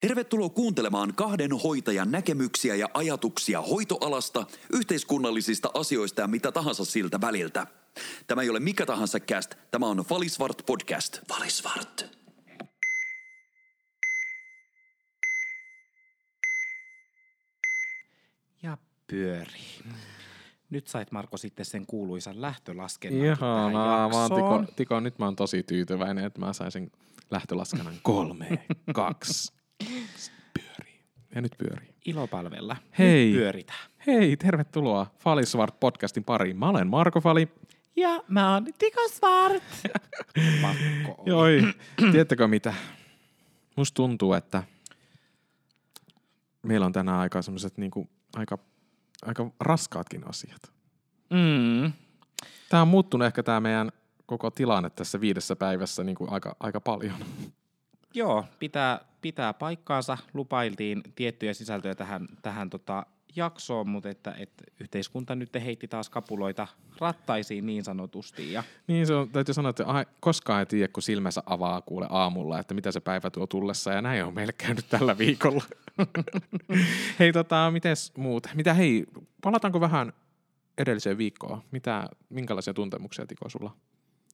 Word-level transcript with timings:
Tervetuloa 0.00 0.48
kuuntelemaan 0.48 1.14
kahden 1.14 1.50
hoitajan 1.52 2.10
näkemyksiä 2.10 2.74
ja 2.74 2.88
ajatuksia 2.94 3.62
hoitoalasta, 3.62 4.46
yhteiskunnallisista 4.72 5.70
asioista 5.74 6.20
ja 6.20 6.26
mitä 6.26 6.52
tahansa 6.52 6.84
siltä 6.84 7.20
väliltä. 7.20 7.66
Tämä 8.26 8.42
ei 8.42 8.50
ole 8.50 8.60
mikä 8.60 8.86
tahansa 8.86 9.20
cast, 9.20 9.54
tämä 9.70 9.86
on 9.86 10.04
Valisvart 10.10 10.62
podcast. 10.66 11.18
Valisvart. 11.28 12.18
Ja 18.62 18.78
pyörii. 19.06 19.80
Nyt 20.70 20.86
sait 20.86 21.12
Marko 21.12 21.36
sitten 21.36 21.66
sen 21.66 21.86
kuuluisan 21.86 22.40
lähtölaskennan. 22.40 23.26
Ihanaa, 23.26 24.08
mä 24.08 24.16
oon 24.16 24.30
Tiko, 24.30 24.72
Tiko, 24.76 25.00
nyt 25.00 25.18
mä 25.18 25.24
oon 25.24 25.36
tosi 25.36 25.62
tyytyväinen, 25.62 26.24
että 26.24 26.40
mä 26.40 26.52
sain 26.52 26.72
sen 26.72 26.90
lähtölaskennan 27.30 27.94
kolme, 28.02 28.66
kaksi, 28.94 29.52
pyörii. 30.54 31.00
Ja 31.34 31.40
nyt 31.40 31.52
pyörii. 31.58 31.94
Ilopalvella. 32.06 32.76
Hei. 32.98 33.26
Nyt 33.26 33.34
pyöritään. 33.34 33.90
Hei, 34.06 34.36
tervetuloa 34.36 35.06
Falisvart 35.18 35.80
podcastin 35.80 36.24
pariin. 36.24 36.56
Mä 36.56 36.68
olen 36.68 36.86
Marko 36.86 37.20
Fali. 37.20 37.48
Ja 37.96 38.20
mä 38.28 38.54
oon 38.54 38.64
Tiko 38.78 39.08
Svart. 39.08 39.62
Pakko. 40.62 41.22
Joi, 41.26 41.62
tiedättekö 41.96 42.48
mitä? 42.48 42.74
Musta 43.76 43.94
tuntuu, 43.94 44.32
että 44.32 44.62
meillä 46.62 46.86
on 46.86 46.92
tänään 46.92 47.18
aika 47.18 47.42
semmoiset 47.42 47.78
niinku, 47.78 48.08
aika, 48.36 48.58
aika 49.22 49.50
raskaatkin 49.60 50.28
asiat. 50.28 50.72
Mm. 51.30 51.92
Tää 52.68 52.82
on 52.82 52.88
muuttunut 52.88 53.26
ehkä 53.26 53.42
tämä 53.42 53.60
meidän 53.60 53.92
koko 54.26 54.50
tilanne 54.50 54.90
tässä 54.90 55.20
viidessä 55.20 55.56
päivässä 55.56 56.04
niinku 56.04 56.26
aika, 56.30 56.56
aika 56.60 56.80
paljon. 56.80 57.16
Joo, 58.14 58.44
pitää, 58.58 59.00
pitää 59.20 59.54
paikkaansa. 59.54 60.18
Lupailtiin 60.34 61.02
tiettyjä 61.14 61.54
sisältöjä 61.54 61.94
tähän, 61.94 62.28
tähän 62.42 62.70
tota 62.70 63.06
jaksoon, 63.36 63.88
mutta 63.88 64.08
että, 64.08 64.34
että 64.38 64.64
yhteiskunta 64.80 65.34
nyt 65.34 65.54
heitti 65.54 65.88
taas 65.88 66.10
kapuloita 66.10 66.66
rattaisiin 67.00 67.66
niin 67.66 67.84
sanotusti. 67.84 68.52
Ja 68.52 68.62
Niin 68.86 69.06
se 69.06 69.14
on, 69.14 69.30
täytyy 69.30 69.54
sanoa, 69.54 69.70
että 69.70 69.86
ai, 69.86 70.06
koskaan 70.20 70.60
ei 70.60 70.66
tiedä, 70.66 70.88
kun 70.92 71.02
silmänsä 71.02 71.42
avaa 71.46 71.80
kuule 71.80 72.06
aamulla, 72.10 72.58
että 72.58 72.74
mitä 72.74 72.92
se 72.92 73.00
päivä 73.00 73.30
tuo 73.30 73.46
tullessa, 73.46 73.92
ja 73.92 74.02
näin 74.02 74.24
on 74.24 74.34
meille 74.34 74.52
käynyt 74.52 74.88
tällä 74.88 75.18
viikolla. 75.18 75.64
hei, 77.18 77.32
tota, 77.32 77.70
mites 77.70 78.12
muut? 78.16 78.46
Mitä 78.54 78.74
hei, 78.74 79.06
palataanko 79.42 79.80
vähän 79.80 80.12
edelliseen 80.78 81.18
viikkoon? 81.18 81.62
Mitä, 81.70 82.08
minkälaisia 82.28 82.74
tuntemuksia, 82.74 83.26
Tiko, 83.26 83.48
sulla 83.48 83.76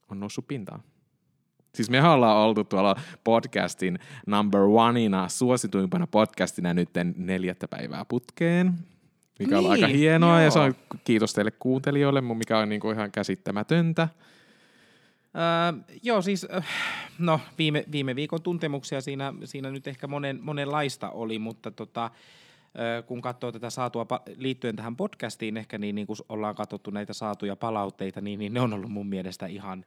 on 0.08 0.20
noussut 0.20 0.48
pintaan? 0.48 0.82
Siis 1.74 1.90
mehän 1.90 2.10
ollaan 2.10 2.36
oltu 2.36 2.64
tuolla 2.64 2.96
podcastin 3.24 3.98
number 4.26 4.60
oneina, 4.60 5.28
suosituimpana 5.28 6.06
podcastina 6.06 6.74
nytten 6.74 7.14
neljättä 7.16 7.68
päivää 7.68 8.04
putkeen. 8.04 8.72
Mikä 9.38 9.58
on 9.58 9.64
Niin, 9.64 9.72
aika 9.72 9.86
hienoa 9.86 10.36
ja 10.36 10.42
joo. 10.42 10.50
se 10.50 10.58
on 10.58 10.74
kiitos 11.04 11.32
teille 11.32 11.50
kuuntelijoille, 11.50 12.20
mikä 12.20 12.58
on 12.58 12.68
niinku 12.68 12.90
ihan 12.90 13.12
käsittämätöntä. 13.12 14.08
Öö, 15.36 15.82
joo, 16.02 16.22
siis 16.22 16.46
äh, 16.56 16.66
no, 17.18 17.40
viime, 17.58 17.84
viime 17.92 18.16
viikon 18.16 18.42
tuntemuksia 18.42 19.00
siinä, 19.00 19.34
siinä 19.44 19.70
nyt 19.70 19.86
ehkä 19.86 20.06
monen, 20.06 20.38
monenlaista 20.42 21.10
oli, 21.10 21.38
mutta 21.38 21.70
tota, 21.70 22.10
kun 23.06 23.22
katsoo 23.22 23.52
tätä 23.52 23.70
saatua 23.70 24.06
liittyen 24.36 24.76
tähän 24.76 24.96
podcastiin 24.96 25.56
ehkä, 25.56 25.78
niin, 25.78 25.94
niin 25.94 26.06
kun 26.06 26.16
ollaan 26.28 26.54
katsottu 26.54 26.90
näitä 26.90 27.12
saatuja 27.12 27.56
palautteita, 27.56 28.20
niin, 28.20 28.38
niin 28.38 28.54
ne 28.54 28.60
on 28.60 28.72
ollut 28.72 28.90
mun 28.90 29.06
mielestä 29.06 29.46
ihan 29.46 29.84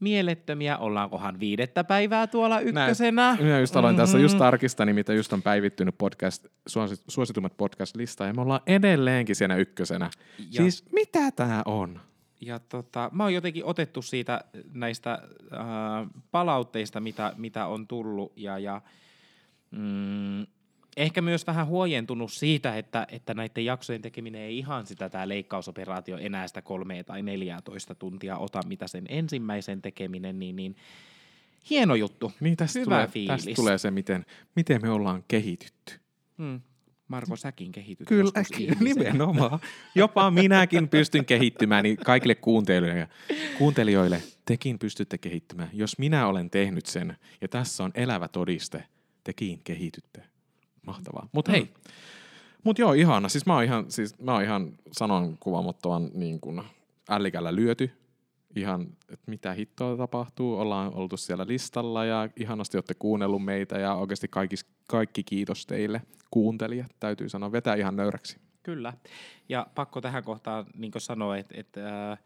mielettömiä. 0.00 0.78
Ollaankohan 0.78 1.40
viidettä 1.40 1.84
päivää 1.84 2.26
tuolla 2.26 2.60
ykkösenä? 2.60 3.36
Minä 3.40 3.60
just 3.60 3.76
aloin 3.76 3.94
mm-hmm. 3.94 4.02
tässä 4.02 4.18
just 4.18 4.34
Mhm. 4.34 4.38
tarkistani, 4.38 4.92
mitä 4.92 5.12
just 5.12 5.32
on 5.32 5.42
päivittynyt 5.42 5.94
podcast, 5.98 6.46
suosi- 6.68 7.02
suositummat 7.08 7.56
podcast-listaa, 7.56 8.26
ja 8.26 8.34
me 8.34 8.40
ollaan 8.42 8.60
edelleenkin 8.66 9.36
siinä 9.36 9.56
ykkösenä. 9.56 10.10
Ja-. 10.38 10.46
Siis 10.50 10.84
mitä 10.92 11.30
tää 11.30 11.62
on? 11.64 12.00
Ja 12.40 12.58
tota, 12.58 13.10
mä 13.12 13.22
oon 13.22 13.34
jotenkin 13.34 13.64
otettu 13.64 14.02
siitä 14.02 14.44
näistä 14.72 15.12
äh, 15.12 15.58
palautteista, 16.30 17.00
mitä, 17.00 17.32
mitä 17.36 17.66
on 17.66 17.86
tullut, 17.86 18.32
ja, 18.36 18.58
ja 18.58 18.80
mm, 19.70 20.46
ehkä 20.96 21.22
myös 21.22 21.46
vähän 21.46 21.66
huojentunut 21.66 22.32
siitä, 22.32 22.76
että, 22.76 23.06
että 23.10 23.34
näiden 23.34 23.64
jaksojen 23.64 24.02
tekeminen 24.02 24.40
ei 24.40 24.58
ihan 24.58 24.86
sitä 24.86 25.08
tämä 25.08 25.28
leikkausoperaatio 25.28 26.18
enää 26.18 26.48
sitä 26.48 26.62
kolme 26.62 27.04
tai 27.04 27.22
14 27.22 27.94
tuntia 27.94 28.38
ota, 28.38 28.60
mitä 28.66 28.86
sen 28.88 29.04
ensimmäisen 29.08 29.82
tekeminen, 29.82 30.38
niin, 30.38 30.56
niin 30.56 30.76
hieno 31.70 31.94
juttu. 31.94 32.32
Niin 32.40 32.56
tästä, 32.56 32.78
Hyvä 32.78 32.94
tulee, 32.94 33.06
fiilis. 33.06 33.44
tästä 33.44 33.50
tulee 33.56 33.78
se, 33.78 33.90
miten, 33.90 34.26
miten 34.56 34.82
me 34.82 34.90
ollaan 34.90 35.24
kehitytty. 35.28 35.94
Hmm. 36.38 36.60
Marko, 37.08 37.36
säkin 37.36 37.72
kehityt 37.72 38.08
Kyllä, 38.08 38.30
nimenomaan. 38.80 39.58
Jopa 39.94 40.30
minäkin 40.30 40.88
pystyn 40.88 41.24
kehittymään, 41.24 41.82
niin 41.82 41.96
kaikille 41.96 42.34
kuuntelijoille, 42.34 43.08
kuuntelijoille 43.58 44.22
tekin 44.44 44.78
pystytte 44.78 45.18
kehittymään. 45.18 45.70
Jos 45.72 45.98
minä 45.98 46.26
olen 46.26 46.50
tehnyt 46.50 46.86
sen, 46.86 47.16
ja 47.40 47.48
tässä 47.48 47.84
on 47.84 47.90
elävä 47.94 48.28
todiste, 48.28 48.84
tekin 49.24 49.60
kehitytte. 49.64 50.35
Mahtavaa. 50.86 51.28
Mutta 51.32 51.52
hei, 51.52 51.74
mut 52.64 52.78
joo, 52.78 52.92
ihana. 52.92 53.28
Siis 53.28 53.46
mä 53.46 53.54
oon 53.54 53.64
ihan, 53.64 53.90
siis 53.90 54.18
mä 54.18 54.32
oon 54.32 54.42
ihan 54.42 54.72
sanon 54.92 55.36
kuvaamattoman 55.40 56.10
niin 56.14 56.40
kuin 56.40 56.62
ällikällä 57.08 57.54
lyöty. 57.54 57.90
Ihan, 58.56 58.82
että 59.08 59.30
mitä 59.30 59.52
hittoa 59.52 59.96
tapahtuu. 59.96 60.58
Ollaan 60.58 60.94
oltu 60.94 61.16
siellä 61.16 61.46
listalla 61.48 62.04
ja 62.04 62.28
ihanasti 62.36 62.76
olette 62.76 62.94
kuunnellut 62.94 63.44
meitä 63.44 63.78
ja 63.78 63.94
oikeasti 63.94 64.28
kaikki, 64.28 64.56
kaikki 64.88 65.22
kiitos 65.22 65.66
teille 65.66 66.02
kuuntelijat, 66.30 66.96
täytyy 67.00 67.28
sanoa. 67.28 67.52
Vetää 67.52 67.74
ihan 67.74 67.96
nöyräksi. 67.96 68.38
Kyllä. 68.62 68.92
Ja 69.48 69.66
pakko 69.74 70.00
tähän 70.00 70.24
kohtaan 70.24 70.66
niin 70.74 70.92
sanoa, 70.98 71.36
että, 71.36 71.54
että 71.58 72.12
äh, 72.12 72.18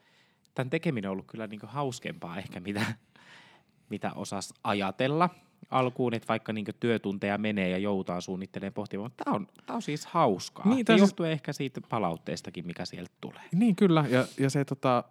tämän 0.54 0.70
tekeminen 0.70 1.08
on 1.08 1.12
ollut 1.12 1.26
kyllä 1.26 1.46
niin 1.46 1.60
hauskempaa 1.64 2.38
ehkä, 2.38 2.60
mitä, 2.60 2.84
mitä 3.88 4.12
osas 4.14 4.54
ajatella 4.64 5.30
alkuun, 5.70 6.14
että 6.14 6.28
vaikka 6.28 6.52
niin 6.52 6.66
työtunteja 6.80 7.38
menee 7.38 7.68
ja 7.68 7.78
joutaa 7.78 8.20
suunnittelemaan 8.20 8.72
pohtimaan, 8.72 9.10
mutta 9.10 9.24
tämä 9.24 9.36
on, 9.36 9.46
tämä 9.66 9.74
on 9.74 9.82
siis 9.82 10.06
hauskaa. 10.06 10.68
Niin, 10.68 10.86
tämä 10.86 10.98
siis- 10.98 11.08
johtuu 11.08 11.26
ehkä 11.26 11.52
siitä 11.52 11.80
palautteestakin, 11.88 12.66
mikä 12.66 12.84
sieltä 12.84 13.12
tulee. 13.20 13.42
Niin 13.52 13.76
kyllä, 13.76 14.04
ja, 14.08 14.24
ja 14.38 14.50
se 14.50 14.64
tota, 14.64 15.04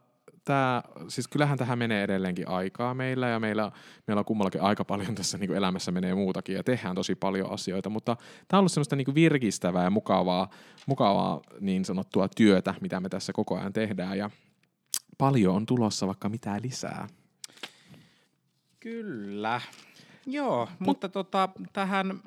tää, 0.45 0.83
siis 1.07 1.27
kyllähän 1.27 1.57
tähän 1.57 1.77
menee 1.77 2.03
edelleenkin 2.03 2.47
aikaa 2.47 2.93
meillä, 2.93 3.27
ja 3.27 3.39
meillä, 3.39 3.71
meillä 4.07 4.19
on 4.19 4.25
kummallakin 4.25 4.61
aika 4.61 4.85
paljon 4.85 5.15
tässä 5.15 5.37
niin 5.37 5.51
elämässä 5.51 5.91
menee 5.91 6.15
muutakin, 6.15 6.55
ja 6.55 6.63
tehdään 6.63 6.95
tosi 6.95 7.15
paljon 7.15 7.51
asioita, 7.51 7.89
mutta 7.89 8.15
tämä 8.47 8.57
on 8.57 8.59
ollut 8.59 8.71
semmoista 8.71 8.95
niin 8.95 9.15
virkistävää 9.15 9.83
ja 9.83 9.89
mukavaa, 9.89 10.49
mukavaa 10.85 11.41
niin 11.59 11.85
sanottua 11.85 12.27
työtä, 12.27 12.75
mitä 12.81 12.99
me 12.99 13.09
tässä 13.09 13.33
koko 13.33 13.57
ajan 13.57 13.73
tehdään, 13.73 14.17
ja 14.17 14.29
paljon 15.17 15.55
on 15.55 15.65
tulossa 15.65 16.07
vaikka 16.07 16.29
mitä 16.29 16.59
lisää. 16.61 17.07
Kyllä. 18.79 19.61
Joo, 20.25 20.65
Mut, 20.65 20.79
mutta 20.79 21.09
tota, 21.09 21.49
tähän, 21.73 22.21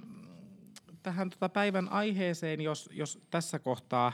tähän 1.02 1.30
tota 1.30 1.48
päivän 1.48 1.88
aiheeseen, 1.88 2.60
jos, 2.60 2.90
jos 2.92 3.18
tässä 3.30 3.58
kohtaa 3.58 4.12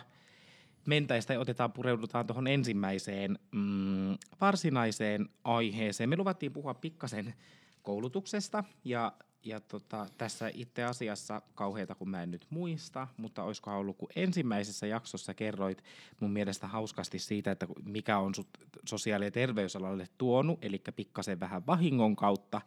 mentäistä 0.87 1.33
ja 1.33 1.41
otetaan, 1.41 1.72
pureudutaan 1.72 2.27
tuohon 2.27 2.47
ensimmäiseen 2.47 3.39
mm, 3.53 4.19
varsinaiseen 4.41 5.28
aiheeseen. 5.44 6.09
Me 6.09 6.16
luvattiin 6.16 6.53
puhua 6.53 6.75
pikkasen 6.75 7.34
koulutuksesta 7.83 8.65
ja, 8.84 9.12
ja 9.44 9.61
tota, 9.61 10.06
tässä 10.19 10.50
itse 10.55 10.84
asiassa 10.84 11.43
kauheita, 11.55 11.95
kun 11.95 12.09
mä 12.10 12.22
en 12.22 12.31
nyt 12.31 12.47
muista, 12.50 13.09
mutta 13.16 13.43
olisikohan 13.43 13.78
ollut, 13.78 13.97
kun 13.97 14.09
ensimmäisessä 14.16 14.87
jaksossa 14.87 15.34
kerroit 15.34 15.84
mun 16.21 16.31
mielestä 16.31 16.66
hauskasti 16.66 17.19
siitä, 17.19 17.50
että 17.50 17.66
mikä 17.84 18.19
on 18.19 18.34
sut 18.34 18.49
sosiaali- 18.89 19.25
ja 19.25 19.31
terveysalalle 19.31 20.09
tuonut, 20.19 20.59
eli 20.62 20.83
pikkasen 20.97 21.41
vähän 21.41 21.66
vahingon 21.66 22.16
kautta, 22.16 22.60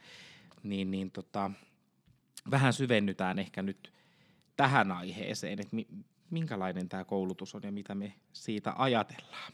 niin, 0.64 0.92
niin 0.92 1.12
tota, 1.12 1.52
vähän 2.52 2.74
syvennytään 2.74 3.40
ehkä 3.40 3.62
nyt 3.62 3.94
tähän 4.58 4.92
aiheeseen, 4.92 5.60
että 5.60 5.75
mi, 5.75 5.88
minkälainen 6.30 6.90
tämä 6.90 7.04
koulutus 7.04 7.56
on 7.56 7.62
ja 7.63 7.72
mitä 7.72 7.96
me 7.96 8.13
siitä 8.34 8.74
ajatellaan. 8.78 9.54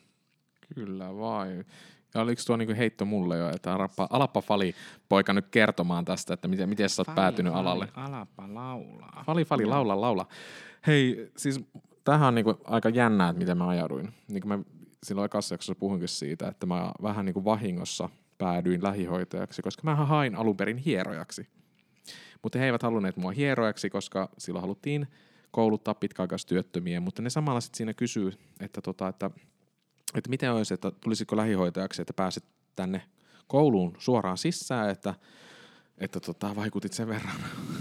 Kyllä 0.75 1.17
vai. 1.17 1.65
Ja 2.13 2.21
oliko 2.21 2.41
tuo 2.47 2.57
niinku 2.57 2.73
heitto 2.77 3.05
mulle 3.05 3.37
jo, 3.37 3.49
että 3.49 3.73
alappa, 3.73 4.07
alappa 4.09 4.41
Fali 4.41 4.75
poika 5.09 5.33
nyt 5.33 5.47
kertomaan 5.47 6.05
tästä, 6.05 6.33
että 6.33 6.47
miten, 6.47 6.69
miten 6.69 6.89
sä 6.89 7.01
oot 7.07 7.15
päätynyt 7.15 7.53
Fali, 7.53 7.61
alalle? 7.61 7.87
Alapa 7.93 8.53
laulaa. 8.53 9.23
Fali, 9.25 9.45
fali, 9.45 9.65
laula, 9.65 10.01
laula. 10.01 10.27
Hei, 10.87 11.31
siis 11.37 11.65
tämähän 12.03 12.27
on 12.27 12.35
niinku 12.35 12.57
aika 12.63 12.89
jännää, 12.89 13.29
että 13.29 13.39
miten 13.39 13.57
mä 13.57 13.67
ajauduin. 13.67 14.13
Niin 14.27 14.41
kuin 14.41 14.59
mä 14.59 14.63
silloin 15.03 15.25
ekassa 15.25 15.53
jaksossa 15.53 15.79
puhuinkin 15.79 16.07
siitä, 16.07 16.47
että 16.47 16.65
mä 16.65 16.91
vähän 17.01 17.25
niinku 17.25 17.45
vahingossa 17.45 18.09
päädyin 18.37 18.83
lähihoitajaksi, 18.83 19.61
koska 19.61 19.81
mä 19.83 19.95
hain 19.95 20.35
alun 20.35 20.57
perin 20.57 20.77
hierojaksi. 20.77 21.47
Mutta 22.43 22.59
he 22.59 22.65
eivät 22.65 22.83
halunneet 22.83 23.17
mua 23.17 23.31
hierojaksi, 23.31 23.89
koska 23.89 24.29
silloin 24.37 24.61
haluttiin 24.61 25.07
kouluttaa 25.51 25.93
pitkäaikaistyöttömiä, 25.93 26.99
mutta 26.99 27.21
ne 27.21 27.29
samalla 27.29 27.61
sitten 27.61 27.77
siinä 27.77 27.93
kysyy, 27.93 28.31
että, 28.59 28.81
tota, 28.81 29.07
että, 29.07 29.31
että 30.15 30.29
miten 30.29 30.51
olisi, 30.51 30.73
että 30.73 30.91
tulisiko 30.91 31.37
lähihoitajaksi, 31.37 32.01
että 32.01 32.13
pääset 32.13 32.43
tänne 32.75 33.01
kouluun 33.47 33.95
suoraan 33.97 34.37
sisään, 34.37 34.89
että 34.89 35.13
että 35.97 36.19
tota, 36.19 36.55
vaikutit 36.55 36.93
sen 36.93 37.07
verran 37.07 37.35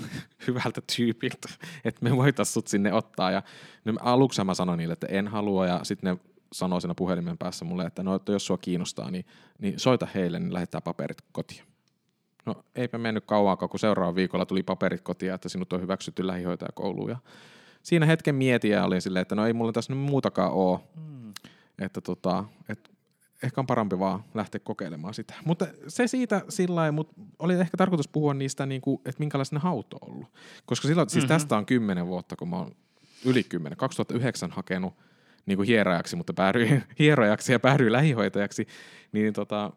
hyvältä 0.46 0.82
tyypiltä, 0.96 1.48
että 1.84 2.04
me 2.04 2.16
voitaisiin 2.16 2.52
sut 2.54 2.66
sinne 2.66 2.92
ottaa. 2.92 3.30
Ja 3.30 3.42
aluksi 4.00 4.44
mä 4.44 4.54
sanoin 4.54 4.78
niille, 4.78 4.92
että 4.92 5.06
en 5.06 5.28
halua, 5.28 5.66
ja 5.66 5.80
sitten 5.82 6.10
ne 6.14 6.35
sanoi 6.58 6.80
siinä 6.80 6.94
puhelimen 6.94 7.38
päässä 7.38 7.64
mulle, 7.64 7.84
että 7.84 8.02
no, 8.02 8.14
että 8.14 8.32
jos 8.32 8.46
sua 8.46 8.58
kiinnostaa, 8.58 9.10
niin, 9.10 9.26
niin 9.58 9.80
soita 9.80 10.08
heille, 10.14 10.38
niin 10.38 10.54
lähettää 10.54 10.80
paperit 10.80 11.18
kotiin. 11.32 11.62
No 12.46 12.64
eipä 12.74 12.98
mennyt 12.98 13.24
kauan, 13.26 13.58
kun 13.58 13.78
seuraava 13.78 14.14
viikolla 14.14 14.46
tuli 14.46 14.62
paperit 14.62 15.00
kotiin, 15.00 15.32
että 15.32 15.48
sinut 15.48 15.72
on 15.72 15.80
hyväksytty 15.80 16.26
lähihoitajakouluun. 16.26 17.10
Ja 17.10 17.16
siinä 17.82 18.06
hetken 18.06 18.34
mietin 18.34 18.70
ja 18.70 18.84
olin 18.84 19.02
silleen, 19.02 19.22
että 19.22 19.34
no 19.34 19.46
ei 19.46 19.52
mulla 19.52 19.72
tässä 19.72 19.92
nyt 19.92 20.02
muutakaan 20.02 20.52
ole. 20.52 20.80
Mm. 20.96 21.32
Että 21.78 22.00
tota, 22.00 22.44
et 22.68 22.90
ehkä 23.42 23.60
on 23.60 23.66
parempi 23.66 23.98
vaan 23.98 24.24
lähteä 24.34 24.60
kokeilemaan 24.64 25.14
sitä. 25.14 25.34
Mutta 25.44 25.66
se 25.88 26.06
siitä 26.06 26.42
sillä 26.48 26.92
mutta 26.92 27.14
oli 27.38 27.54
ehkä 27.54 27.76
tarkoitus 27.76 28.08
puhua 28.08 28.34
niistä, 28.34 28.66
niin 28.66 28.80
kuin, 28.80 29.00
että 29.04 29.18
minkälaista 29.18 29.56
ne 29.56 29.60
haut 29.60 29.94
on 29.94 30.10
ollut. 30.10 30.26
Koska 30.66 30.88
silloin, 30.88 31.10
siis 31.10 31.24
mm-hmm. 31.24 31.34
tästä 31.34 31.56
on 31.56 31.66
kymmenen 31.66 32.06
vuotta, 32.06 32.36
kun 32.36 32.48
mä 32.48 32.56
oon 32.56 32.72
yli 33.24 33.44
kymmenen, 33.44 33.76
2009 33.76 34.50
hakenut 34.50 34.94
niin 35.46 35.56
kuin 35.56 35.66
hierojaksi, 35.66 36.16
mutta 36.16 36.34
päädyin 36.34 36.82
hierojaksi 36.98 37.52
ja 37.52 37.60
päädyin 37.60 37.92
lähihoitajaksi, 37.92 38.66
niin 39.12 39.32
tota, 39.32 39.72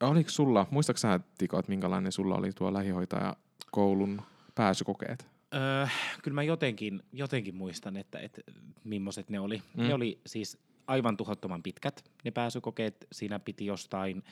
oliko 0.00 0.30
sulla, 0.30 0.66
muistatko 0.70 0.98
sä 0.98 1.20
Tiko, 1.38 1.58
että 1.58 1.70
minkälainen 1.70 2.12
sulla 2.12 2.36
oli 2.36 2.52
tuo 2.52 2.72
lähihoitaja 2.72 3.36
koulun 3.70 4.22
pääsykokeet? 4.54 5.26
Öö, 5.54 5.86
kyllä 6.22 6.34
mä 6.34 6.42
jotenkin, 6.42 7.02
jotenkin 7.12 7.54
muistan, 7.54 7.96
että, 7.96 8.18
että 8.18 8.42
millaiset 8.84 9.30
ne 9.30 9.40
oli. 9.40 9.62
Mm. 9.76 9.82
Ne 9.82 9.94
oli 9.94 10.20
siis 10.26 10.58
aivan 10.86 11.16
tuhottoman 11.16 11.62
pitkät 11.62 12.10
ne 12.24 12.30
pääsykokeet. 12.30 13.06
Siinä 13.12 13.38
piti 13.38 13.66
jostain, 13.66 14.22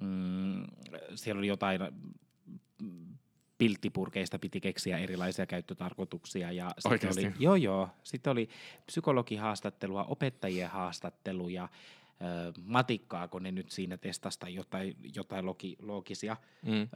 mm, 0.00 0.64
siellä 1.14 1.38
oli 1.38 1.46
jotain 1.46 1.80
pilttipurkeista 3.58 4.38
piti 4.38 4.60
keksiä 4.60 4.98
erilaisia 4.98 5.46
käyttötarkoituksia. 5.46 6.52
Ja 6.52 6.70
sitten 6.78 7.10
oli, 7.12 7.32
joo, 7.38 7.56
joo. 7.56 7.88
Sitten 8.02 8.30
oli 8.30 8.48
psykologihaastattelua, 8.86 10.04
opettajien 10.04 10.70
haastatteluja, 10.70 11.68
matikkaa, 12.64 13.28
kun 13.28 13.42
ne 13.42 13.52
nyt 13.52 13.70
siinä 13.70 13.96
testasta 13.96 14.48
jotain, 14.48 14.96
jotain 15.14 15.46
logi, 15.46 15.76
loogisia 15.82 16.36
mm. 16.62 16.72
ö, 16.72 16.86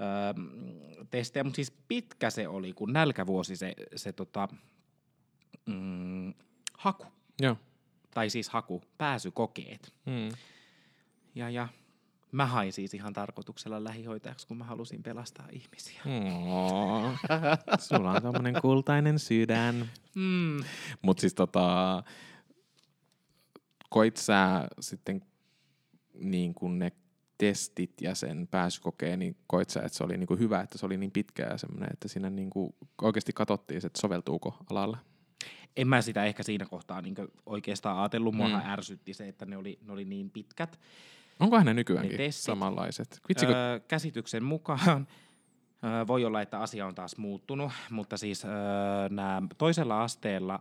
testejä. 1.10 1.44
Mutta 1.44 1.56
siis 1.56 1.70
pitkä 1.88 2.30
se 2.30 2.48
oli, 2.48 2.72
kun 2.72 2.92
nälkävuosi 2.92 3.56
se, 3.56 3.74
se 3.96 4.12
tota, 4.12 4.48
mm, 5.66 6.34
haku. 6.78 7.06
Joo. 7.40 7.56
Tai 8.14 8.30
siis 8.30 8.48
haku, 8.48 8.82
pääsykokeet. 8.98 9.94
Mm. 10.06 10.28
Ja, 11.34 11.50
ja 11.50 11.68
Mä 12.32 12.46
hain 12.46 12.72
siis 12.72 12.94
ihan 12.94 13.12
tarkoituksella 13.12 13.84
lähihoitajaksi, 13.84 14.46
kun 14.46 14.56
mä 14.56 14.64
halusin 14.64 15.02
pelastaa 15.02 15.48
ihmisiä. 15.52 16.02
Oh, 16.06 17.12
sulla 17.88 18.10
on 18.10 18.22
tommonen 18.22 18.54
kultainen 18.62 19.18
sydän. 19.18 19.90
Mm. 20.14 20.64
Mut 21.02 21.18
siis 21.18 21.34
tota, 21.34 22.02
koit 23.90 24.16
sä 24.16 24.68
sitten 24.80 25.22
niin 26.14 26.54
kuin 26.54 26.78
ne 26.78 26.92
testit 27.38 28.00
ja 28.00 28.14
sen 28.14 28.48
pääsykokeen, 28.50 29.18
niin 29.18 29.36
koit 29.46 29.70
sä, 29.70 29.80
että 29.80 29.98
se 29.98 30.04
oli 30.04 30.16
niin 30.16 30.26
kuin 30.26 30.40
hyvä, 30.40 30.60
että 30.60 30.78
se 30.78 30.86
oli 30.86 30.96
niin 30.96 31.10
pitkä 31.10 31.42
ja 31.42 31.58
semmoinen, 31.58 31.88
että 31.92 32.08
siinä 32.08 32.30
niin 32.30 32.50
kuin 32.50 32.74
oikeasti 33.02 33.32
katsottiin, 33.32 33.86
että 33.86 34.00
soveltuuko 34.00 34.56
alalle? 34.70 34.96
En 35.76 35.88
mä 35.88 36.02
sitä 36.02 36.24
ehkä 36.24 36.42
siinä 36.42 36.66
kohtaa 36.66 37.02
niin 37.02 37.14
oikeastaan 37.46 37.98
ajatellut. 37.98 38.34
Mua 38.34 38.48
mm. 38.48 38.54
ärsytti 38.54 39.14
se, 39.14 39.28
että 39.28 39.46
ne 39.46 39.56
oli, 39.56 39.78
ne 39.82 39.92
oli 39.92 40.04
niin 40.04 40.30
pitkät. 40.30 40.80
Onkohan 41.42 41.66
ne 41.66 41.74
nykyäänkin 41.74 42.18
ne 42.18 42.30
samanlaiset? 42.32 43.20
Vitsikö? 43.28 43.52
Öö, 43.52 43.80
käsityksen 43.80 44.44
mukaan 44.44 45.06
öö, 45.84 46.06
voi 46.06 46.24
olla, 46.24 46.42
että 46.42 46.58
asia 46.58 46.86
on 46.86 46.94
taas 46.94 47.16
muuttunut, 47.16 47.72
mutta 47.90 48.16
siis 48.16 48.44
öö, 48.44 48.50
nämä 49.10 49.42
toisella 49.58 50.02
asteella 50.02 50.60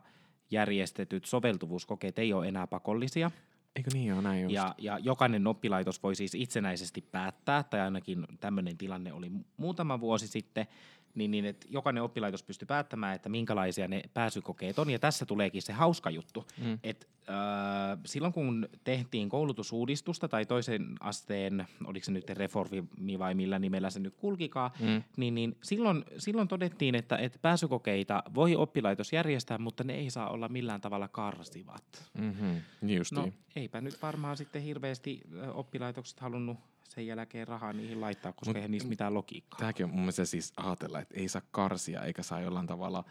järjestetyt 0.51 1.25
soveltuvuuskokeet 1.25 2.19
ei 2.19 2.33
ole 2.33 2.48
enää 2.48 2.68
pakollisia. 2.68 3.31
Eikö 3.75 3.89
niin 3.94 4.13
ole 4.13 4.22
näin 4.22 4.42
just? 4.44 4.54
Ja, 4.54 4.75
ja 4.78 5.00
jokainen 5.00 5.48
oppilaitos 5.48 6.04
voi 6.04 6.16
siis 6.16 6.36
itsenäisesti 6.36 7.01
päättää, 7.01 7.63
tai 7.63 7.80
ainakin 7.80 8.25
tämmöinen 8.39 8.77
tilanne 8.77 9.13
oli 9.13 9.31
muutama 9.57 10.00
vuosi 10.00 10.27
sitten, 10.27 10.68
niin, 11.16 11.31
niin 11.31 11.46
että 11.46 11.68
jokainen 11.69 12.04
oppilaitos 12.04 12.44
pystyy 12.44 12.66
päättämään, 12.66 13.16
että 13.16 13.30
minkälaisia 13.30 13.88
ne 13.88 14.02
pääsykokeet 14.13 14.80
on. 14.80 14.90
Ja 14.90 15.00
tässä 15.00 15.25
tuleekin 15.25 15.62
se 15.62 15.74
hauska 15.74 16.10
juttu, 16.10 16.48
mm. 16.58 16.80
että 16.84 17.08
äh, 17.30 18.00
silloin 18.06 18.34
kun 18.34 18.69
tehtiin 18.84 19.30
koulutusuudistusta 19.30 20.28
tai 20.28 20.46
toisen 20.46 20.96
asteen, 21.00 21.68
oliko 21.86 22.06
se 22.06 22.12
nyt 22.12 22.30
reformi 22.30 22.84
vai 23.19 23.34
millä 23.34 23.60
nimellä 23.60 23.90
se 23.90 24.00
nyt 24.00 24.16
kulkikaan, 24.16 24.72
mm. 24.80 25.04
niin, 25.18 25.36
niin 25.36 25.58
silloin, 25.63 26.06
silloin 26.18 26.48
todettiin, 26.48 26.96
että, 26.96 27.18
että 27.18 27.40
pääsykokeita 27.42 28.24
voi 28.36 28.56
oppilaitos 28.56 29.13
järjestää, 29.13 29.58
mutta 29.58 29.84
ne 29.84 29.94
ei 29.94 30.10
saa 30.10 30.30
olla 30.30 30.50
millään 30.50 30.81
tavalla 30.81 31.08
karsivat. 31.08 32.12
Mm-hmm. 32.18 32.62
Niin 32.81 33.02
no, 33.12 33.30
eipä 33.56 33.81
nyt 33.81 34.02
varmaan 34.02 34.38
sitten 34.38 34.62
hirveästi 34.62 35.22
oppilaitokset 35.54 36.19
halunnut 36.19 36.58
sen 36.92 37.08
jälkeen 37.08 37.48
rahaa 37.48 37.74
niihin 37.74 38.02
laittaa, 38.02 38.34
koska 38.34 38.50
Mut, 38.50 38.56
eihän 38.56 38.72
niissä 38.72 38.90
mitään 38.90 39.14
logiikkaa. 39.14 39.60
Tämäkin 39.60 39.84
on 39.84 39.90
mun 39.90 40.00
mielestä 40.00 40.26
siis 40.26 40.54
ajatella, 40.58 41.00
että 41.00 41.20
ei 41.20 41.28
saa 41.28 41.42
karsia 41.52 42.04
eikä 42.04 42.24
saa 42.24 42.42
jollain 42.42 42.68
tavalla, 42.68 43.04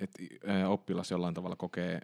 että 0.00 0.22
oppilas 0.68 1.10
jollain 1.10 1.34
tavalla 1.34 1.56
kokee 1.56 2.00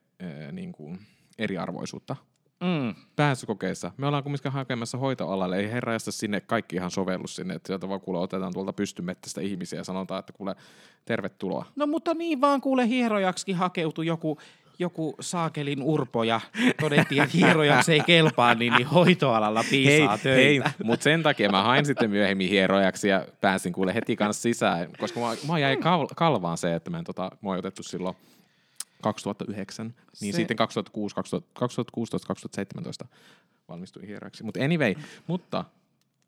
niin 0.53 0.73
kuin 0.73 0.99
eriarvoisuutta. 1.39 2.17
Mm. 2.61 2.95
Pääsykokeissa. 3.17 3.91
Me 3.97 4.07
ollaan 4.07 4.23
kumminkin 4.23 4.53
hakemassa 4.53 4.99
hoitoalalle. 4.99 5.57
Ei 5.57 5.71
herra 5.71 5.99
sinne 5.99 6.41
kaikki 6.41 6.77
ihan 6.77 6.91
sovellu 6.91 7.27
sinne. 7.27 7.55
Että 7.55 7.67
sieltä 7.67 7.89
vaan 7.89 8.01
kuule 8.01 8.19
otetaan 8.19 8.53
tuolta 8.53 8.73
pystymettästä 8.73 9.41
ihmisiä 9.41 9.81
ja 9.81 9.85
sanotaan, 9.85 10.21
että 10.21 10.33
kuule 10.33 10.57
tervetuloa. 11.05 11.67
No 11.77 11.87
mutta 11.87 12.15
niin 12.15 12.41
vaan 12.41 12.61
kuule 12.61 12.89
hierojaksi 12.89 13.53
hakeutui 13.53 14.07
joku 14.07 14.39
joku 14.79 15.15
saakelin 15.21 15.83
urpo 15.83 16.25
ja 16.25 16.41
todettiin, 16.81 17.23
että 17.23 17.37
hierojaksi 17.37 17.93
ei 17.93 18.01
kelpaa, 18.01 18.55
niin, 18.55 18.73
niin 18.73 18.87
hoitoalalla 18.87 19.65
piisaa 19.71 20.09
hei, 20.09 20.19
töitä. 20.19 20.69
Hei, 20.69 20.85
mutta 20.85 21.05
sen 21.05 21.23
takia 21.23 21.51
mä 21.51 21.63
hain 21.63 21.87
sitten 21.87 22.11
myöhemmin 22.11 22.49
hierojaksi 22.49 23.09
ja 23.09 23.27
pääsin 23.41 23.73
kuule 23.73 23.95
heti 23.95 24.17
kanssa 24.17 24.43
sisään, 24.43 24.89
koska 24.99 25.21
mä, 25.21 25.27
mä 25.49 25.59
jäi 25.59 25.77
kal- 25.77 26.09
kalvaan 26.17 26.59
se, 26.59 26.75
että 26.75 26.91
mä 26.91 26.99
en 26.99 27.05
tota, 27.05 27.31
mä 27.43 27.51
otettu 27.51 27.83
silloin 27.83 28.17
2009, 29.03 29.95
niin 30.21 30.33
se... 30.33 30.37
sitten 30.37 30.57
2006, 30.57 31.15
2016, 31.15 32.27
2017 32.27 33.07
valmistuin 33.69 34.07
hierojaksi. 34.07 34.45
Mutta 34.45 34.65
anyway, 34.65 34.95
mutta, 35.27 35.65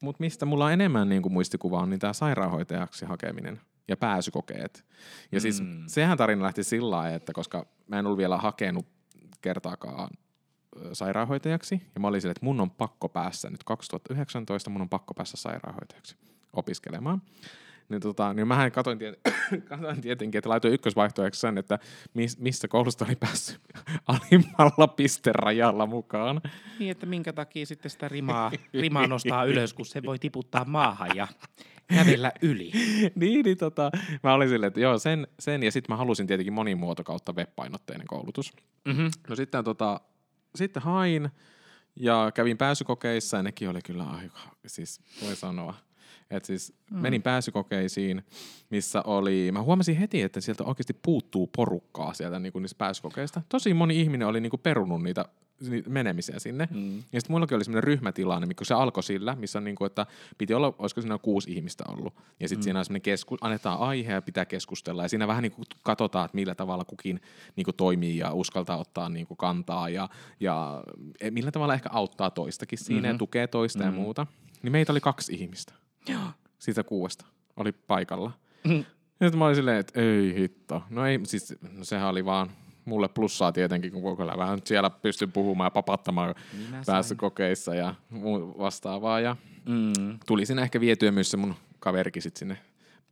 mutta 0.02 0.20
mistä 0.20 0.46
mulla 0.46 0.64
on 0.64 0.72
enemmän 0.72 1.08
niin 1.08 1.22
kuin 1.22 1.32
muistikuvaa 1.32 1.82
on 1.82 1.90
niin 1.90 2.00
tämä 2.00 2.12
sairaanhoitajaksi 2.12 3.04
hakeminen 3.04 3.60
ja 3.88 3.96
pääsykokeet. 3.96 4.84
Ja 5.32 5.40
siis 5.40 5.60
mm. 5.60 5.78
siis 5.80 5.94
sehän 5.94 6.18
tarina 6.18 6.42
lähti 6.42 6.64
sillä 6.64 6.90
lailla, 6.90 7.16
että 7.16 7.32
koska 7.32 7.66
mä 7.86 7.98
en 7.98 8.06
ollut 8.06 8.18
vielä 8.18 8.36
hakenut 8.36 8.86
kertaakaan 9.42 10.10
sairaanhoitajaksi, 10.92 11.82
ja 11.94 12.00
mä 12.00 12.08
olin 12.08 12.20
sille, 12.20 12.30
että 12.30 12.44
mun 12.44 12.60
on 12.60 12.70
pakko 12.70 13.08
päässä 13.08 13.50
nyt 13.50 13.64
2019, 13.64 14.70
mun 14.70 14.82
on 14.82 14.88
pakko 14.88 15.14
päässä 15.14 15.36
sairaanhoitajaksi 15.36 16.16
opiskelemaan. 16.52 17.22
Niin, 17.88 18.00
tota, 18.00 18.34
niin 18.34 18.48
mähän 18.48 18.72
katoin, 18.72 18.98
tiet- 18.98 19.32
katoin 19.68 20.00
tietenkin, 20.00 20.38
että 20.38 20.50
laitoin 20.50 20.74
ykkösvaihtoehdoksi 20.74 21.40
sen, 21.40 21.58
että 21.58 21.78
mis- 22.14 22.38
missä 22.38 22.68
koulusta 22.68 23.04
oli 23.04 23.16
päässyt 23.16 23.60
alimmalla 24.06 24.86
pisterajalla 24.88 25.86
mukaan. 25.86 26.40
Niin, 26.78 26.90
että 26.90 27.06
minkä 27.06 27.32
takia 27.32 27.66
sitten 27.66 27.90
sitä 27.90 28.08
rimaa, 28.08 28.52
rimaa 28.74 29.06
nostaa 29.06 29.44
ylös, 29.50 29.74
kun 29.74 29.86
se 29.86 30.02
voi 30.02 30.18
tiputtaa 30.18 30.64
maahan 30.64 31.16
ja 31.16 31.28
kävellä 31.94 32.32
yli. 32.42 32.72
niin, 33.14 33.44
niin 33.44 33.58
tota, 33.58 33.90
mä 34.22 34.34
olin 34.34 34.48
silleen, 34.48 34.68
että 34.68 34.80
joo, 34.80 34.98
sen, 34.98 35.26
sen 35.38 35.62
ja 35.62 35.72
sitten 35.72 35.92
mä 35.92 35.96
halusin 35.96 36.26
tietenkin 36.26 36.52
monimuoto 36.52 37.04
kautta 37.04 37.32
web-painotteinen 37.32 38.06
koulutus. 38.06 38.52
Mm-hmm. 38.84 39.10
No 39.28 39.36
sitten, 39.36 39.64
tota, 39.64 40.00
sitten 40.54 40.82
hain 40.82 41.30
ja 41.96 42.30
kävin 42.34 42.58
pääsykokeissa 42.58 43.36
ja 43.36 43.42
nekin 43.42 43.68
oli 43.68 43.80
kyllä 43.82 44.04
aika, 44.04 44.38
siis 44.66 45.00
voi 45.22 45.36
sanoa, 45.36 45.74
että 46.30 46.46
siis 46.46 46.74
mm. 46.90 46.98
menin 46.98 47.22
pääsykokeisiin, 47.22 48.22
missä 48.70 49.02
oli, 49.02 49.50
mä 49.52 49.62
huomasin 49.62 49.96
heti, 49.96 50.22
että 50.22 50.40
sieltä 50.40 50.64
oikeasti 50.64 50.98
puuttuu 51.02 51.50
porukkaa 51.56 52.14
sieltä 52.14 52.38
niin 52.38 52.52
kuin 52.52 52.62
niistä 52.62 52.78
pääsykokeista. 52.78 53.42
Tosi 53.48 53.74
moni 53.74 54.00
ihminen 54.00 54.28
oli 54.28 54.40
niin 54.40 54.50
kuin 54.50 54.60
perunut 54.60 55.02
niitä 55.02 55.24
menemisiä 55.88 56.38
sinne. 56.38 56.68
Mm. 56.70 56.96
Ja 56.96 57.20
sitten 57.20 57.34
mullakin 57.34 57.56
oli 57.56 57.64
semmoinen 57.64 57.84
ryhmätilanne, 57.84 58.46
mikä 58.46 58.64
se 58.64 58.74
alkoi 58.74 59.02
sillä, 59.02 59.36
missä 59.36 59.58
on 59.58 59.64
niin 59.64 59.76
kuin, 59.76 59.86
että 59.86 60.06
piti 60.38 60.54
olla, 60.54 60.74
olisiko 60.78 61.00
siinä 61.00 61.18
kuusi 61.18 61.52
ihmistä 61.52 61.84
ollut. 61.88 62.14
Ja 62.40 62.48
sitten 62.48 62.62
mm. 62.62 62.64
siinä 62.64 62.78
on 62.78 62.84
semmoinen 62.84 63.02
kesku, 63.02 63.36
annetaan 63.40 63.78
aihe 63.78 64.12
ja 64.12 64.22
pitää 64.22 64.44
keskustella. 64.44 65.02
Ja 65.02 65.08
siinä 65.08 65.28
vähän 65.28 65.42
niin 65.42 65.52
kuin 65.52 65.66
katsotaan, 65.82 66.24
että 66.24 66.34
millä 66.34 66.54
tavalla 66.54 66.84
kukin 66.84 67.20
niin 67.56 67.64
kuin 67.64 67.74
toimii 67.74 68.18
ja 68.18 68.32
uskaltaa 68.32 68.76
ottaa 68.76 69.08
niin 69.08 69.26
kuin 69.26 69.38
kantaa 69.38 69.88
ja, 69.88 70.08
ja 70.40 70.84
e, 71.20 71.30
millä 71.30 71.50
tavalla 71.50 71.74
ehkä 71.74 71.88
auttaa 71.92 72.30
toistakin 72.30 72.78
siinä 72.78 73.00
mm-hmm. 73.00 73.14
ja 73.14 73.18
tukee 73.18 73.46
toista 73.46 73.78
mm-hmm. 73.78 73.96
ja 73.96 74.02
muuta. 74.02 74.26
Niin 74.62 74.72
meitä 74.72 74.92
oli 74.92 75.00
kaksi 75.00 75.34
ihmistä. 75.34 75.72
Siitä 76.58 76.84
kuuesta 76.84 77.26
oli 77.56 77.72
paikalla. 77.72 78.32
Mm. 78.64 78.84
Ja 79.20 79.30
mä 79.30 79.44
olin 79.44 79.56
silleen, 79.56 79.78
että 79.78 80.00
ei 80.00 80.34
hitto. 80.34 80.82
No 80.90 81.06
ei, 81.06 81.20
siis 81.24 81.54
no 81.72 81.84
sehän 81.84 82.08
oli 82.08 82.24
vaan 82.24 82.50
mulle 82.84 83.08
plussaa 83.08 83.52
tietenkin, 83.52 83.92
kun 83.92 84.16
kyllä 84.16 84.36
vähän 84.36 84.58
siellä 84.64 84.90
pystyn 84.90 85.32
puhumaan 85.32 85.66
ja 85.66 85.70
papattamaan 85.70 86.34
pääsykokeissa 86.86 87.74
ja 87.74 87.94
vastaavaa. 88.58 89.20
Ja 89.20 89.36
mm. 89.68 90.18
tuli 90.26 90.46
sinne 90.46 90.62
ehkä 90.62 90.80
vietyä 90.80 91.10
myös 91.12 91.30
se 91.30 91.36
mun 91.36 91.54
kaverikin 91.80 92.22
sit 92.22 92.36
sinne 92.36 92.58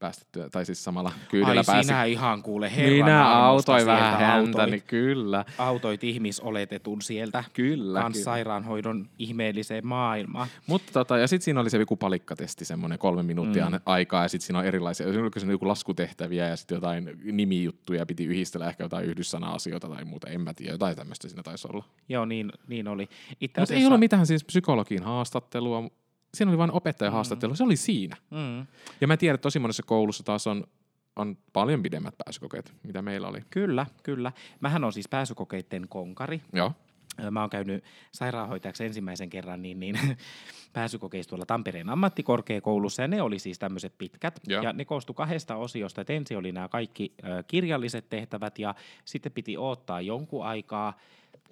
päästettyä, 0.05 0.51
tai 0.51 0.67
siis 0.67 0.85
samalla 0.85 1.13
kyydillä 1.31 1.61
Ai 1.61 1.65
pääsi. 1.67 1.87
sinä 1.87 2.05
ihan 2.05 2.43
kuule 2.43 2.77
herran 2.77 2.93
Minä 2.93 3.29
autoin 3.29 3.87
vähän 3.87 4.21
häntä, 4.21 4.59
autoit- 4.59 4.71
niin 4.71 4.83
kyllä. 4.87 5.45
autoit 5.59 6.05
ihmisoletetun 6.05 7.03
sieltä 7.03 7.45
Kyllä, 7.53 8.01
kans 8.01 8.13
kyllä. 8.13 8.25
sairaanhoidon 8.25 9.09
ihmeelliseen 9.19 9.87
maailmaan. 9.87 10.49
Mutta 10.67 10.93
tota, 10.93 11.19
ja 11.19 11.27
sitten 11.27 11.45
siinä 11.45 11.61
oli 11.61 11.71
se 11.71 11.79
joku 11.79 11.97
palikkatesti, 11.97 12.65
semmoinen 12.65 12.99
kolme 12.99 13.23
minuuttia 13.23 13.71
Mm. 13.71 13.81
aikaa, 13.87 14.23
ja 14.23 14.29
sitten 14.29 14.47
siinä 14.47 14.59
on 14.59 14.65
erilaisia, 14.65 15.07
oliko 15.09 15.41
se 15.41 15.47
joku 15.47 15.69
laskutehtäviä, 15.69 16.49
ja 16.49 16.57
sitten 16.57 16.77
jotain 16.77 17.11
nimijuttuja, 17.33 18.07
piti 18.07 18.25
yhdistellä 18.25 18.69
ehkä 18.69 18.85
jotain 18.85 19.05
yhdyssana-asioita 19.07 19.89
tai 19.89 20.05
muuta, 20.05 20.29
en 20.31 20.41
mä 20.41 20.55
tiedä, 20.55 20.73
jotain 20.73 20.97
tämmöistä 20.97 21.29
siinä 21.29 21.43
taisi 21.43 21.69
olla. 21.73 21.85
Joo, 22.09 22.25
niin, 22.25 22.53
niin 22.69 22.89
oli. 22.89 23.09
Mutta 23.59 23.75
ei 23.75 23.87
ollut 23.87 24.01
mitään 24.01 24.27
siis 24.27 24.45
psykologin 24.45 25.03
haastattelua, 25.03 25.83
siinä 26.35 26.51
oli 26.51 26.59
vain 26.59 26.73
opettajan 26.73 27.13
Mm. 27.13 27.15
haastattelu, 27.15 27.55
se 27.57 27.65
oli 27.65 27.77
siinä. 27.77 28.17
Mm, 28.31 28.67
Ja 29.01 29.07
mä 29.07 29.17
tiedän, 29.17 29.35
että 29.35 29.43
tosi 29.43 29.59
monessa 29.59 29.83
koulussa 29.83 30.23
taas 30.23 30.47
on, 30.47 30.65
on 31.17 31.37
paljon 31.53 31.83
pidemmät 31.83 32.15
pääsykokeet, 32.25 32.75
mitä 32.83 33.03
meillä 33.03 33.29
oli. 33.29 33.41
kyllä, 33.51 33.87
kyllä. 34.03 34.33
Mähän 34.61 34.85
on 34.85 34.93
siis 34.93 35.09
pääsykokeiden 35.09 35.89
konkari. 35.89 36.41
Joo. 36.53 36.73
Mä 37.31 37.41
oon 37.41 37.51
käynyt 37.51 37.85
sairaanhoitajaksi 38.13 38.85
ensimmäisen 38.85 39.31
kerran 39.31 39.63
niin, 39.63 39.81
niin 39.81 39.99
pääsykokeissa 40.73 41.29
tuolla 41.31 41.47
Tampereen 41.47 41.89
ammattikorkeakoulussa 41.91 43.03
ja 43.03 43.09
ne 43.09 43.23
oli 43.23 43.39
siis 43.39 43.59
tämmöiset 43.59 43.95
pitkät. 43.99 44.41
Joo. 44.47 44.63
Ja 44.63 44.73
ne 44.73 44.85
koostui 44.85 45.15
kahdesta 45.15 45.57
osiosta, 45.57 46.01
että 46.01 46.13
ensin 46.13 46.39
oli 46.39 46.53
nämä 46.53 46.69
kaikki 46.69 47.15
kirjalliset 47.47 48.09
tehtävät 48.09 48.59
ja 48.59 48.75
sitten 49.05 49.33
piti 49.33 49.59
odottaa 49.59 50.01
jonkun 50.01 50.47
aikaa, 50.47 50.99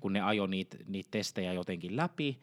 kun 0.00 0.12
ne 0.12 0.20
ajoi 0.20 0.48
niitä, 0.48 0.76
niitä 0.86 1.08
testejä 1.10 1.52
jotenkin 1.52 1.96
läpi. 1.96 2.38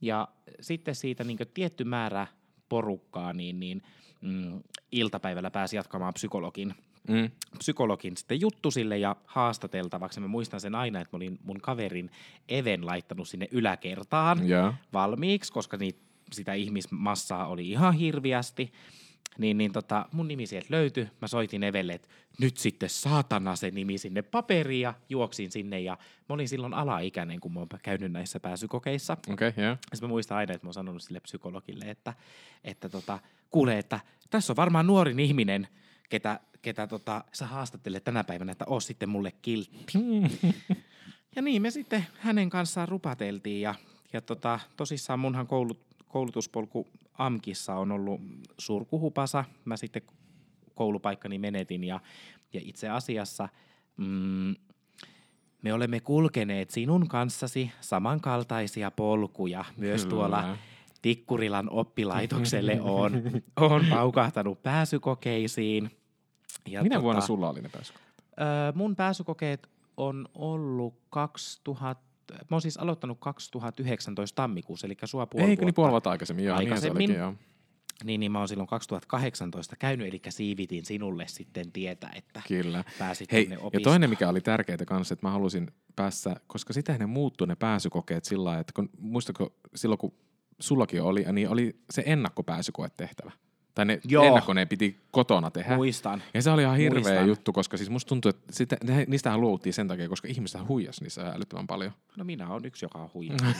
Ja 0.00 0.28
sitten 0.60 0.94
siitä 0.94 1.24
niin 1.24 1.38
tietty 1.54 1.84
määrä 1.84 2.26
porukkaa, 2.68 3.32
niin, 3.32 3.60
niin 3.60 3.82
mm, 4.20 4.60
iltapäivällä 4.92 5.50
pääsi 5.50 5.76
jatkamaan 5.76 6.14
psykologin 6.14 6.74
Mm. 7.08 7.30
psykologin 7.58 8.16
sitten 8.16 8.40
juttu 8.40 8.70
sille 8.70 8.98
ja 8.98 9.16
haastateltavaksi. 9.26 10.20
Mä 10.20 10.28
muistan 10.28 10.60
sen 10.60 10.74
aina, 10.74 11.00
että 11.00 11.16
mä 11.16 11.16
olin 11.16 11.38
mun 11.44 11.60
kaverin 11.60 12.10
Even 12.48 12.86
laittanut 12.86 13.28
sinne 13.28 13.48
yläkertaan 13.50 14.48
Joo. 14.48 14.74
valmiiksi, 14.92 15.52
koska 15.52 15.76
niitä, 15.76 16.00
sitä 16.32 16.54
ihmismassaa 16.54 17.46
oli 17.46 17.70
ihan 17.70 17.94
hirviästi. 17.94 18.72
Niin, 19.38 19.58
niin 19.58 19.72
tota, 19.72 20.06
mun 20.12 20.28
nimi 20.28 20.46
sieltä 20.46 20.66
löytyi. 20.70 21.08
Mä 21.20 21.28
soitin 21.28 21.62
Evelle, 21.62 21.92
että 21.92 22.08
nyt 22.40 22.56
sitten 22.56 22.88
saatana 22.88 23.56
se 23.56 23.70
nimi 23.70 23.98
sinne 23.98 24.22
paperiin 24.22 24.80
ja 24.80 24.94
juoksin 25.08 25.50
sinne. 25.50 25.80
Ja 25.80 25.98
mä 26.28 26.34
olin 26.34 26.48
silloin 26.48 26.74
alaikäinen, 26.74 27.40
kun 27.40 27.52
mä 27.52 27.60
oon 27.60 27.68
käynyt 27.82 28.12
näissä 28.12 28.40
pääsykokeissa. 28.40 29.12
Okei, 29.12 29.48
okay, 29.48 29.64
joo. 29.64 29.76
Ja 29.92 29.98
mä 30.02 30.08
muistan 30.08 30.38
aina, 30.38 30.54
että 30.54 30.66
mä 30.66 30.68
oon 30.68 30.74
sanonut 30.74 31.02
sille 31.02 31.20
psykologille, 31.20 31.84
että, 31.84 32.14
että 32.64 32.88
tota, 32.88 33.18
kuule, 33.50 33.78
että 33.78 34.00
tässä 34.30 34.52
on 34.52 34.56
varmaan 34.56 34.86
nuorin 34.86 35.20
ihminen, 35.20 35.68
ketä, 36.08 36.40
ketä 36.62 36.86
tota, 36.86 37.24
sä 37.32 37.46
haastattelet 37.46 38.04
tänä 38.04 38.24
päivänä, 38.24 38.52
että 38.52 38.64
oo 38.68 38.80
sitten 38.80 39.08
mulle 39.08 39.32
kiltti. 39.42 39.92
ja 41.36 41.42
niin 41.42 41.62
me 41.62 41.70
sitten 41.70 42.06
hänen 42.18 42.50
kanssaan 42.50 42.88
rupateltiin 42.88 43.60
ja, 43.60 43.74
ja 44.12 44.20
tota, 44.20 44.60
tosissaan 44.76 45.18
munhan 45.18 45.46
koulut, 45.46 45.80
koulutuspolku 46.08 46.88
AMKissa 47.18 47.74
on 47.74 47.92
ollut 47.92 48.20
surkuhupasa. 48.58 49.44
Mä 49.64 49.76
sitten 49.76 50.02
koulupaikkani 50.74 51.38
menetin 51.38 51.84
ja, 51.84 52.00
ja 52.52 52.60
itse 52.64 52.88
asiassa 52.88 53.48
mm, 53.96 54.54
me 55.62 55.72
olemme 55.72 56.00
kulkeneet 56.00 56.70
sinun 56.70 57.08
kanssasi 57.08 57.72
samankaltaisia 57.80 58.90
polkuja 58.90 59.64
myös 59.76 60.02
Kyllä. 60.04 60.10
tuolla 60.10 60.56
Tikkurilan 61.02 61.70
oppilaitokselle 61.70 62.80
on, 62.80 63.12
on 63.56 63.86
paukahtanut 63.90 64.62
pääsykokeisiin. 64.62 65.90
Ja 66.68 66.82
Minä 66.82 67.02
vuonna 67.02 67.20
sulla 67.20 67.50
oli 67.50 67.60
ne 67.60 67.68
pääsykokeet? 67.68 68.10
Öö, 68.40 68.72
mun 68.74 68.96
pääsykokeet 68.96 69.68
on 69.96 70.28
ollut 70.34 70.94
2000, 71.10 72.09
mä 72.32 72.56
oon 72.56 72.62
siis 72.62 72.76
aloittanut 72.76 73.18
2019 73.20 74.36
tammikuussa, 74.36 74.86
eli 74.86 74.96
sua 75.04 75.26
puoli 75.26 75.50
Eikö 75.50 75.64
niin 75.64 75.74
puoli 75.74 75.90
vuotta 75.90 76.10
aikaisemmin? 76.10 76.44
Joo, 76.44 76.56
se 76.56 76.58
Aikaisemmin. 76.58 76.96
olikin, 76.96 77.16
joo. 77.16 77.34
Niin, 78.04 78.20
niin 78.20 78.32
mä 78.32 78.38
oon 78.38 78.48
silloin 78.48 78.68
2018 78.68 79.76
käynyt, 79.76 80.08
eli 80.08 80.20
siivitin 80.28 80.84
sinulle 80.84 81.24
sitten 81.28 81.72
tietä, 81.72 82.10
että 82.14 82.42
Kyllä. 82.48 82.84
pääsit 82.98 83.32
Hei, 83.32 83.46
tonne 83.46 83.70
ja 83.72 83.80
toinen 83.80 84.10
mikä 84.10 84.28
oli 84.28 84.40
tärkeää 84.40 84.78
kanssa, 84.86 85.12
että 85.12 85.26
mä 85.26 85.30
halusin 85.30 85.70
päässä, 85.96 86.36
koska 86.46 86.72
sitä 86.72 86.98
ne 86.98 87.06
muuttui 87.06 87.46
ne 87.46 87.56
pääsykokeet 87.56 88.24
sillä 88.24 88.44
lailla, 88.44 88.60
että 88.60 88.72
kun, 88.76 88.90
muistatko 88.98 89.54
silloin 89.74 89.98
kun 89.98 90.14
sullakin 90.60 91.02
oli, 91.02 91.24
niin 91.32 91.48
oli 91.48 91.80
se 91.90 92.02
ennakkopääsykoetehtävä. 92.06 93.32
Tai 93.74 93.84
ne 93.84 94.00
Joo. 94.04 94.24
ennakko 94.24 94.52
ne 94.52 94.66
piti 94.66 94.96
kotona 95.10 95.50
tehdä. 95.50 95.76
Muistan. 95.76 96.22
Ja 96.34 96.42
se 96.42 96.50
oli 96.50 96.62
ihan 96.62 96.76
hirveä 96.76 97.00
Muistan. 97.00 97.28
juttu, 97.28 97.52
koska 97.52 97.76
siis 97.76 97.90
musta 97.90 98.08
tuntuu, 98.08 98.28
että 98.28 98.42
sitä, 98.50 98.76
ne, 98.84 99.04
niistähän 99.08 99.40
luovuttiin 99.40 99.72
sen 99.72 99.88
takia, 99.88 100.08
koska 100.08 100.28
ihmiset 100.28 100.68
huijas 100.68 101.00
niissä 101.00 101.32
älyttömän 101.34 101.66
paljon. 101.66 101.92
No 102.16 102.24
minä 102.24 102.48
on 102.48 102.64
yksi, 102.64 102.84
joka 102.84 102.98
on 102.98 103.10
huijannut. 103.14 103.56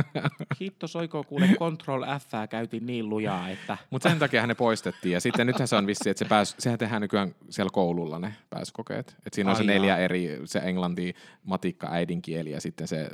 Hitto 0.60 0.86
soiko 0.86 1.24
kuule 1.24 1.48
Control 1.58 2.02
F 2.02 2.50
käytin 2.50 2.86
niin 2.86 3.08
lujaa, 3.08 3.48
että 3.48 3.78
Mutta 3.90 4.08
sen 4.08 4.18
takia 4.18 4.46
ne 4.46 4.54
poistettiin. 4.54 5.12
Ja 5.12 5.20
sitten 5.20 5.46
nythän 5.46 5.68
se 5.68 5.76
on 5.76 5.86
vissi, 5.86 6.10
että 6.10 6.18
se 6.24 6.28
pääs, 6.28 6.54
sehän 6.58 6.78
tehdään 6.78 7.02
nykyään 7.02 7.34
siellä 7.50 7.70
koululla 7.70 8.18
ne 8.18 8.34
pääsykokeet. 8.50 9.16
Et 9.26 9.34
siinä 9.34 9.50
on 9.50 9.56
se 9.56 9.62
Ai 9.62 9.66
neljä 9.66 9.88
jaa. 9.92 9.98
eri, 9.98 10.40
se 10.44 10.58
englanti, 10.58 11.14
matikka, 11.44 11.88
äidinkieli 11.90 12.50
ja 12.50 12.60
sitten 12.60 12.88
se 12.88 13.00
äh, 13.00 13.08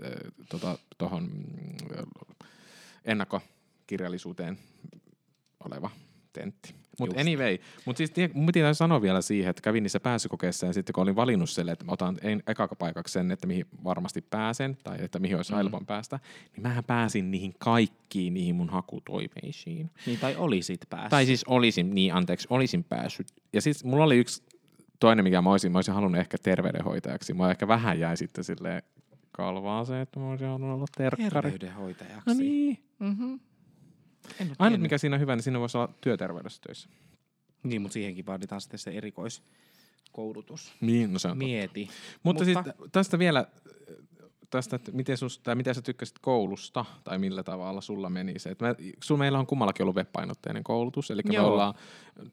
tota, 0.49 0.79
tohon 0.99 1.23
mm, 1.23 2.35
ennakkokirjallisuuteen 3.05 4.59
oleva 5.65 5.91
tentti. 6.35 6.75
Mutta 7.01 7.21
anyway, 7.21 7.59
mutta 7.87 7.99
siis 7.99 8.11
tie- 8.11 8.31
mun 8.35 8.47
pitää 8.47 8.75
sanoa 8.75 9.03
vielä 9.03 9.21
siihen, 9.23 9.51
että 9.51 9.63
kävin 9.63 9.83
niissä 9.83 10.01
pääsykokeissa 10.01 10.67
ja 10.67 10.73
sitten 10.73 10.93
kun 10.93 11.03
olin 11.03 11.17
valinnut 11.17 11.51
sille, 11.51 11.73
että 11.73 11.85
mä 11.85 11.93
otan 11.93 12.17
en, 12.23 12.43
ekapaikaksi 12.47 13.13
sen, 13.13 13.31
että 13.31 13.47
mihin 13.47 13.67
varmasti 13.85 14.21
pääsen 14.31 14.77
tai 14.85 14.97
että 15.01 15.19
mihin 15.19 15.37
olisi 15.37 15.53
Mm. 15.53 15.57
mm. 15.57 15.63
helpon 15.63 15.87
päästä, 15.87 16.21
niin 16.53 16.63
mähän 16.63 16.85
pääsin 16.85 17.31
niihin 17.31 17.55
kaikkiin 17.59 18.35
niihin 18.35 18.55
mun 18.55 18.69
hakutoimeisiin. 18.69 19.91
niin 20.07 20.19
tai 20.19 20.37
olisit 20.37 20.81
päässyt. 20.91 21.11
Tai 21.11 21.27
siis 21.27 21.45
olisin, 21.45 21.95
niin 21.95 22.15
anteeksi, 22.15 22.47
olisin 22.51 22.85
päässyt. 22.85 23.27
Ja 23.53 23.61
siis 23.61 23.85
mulla 23.85 24.05
oli 24.05 24.19
yksi 24.19 24.43
toinen, 25.01 25.25
mikä 25.25 25.43
mä 25.43 25.51
olisin, 25.51 25.73
mä 25.73 25.79
olisin 25.79 25.95
halunnut 25.95 26.21
ehkä 26.21 26.37
terveydenhoitajaksi. 26.43 27.35
Mä 27.35 27.51
ehkä 27.51 27.69
vähän 27.69 28.01
jäi 28.01 28.17
sitten 28.17 28.45
silleen 28.45 28.83
kalvaa 29.33 29.85
se, 29.85 30.01
että 30.01 30.21
mä 30.21 30.31
olisin 30.31 30.47
halunnut 30.49 30.75
olla 30.77 30.87
terkkari. 30.97 31.31
terveydenhoitajaksi. 31.31 32.23
No 32.27 32.35
niin. 32.35 32.79
Mm-hmm. 32.99 33.41
Ainut 34.59 34.81
mikä 34.81 34.99
siinä 34.99 35.17
on 35.17 35.21
hyvä, 35.21 35.37
niin 35.37 35.43
siinä 35.43 35.61
voisi 35.61 35.77
olla 35.79 35.95
työterveydessä 36.01 36.63
töissä. 36.67 36.89
Niin, 37.63 37.83
mutta 37.83 37.93
siihenkin 37.93 38.27
vaaditaan 38.27 38.61
sitten 38.61 38.79
se 38.79 38.91
erikoiskoulutus. 38.91 40.73
Niin, 40.81 41.13
no 41.13 41.19
se 41.19 41.29
on 41.29 41.33
totta. 41.35 41.45
Mieti. 41.45 41.89
Mutta, 42.23 42.45
Mutta- 42.45 42.45
siis 42.45 42.59
tästä 42.93 43.19
vielä, 43.19 43.47
tästä, 44.51 44.77
että 44.77 44.93
miten, 44.93 45.17
sus, 45.17 45.39
tai 45.39 45.55
miten 45.55 45.75
sä 45.75 45.83
tykkäsit 45.83 46.19
koulusta, 46.21 46.85
tai 47.05 47.19
millä 47.19 47.43
tavalla 47.43 47.81
sulla 47.81 48.11
meni 48.11 48.39
se. 48.39 48.51
Että 48.51 48.65
me, 48.65 48.75
sun 49.05 49.19
meillä 49.19 49.39
on 49.39 49.47
kummallakin 49.47 49.83
ollut 49.83 49.97
web-painotteinen 49.97 50.65
koulutus, 50.65 51.11
eli 51.11 51.23
me 51.29 51.41
ollaan, 51.41 51.75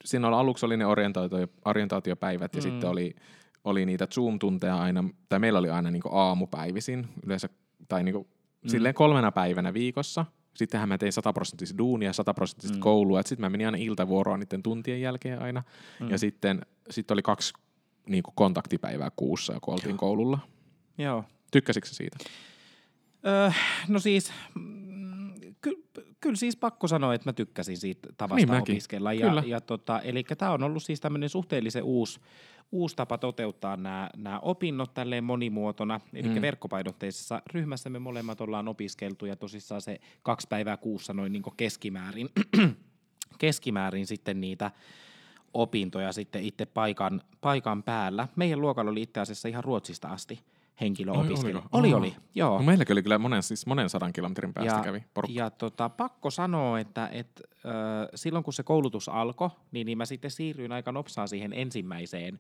siinä 0.05 0.27
oli, 0.27 0.36
aluksi 0.36 0.65
oli 0.65 0.77
ne 0.77 0.86
orientaatio, 0.86 1.48
orientaatiopäivät, 1.65 2.55
ja 2.55 2.60
Mm. 2.62 2.63
sitten 2.63 2.89
oli, 2.89 3.15
oli 3.63 3.86
niitä 3.86 4.07
Zoom-tunteja 4.13 4.79
aina, 4.79 5.03
tai 5.29 5.39
meillä 5.39 5.60
oli 5.60 5.69
aina 5.69 5.91
niin 5.91 6.03
aamupäivisin, 6.12 7.07
yleensä, 7.25 7.50
tai 7.88 8.03
niin 8.03 8.15
Mm. 8.15 8.69
silleen 8.69 8.95
kolmena 8.95 9.31
päivänä 9.31 9.74
viikossa. 9.74 10.25
Sittenhän 10.55 10.89
mä 10.89 10.98
tein 10.98 11.13
sataprosenttista 11.13 11.77
duunia, 11.77 12.13
sataprosenttista 12.13 12.75
Mm. 12.77 12.81
koulua, 12.81 13.22
sitten 13.22 13.41
mä 13.41 13.50
menin 13.50 13.67
aina 13.67 13.77
iltavuoroon 13.77 14.39
niiden 14.39 14.63
tuntien 14.63 15.01
jälkeen 15.01 15.41
aina, 15.41 15.63
Mm. 16.00 16.10
ja 16.10 16.17
sitten 16.17 16.62
sit 16.89 17.12
oli 17.12 17.22
kaksi 17.22 17.53
niin 18.10 18.24
kuin 18.24 18.36
kontaktipäivää 18.36 19.12
kuussa, 19.15 19.58
kun 19.62 19.74
oltiin 19.74 19.98
koululla. 19.98 20.39
Joo. 20.98 21.24
Tykkäsitkö 21.51 21.89
siitä? 21.89 22.17
Öö, 23.27 23.51
no 23.88 24.00
siis, 24.00 24.31
kyllä 26.19 26.36
siis 26.36 26.55
pakko 26.55 26.88
sanoa, 26.88 27.13
että 27.13 27.29
mä 27.29 27.33
tykkäsin 27.33 27.77
siitä 27.77 28.10
tavasta 28.17 28.36
Niin 28.36 28.50
mäkin. 28.50 28.74
opiskella. 28.74 29.13
Ja, 29.13 29.27
Kyllä. 29.27 29.43
ja 29.45 29.62
tota, 29.62 30.00
eli 30.01 30.24
tämä 30.24 30.51
on 30.51 30.63
ollut 30.63 30.83
siis 30.83 31.00
tämmöinen 31.01 31.29
suhteellisen 31.29 31.83
uusi, 31.83 32.19
uusi 32.71 32.95
tapa 32.95 33.17
toteuttaa 33.17 33.77
nämä 33.77 34.39
opinnot 34.41 34.93
tälleen 34.93 35.24
monimuotona. 35.24 36.00
Eli 36.13 36.27
mm. 36.27 36.36
Mm. 36.36 36.41
verkkopainotteisessa 36.41 37.41
ryhmässä 37.53 37.89
me 37.89 38.00
molemmat 38.00 38.41
ollaan 38.41 38.67
opiskeltu 38.67 39.25
ja 39.25 39.36
tosissaan 39.36 39.81
se 39.81 40.00
kaksi 40.24 40.48
päivää 40.48 40.77
kuussa 40.77 41.13
noin 41.13 41.31
niin 41.31 41.43
keskimäärin, 41.57 42.29
keskimäärin 43.39 44.07
sitten 44.07 44.41
niitä 44.41 44.71
opintoja 45.53 46.12
sitten 46.12 46.43
itse 46.43 46.65
paikan, 46.65 47.21
paikan 47.41 47.83
päällä. 47.83 48.27
Meidän 48.36 48.62
luokalla 48.62 48.91
oli 48.91 49.01
itse 49.01 49.19
asiassa 49.19 49.48
ihan 49.48 49.63
Ruotsista 49.63 50.07
asti 50.07 50.39
henkilö 50.81 51.11
opiskeli. 51.11 51.53
oliko? 51.53 51.67
Oli, 51.71 51.91
Aa. 51.93 51.97
oli, 51.97 52.15
joo. 52.35 52.57
No 52.57 52.63
meilläkin 52.63 52.93
oli 52.93 53.03
kyllä 53.03 53.17
monen, 53.17 53.43
siis 53.43 53.65
monen 53.65 53.89
sadan 53.89 54.13
kilometrin 54.13 54.53
päästä 54.53 54.73
Ja- 54.73 54.83
kävi 54.83 55.03
porukka. 55.13 55.39
Ja 55.39 55.50
tota, 55.50 55.89
pakko 55.89 56.31
sanoa, 56.31 56.79
että 56.79 57.07
et, 57.11 57.41
ö, 57.65 57.69
silloin 58.15 58.43
kun 58.43 58.53
se 58.53 58.63
koulutus 58.63 59.09
alkoi, 59.09 59.50
niin, 59.71 59.85
niin 59.85 59.97
mä 59.97 60.05
sitten 60.05 60.31
siirryin 60.31 60.71
aika 60.71 60.91
nopsaan 60.91 61.27
siihen 61.27 61.53
ensimmäiseen 61.53 62.39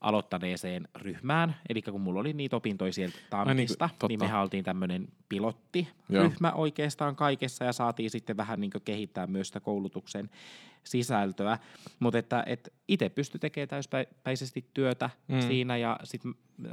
aloittaneeseen 0.00 0.88
ryhmään. 0.96 1.56
Eli 1.68 1.82
kun 1.82 2.00
mulla 2.00 2.20
oli 2.20 2.32
niitä 2.32 2.56
opintoja 2.56 2.92
sieltä 2.92 3.16
niin, 3.16 3.26
Tampista, 3.30 3.88
totta. 3.88 4.08
niin 4.08 4.20
mehän 4.20 4.40
oltiin 4.42 4.64
tämmöinen 4.64 5.02
Joo. 5.02 5.08
pilottiryhmä 5.28 6.52
oikeastaan 6.52 7.16
kaikessa 7.16 7.64
ja 7.64 7.72
saatiin 7.72 8.10
sitten 8.10 8.36
vähän 8.36 8.60
niin 8.60 8.70
kehittää 8.84 9.26
myös 9.26 9.46
sitä 9.46 9.60
koulutuksen 9.60 10.30
sisältöä, 10.84 11.58
mutta 12.00 12.18
että 12.18 12.42
et 12.46 12.72
itse 12.88 13.08
pystyi 13.08 13.38
tekemään 13.38 13.68
täyspäisesti 13.68 14.66
työtä 14.74 15.10
mm. 15.28 15.40
siinä 15.40 15.76
ja 15.76 16.00
sitten 16.04 16.34
äh, 16.66 16.72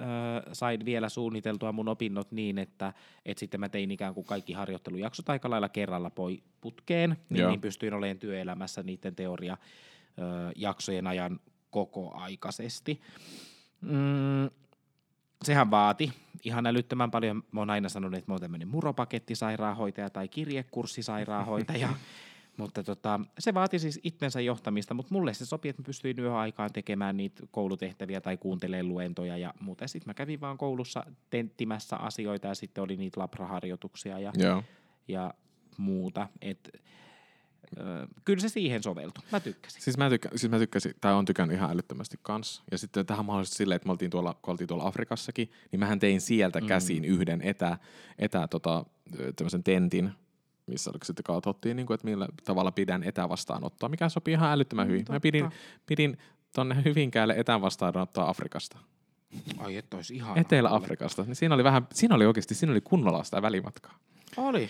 sain 0.53 0.85
vielä 0.85 1.09
suunniteltua 1.09 1.71
mun 1.71 1.87
opinnot 1.87 2.31
niin, 2.31 2.57
että 2.57 2.93
et 3.25 3.37
sitten 3.37 3.59
mä 3.59 3.69
tein 3.69 3.91
ikään 3.91 4.13
kuin 4.13 4.25
kaikki 4.25 4.53
harjoittelujaksot 4.53 5.29
aika 5.29 5.49
lailla 5.49 5.69
kerralla 5.69 6.09
poi 6.09 6.43
putkeen, 6.61 7.17
niin, 7.29 7.47
niin 7.47 7.61
pystyin 7.61 7.93
olemaan 7.93 8.19
työelämässä 8.19 8.83
niiden 8.83 9.15
teoria 9.15 9.53
äh, 9.53 10.51
jaksojen 10.55 11.07
ajan 11.07 11.39
koko 11.69 12.15
aikaisesti. 12.15 13.01
Mm, 13.81 14.49
sehän 15.43 15.71
vaati 15.71 16.13
ihan 16.43 16.65
älyttömän 16.65 17.11
paljon. 17.11 17.43
Mä 17.51 17.61
oon 17.61 17.69
aina 17.69 17.89
sanonut, 17.89 18.17
että 18.17 18.31
mä 18.31 18.33
oon 18.33 18.41
tämmöinen 18.41 18.67
muropakettisairaanhoitaja 18.67 20.09
tai 20.09 20.27
kirjekurssisairaanhoitaja. 20.27 21.89
Mutta 22.59 22.83
tota, 22.83 23.19
se 23.39 23.53
vaati 23.53 23.79
siis 23.79 23.99
itsensä 24.03 24.41
johtamista, 24.41 24.93
mutta 24.93 25.13
mulle 25.13 25.33
se 25.33 25.45
sopi, 25.45 25.69
että 25.69 25.81
mä 25.81 25.85
pystyin 25.85 26.19
yöaikaan 26.19 26.73
tekemään 26.73 27.17
niitä 27.17 27.43
koulutehtäviä 27.51 28.21
tai 28.21 28.37
kuuntelemaan 28.37 28.89
luentoja 28.89 29.37
ja 29.37 29.53
muuta. 29.59 29.87
Sitten 29.87 30.09
mä 30.09 30.13
kävin 30.13 30.41
vaan 30.41 30.57
koulussa 30.57 31.05
tenttimässä 31.29 31.95
asioita 31.95 32.47
ja 32.47 32.55
sitten 32.55 32.83
oli 32.83 32.97
niitä 32.97 33.21
labraharjoituksia 33.21 34.19
ja, 34.19 34.33
ja 35.07 35.33
muuta. 35.77 36.27
Et, 36.41 36.69
ö, 37.77 38.07
kyllä 38.25 38.39
se 38.39 38.49
siihen 38.49 38.83
soveltui. 38.83 39.23
Mä 39.31 39.39
tykkäsin. 39.39 39.81
Siis 39.81 39.97
mä, 39.97 40.09
tykkä, 40.09 40.29
siis 40.35 40.51
mä 40.51 40.59
tykkäsin, 40.59 40.93
tai 41.01 41.13
on 41.13 41.25
tykännyt 41.25 41.57
ihan 41.57 41.71
älyttömästi 41.71 42.17
kanssa. 42.21 42.63
Ja 42.71 42.77
sitten 42.77 43.05
tähän 43.05 43.25
mahdollisesti 43.25 43.57
silleen, 43.57 43.75
että 43.75 43.85
me 43.87 43.91
oltiin 43.91 44.11
tuolla, 44.11 44.33
kun 44.41 44.51
oltiin 44.51 44.67
tuolla 44.67 44.87
Afrikassakin, 44.87 45.51
niin 45.71 45.79
mähän 45.79 45.99
tein 45.99 46.21
sieltä 46.21 46.61
mm. 46.61 46.67
käsiin 46.67 47.05
yhden 47.05 47.41
etä, 47.41 47.77
etä 48.17 48.47
tota, 48.47 48.85
tämmöisen 49.35 49.63
tentin, 49.63 50.11
missä 50.69 50.91
sitten 51.03 51.23
katsottiin, 51.23 51.75
niin 51.75 51.85
kuin, 51.85 51.95
että 51.95 52.07
millä 52.07 52.27
tavalla 52.43 52.71
pidän 52.71 53.03
etävastaanottoa, 53.03 53.89
mikä 53.89 54.09
sopii 54.09 54.33
ihan 54.33 54.51
älyttömän 54.51 54.87
mm, 54.87 54.91
hyvin. 54.91 55.05
Totta. 55.05 55.13
Mä 55.13 55.19
pidin, 55.19 55.49
pidin 55.85 56.17
tonne 56.55 56.83
Hyvinkäälle 56.85 57.33
etävastaanottoa 57.37 58.29
Afrikasta. 58.29 58.77
Ai 59.57 59.77
että 59.77 59.97
olisi 59.97 60.15
ihan 60.15 60.37
Etelä-Afrikasta. 60.37 61.23
Niin 61.23 61.35
siinä 61.35 61.55
oli 61.55 61.63
vähän, 61.63 61.87
siinä 61.93 62.15
oli 62.15 62.25
oikeasti, 62.25 62.55
siinä 62.55 62.71
oli 62.71 62.81
kunnolla 62.81 63.23
sitä 63.23 63.41
välimatkaa. 63.41 63.97
Oli, 64.37 64.69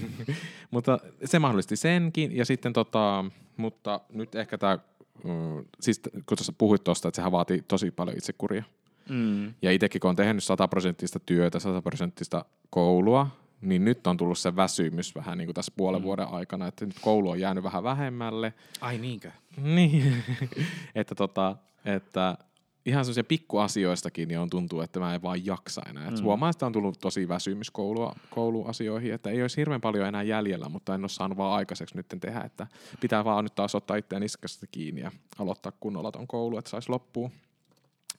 mutta 0.70 0.98
se 1.24 1.38
mahdollisti 1.38 1.76
senkin, 1.76 2.36
ja 2.36 2.44
sitten 2.44 2.72
tota, 2.72 3.24
mutta 3.56 4.00
nyt 4.12 4.34
ehkä 4.34 4.58
tämä, 4.58 4.78
mm, 5.24 5.64
siis 5.80 6.00
kun 6.02 6.36
tuossa 6.36 6.52
puhuit 6.58 6.84
tuosta, 6.84 7.08
että 7.08 7.16
sehän 7.16 7.32
vaatii 7.32 7.62
tosi 7.68 7.90
paljon 7.90 8.16
itsekuria. 8.16 8.64
Mm. 9.08 9.54
Ja 9.62 9.72
itsekin 9.72 10.00
kun 10.00 10.10
on 10.10 10.16
tehnyt 10.16 10.44
sataprosenttista 10.44 11.20
työtä, 11.20 11.58
sataprosenttista 11.58 12.44
koulua, 12.70 13.30
niin 13.64 13.84
nyt 13.84 14.06
on 14.06 14.16
tullut 14.16 14.38
se 14.38 14.56
väsymys 14.56 15.14
vähän 15.14 15.38
niin 15.38 15.46
kuin 15.46 15.54
tässä 15.54 15.72
puolen 15.76 16.00
mm. 16.00 16.04
vuoden 16.04 16.28
aikana, 16.28 16.66
että 16.66 16.86
nyt 16.86 16.96
koulu 17.00 17.30
on 17.30 17.40
jäänyt 17.40 17.64
vähän 17.64 17.82
vähemmälle. 17.82 18.54
Ai 18.80 18.98
niinkö? 18.98 19.30
Niin, 19.56 20.24
että, 20.94 21.14
tota, 21.14 21.56
että 21.84 22.38
ihan 22.86 23.04
sellaisia 23.04 23.24
pikkuasioistakin 23.24 24.28
niin 24.28 24.38
on 24.38 24.50
tuntuu, 24.50 24.80
että 24.80 25.00
mä 25.00 25.14
en 25.14 25.22
vaan 25.22 25.46
jaksa 25.46 25.82
enää. 25.90 26.10
Mm. 26.10 26.22
Huomaa, 26.22 26.50
että 26.50 26.66
on 26.66 26.72
tullut 26.72 26.98
tosi 27.00 27.28
väsymys 27.28 27.70
koulua, 27.70 28.16
kouluasioihin, 28.30 29.14
että 29.14 29.30
ei 29.30 29.42
olisi 29.42 29.56
hirveän 29.56 29.80
paljon 29.80 30.08
enää 30.08 30.22
jäljellä, 30.22 30.68
mutta 30.68 30.94
en 30.94 31.00
ole 31.00 31.08
saanut 31.08 31.38
vaan 31.38 31.56
aikaiseksi 31.56 31.96
nyt 31.96 32.06
tehdä, 32.20 32.40
että 32.40 32.66
pitää 33.00 33.24
vaan 33.24 33.44
nyt 33.44 33.54
taas 33.54 33.74
ottaa 33.74 33.96
itseään 33.96 34.22
niskasta 34.22 34.66
kiinni 34.66 35.00
ja 35.00 35.12
aloittaa 35.38 35.72
kunnolla 35.80 36.12
ton 36.12 36.26
koulu, 36.26 36.58
että 36.58 36.70
saisi 36.70 36.90
loppua. 36.90 37.30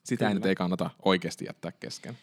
Sitä 0.04 0.32
Kyllä. 0.32 0.48
ei 0.48 0.56
kannata 0.56 0.90
oikeasti 1.06 1.46
jättää 1.46 1.72
kesken. 1.72 2.18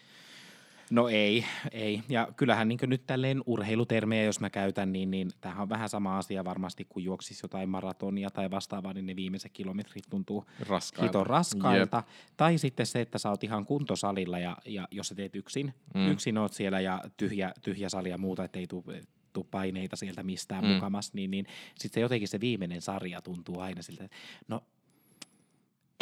No 0.93 1.09
ei, 1.09 1.45
ei. 1.71 2.03
Ja 2.09 2.29
kyllähän 2.37 2.69
niin 2.69 2.79
nyt 2.87 3.07
tälleen 3.07 3.43
urheilutermejä, 3.47 4.25
jos 4.25 4.41
mä 4.41 4.51
käytän, 4.51 4.93
niin, 4.93 5.11
niin 5.11 5.31
tämähän 5.41 5.63
on 5.63 5.69
vähän 5.69 5.89
sama 5.89 6.19
asia 6.19 6.45
varmasti, 6.45 6.87
kun 6.89 7.05
juoksisi 7.05 7.45
jotain 7.45 7.69
maratonia 7.69 8.31
tai 8.31 8.51
vastaavaa, 8.51 8.93
niin 8.93 9.07
ne 9.07 9.17
viimeiset 9.17 9.53
kilometrit 9.53 10.05
tuntuu 10.11 10.45
raskailta. 10.69 11.25
raskailta. 11.25 11.97
Jep. 11.97 12.07
Tai 12.37 12.59
sitten 12.59 12.87
se, 12.87 13.01
että 13.01 13.19
sä 13.19 13.31
oot 13.31 13.45
ihan 13.45 13.65
kuntosalilla 13.65 14.39
ja, 14.39 14.57
ja 14.67 14.89
jos 14.91 15.09
sä 15.09 15.15
teet 15.15 15.37
yksin, 15.37 15.75
mm. 15.95 16.11
yksin 16.11 16.39
oot 16.39 16.53
siellä 16.53 16.81
ja 16.81 17.01
tyhjä, 17.17 17.53
tyhjä 17.63 17.89
sali 17.89 18.11
ja 18.11 18.19
muuta, 18.19 18.45
ettei 18.45 18.67
tule 18.67 19.01
tuu 19.33 19.45
paineita 19.45 19.97
sieltä 19.97 20.23
mistään 20.23 20.65
mm. 20.65 20.71
mukamas, 20.71 21.15
niin, 21.15 21.31
niin 21.31 21.47
sitten 21.79 21.95
se 21.95 22.01
jotenkin 22.01 22.29
se 22.29 22.41
viimeinen 22.41 22.83
sarja 22.83 23.23
tuntuu 23.23 23.61
aina 23.61 23.83
siltä, 23.83 24.05
että 24.05 24.17
no 24.49 24.63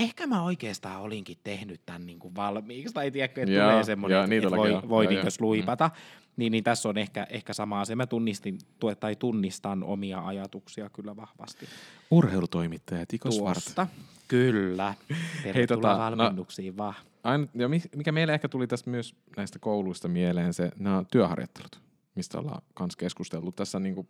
ehkä 0.01 0.27
mä 0.27 0.43
oikeastaan 0.43 1.01
olinkin 1.01 1.37
tehnyt 1.45 1.81
tämän 1.87 2.07
niin 2.07 2.19
kuin 2.19 2.35
valmiiksi, 2.37 2.95
tai 2.95 3.11
tiedätkö, 3.11 3.43
että 3.43 3.61
tulee 3.61 3.85
semmoinen, 3.85 4.25
että, 4.25 4.35
että 4.37 4.57
voi, 4.57 4.89
voi 4.89 5.07
niin 5.07 5.27
luipata. 5.41 5.89
Mm. 5.89 6.21
Niin, 6.37 6.53
niin 6.53 6.65
tässä 6.65 6.89
on 6.89 6.99
ehkä, 6.99 7.27
ehkä 7.31 7.53
sama 7.53 7.81
asia. 7.81 7.97
Mä 7.97 8.07
tunnistin, 8.07 8.59
tai 9.01 9.17
tunnistan 9.17 9.85
omia 9.85 10.27
ajatuksia 10.27 10.91
kyllä 10.91 11.17
vahvasti. 11.17 11.67
Urheilutoimittaja 12.11 13.07
Tiko 13.07 13.29
Tuosta. 13.29 13.87
Kyllä. 14.29 14.95
Tervetuloa 15.43 15.55
Hei, 15.55 15.67
tota, 15.67 15.93
no, 15.93 15.99
valmennuksiin 15.99 16.77
no, 16.77 16.77
vaan. 16.77 16.95
Aina, 17.25 17.47
ja 17.55 17.69
mikä 17.97 18.13
meille 18.13 18.35
ehkä 18.35 18.49
tuli 18.49 18.67
tästä 18.67 18.91
myös 18.91 19.15
näistä 19.37 19.59
kouluista 19.59 20.09
mieleen, 20.09 20.55
se 20.55 20.71
nämä 20.79 21.05
työharjoittelut, 21.11 21.81
mistä 22.15 22.39
ollaan 22.39 22.63
myös 22.81 22.97
keskustellut 22.97 23.57
tässä 23.57 23.81
niin 23.81 23.95
kuin 23.95 24.09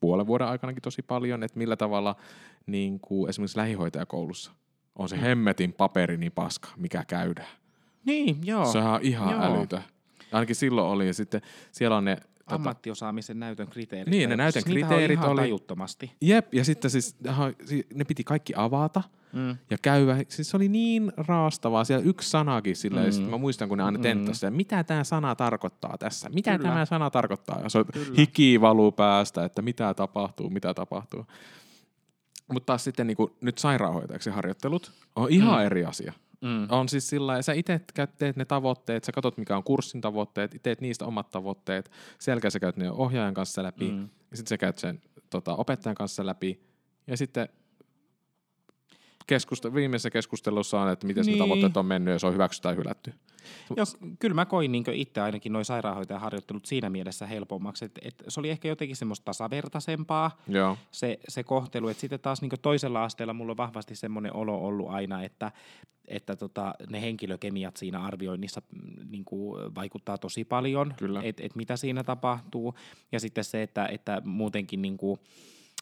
puolen 0.00 0.26
vuoden 0.26 0.46
aikanakin 0.46 0.82
tosi 0.82 1.02
paljon, 1.02 1.42
että 1.42 1.58
millä 1.58 1.76
tavalla 1.76 2.16
niin 2.66 3.00
kuin 3.00 3.28
esimerkiksi 3.28 3.58
lähihoitajakoulussa– 3.58 4.52
on 4.96 5.08
se 5.08 5.20
hemmetin 5.20 5.72
paperi 5.72 6.30
paska, 6.30 6.68
mikä 6.76 7.04
käydään. 7.08 7.48
Niin, 8.04 8.38
joo. 8.44 8.72
Se 8.72 8.78
on 8.78 8.98
ihan 9.02 9.32
joo. 9.32 9.42
älytä. 9.42 9.82
Ainakin 10.32 10.56
silloin 10.56 10.88
oli. 10.88 11.06
Ja 11.06 11.14
sitten 11.14 11.42
siellä 11.72 11.96
on 11.96 12.04
ne... 12.04 12.16
Tota, 12.16 12.54
Ammattiosaamisen 12.54 13.40
näytön 13.40 13.68
kriteerit. 13.68 14.10
Niin, 14.10 14.30
ne 14.30 14.36
näytön 14.36 14.62
siis 14.62 14.72
kriteerit 14.72 15.24
oli. 15.24 15.40
tajuttomasti. 15.40 16.12
Jep, 16.20 16.54
ja 16.54 16.64
sitten 16.64 16.90
siis 16.90 17.16
ne 17.94 18.04
piti 18.04 18.24
kaikki 18.24 18.52
avata 18.56 19.02
mm. 19.32 19.56
ja 19.70 19.78
käydä. 19.82 20.16
Siis 20.28 20.50
se 20.50 20.56
oli 20.56 20.68
niin 20.68 21.12
raastavaa. 21.16 21.84
Siellä 21.84 22.04
yksi 22.04 22.30
sanakin 22.30 22.76
sillä, 22.76 23.00
mm. 23.00 23.06
ja 23.06 23.12
sitten 23.12 23.30
mä 23.30 23.38
muistan, 23.38 23.68
kun 23.68 23.78
ne 23.78 23.84
aina 23.84 23.98
tenttasi, 23.98 24.50
mm. 24.50 24.56
mitä 24.56 24.84
tämä 24.84 25.04
sana 25.04 25.34
tarkoittaa 25.34 25.98
tässä? 25.98 26.28
Mitä 26.28 26.58
Kyllä. 26.58 26.70
tämä 26.70 26.84
sana 26.84 27.10
tarkoittaa? 27.10 27.60
Ja 27.62 27.68
se 27.68 27.78
on 27.78 27.84
hiki 28.16 28.60
valuu 28.60 28.92
päästä, 28.92 29.44
että 29.44 29.62
mitä 29.62 29.94
tapahtuu, 29.94 30.50
mitä 30.50 30.74
tapahtuu. 30.74 31.26
Mutta 32.52 32.66
taas 32.66 32.84
sitten 32.84 33.06
niin 33.06 33.16
kuin, 33.16 33.32
nyt 33.40 33.58
sairaanhoitajaksi 33.58 34.30
harjoittelut 34.30 34.92
on 35.16 35.30
ihan 35.30 35.60
mm. 35.60 35.66
eri 35.66 35.84
asia. 35.84 36.12
Mm. 36.40 36.66
On 36.70 36.88
siis 36.88 37.08
sillä 37.08 37.42
sä 37.42 37.52
itse 37.52 37.80
teet 38.18 38.36
ne 38.36 38.44
tavoitteet, 38.44 39.04
sä 39.04 39.12
katsot 39.12 39.38
mikä 39.38 39.56
on 39.56 39.64
kurssin 39.64 40.00
tavoitteet, 40.00 40.56
teet 40.62 40.80
niistä 40.80 41.04
omat 41.04 41.30
tavoitteet, 41.30 41.90
selkä 42.18 42.50
sä 42.50 42.60
käyt 42.60 42.76
ne 42.76 42.90
ohjaajan 42.90 43.34
kanssa 43.34 43.62
läpi, 43.62 43.90
mm. 43.90 44.08
ja 44.30 44.36
sitten 44.36 44.48
sä 44.48 44.58
käyt 44.58 44.78
sen 44.78 45.00
tota, 45.30 45.54
opettajan 45.54 45.94
kanssa 45.94 46.26
läpi, 46.26 46.60
ja 47.06 47.16
sitten 47.16 47.48
keskusta, 49.26 49.74
viimeisessä 49.74 50.10
keskustelussa 50.10 50.80
on, 50.80 50.92
että 50.92 51.06
miten 51.06 51.26
niin. 51.26 51.38
ne 51.38 51.44
tavoitteet 51.44 51.76
on 51.76 51.86
mennyt 51.86 52.12
ja 52.12 52.18
se 52.18 52.26
on 52.26 52.34
hyväksytty 52.34 52.62
tai 52.62 52.76
hylätty. 52.76 53.12
Joo, 53.76 53.86
kyllä 54.18 54.34
mä 54.34 54.44
koin 54.44 54.72
niin 54.72 54.84
itse 54.92 55.20
ainakin 55.20 55.52
noin 55.52 55.64
sairaanhoitajaharjoittelut 55.64 56.66
siinä 56.66 56.90
mielessä 56.90 57.26
helpommaksi, 57.26 57.84
että, 57.84 58.00
että 58.04 58.24
se 58.28 58.40
oli 58.40 58.50
ehkä 58.50 58.68
jotenkin 58.68 58.96
semmoista 58.96 59.24
tasavertaisempaa 59.24 60.40
Joo. 60.48 60.78
Se, 60.90 61.18
se 61.28 61.42
kohtelu, 61.42 61.88
että 61.88 62.00
sitten 62.00 62.20
taas 62.20 62.42
niin 62.42 62.50
toisella 62.62 63.04
asteella 63.04 63.34
mulla 63.34 63.52
on 63.52 63.56
vahvasti 63.56 63.96
semmoinen 63.96 64.36
olo 64.36 64.58
ollut 64.58 64.90
aina, 64.90 65.22
että, 65.22 65.52
että 66.08 66.36
tota, 66.36 66.74
ne 66.90 67.00
henkilökemiat 67.00 67.76
siinä 67.76 68.02
arvioinnissa 68.02 68.62
mm, 68.72 69.10
niin 69.10 69.24
kuin 69.24 69.74
vaikuttaa 69.74 70.18
tosi 70.18 70.44
paljon, 70.44 70.94
että 71.22 71.42
et 71.42 71.56
mitä 71.56 71.76
siinä 71.76 72.04
tapahtuu 72.04 72.74
ja 73.12 73.20
sitten 73.20 73.44
se, 73.44 73.62
että, 73.62 73.86
että 73.86 74.22
muutenkin 74.24 74.82
niin 74.82 74.96
kuin, 74.96 75.20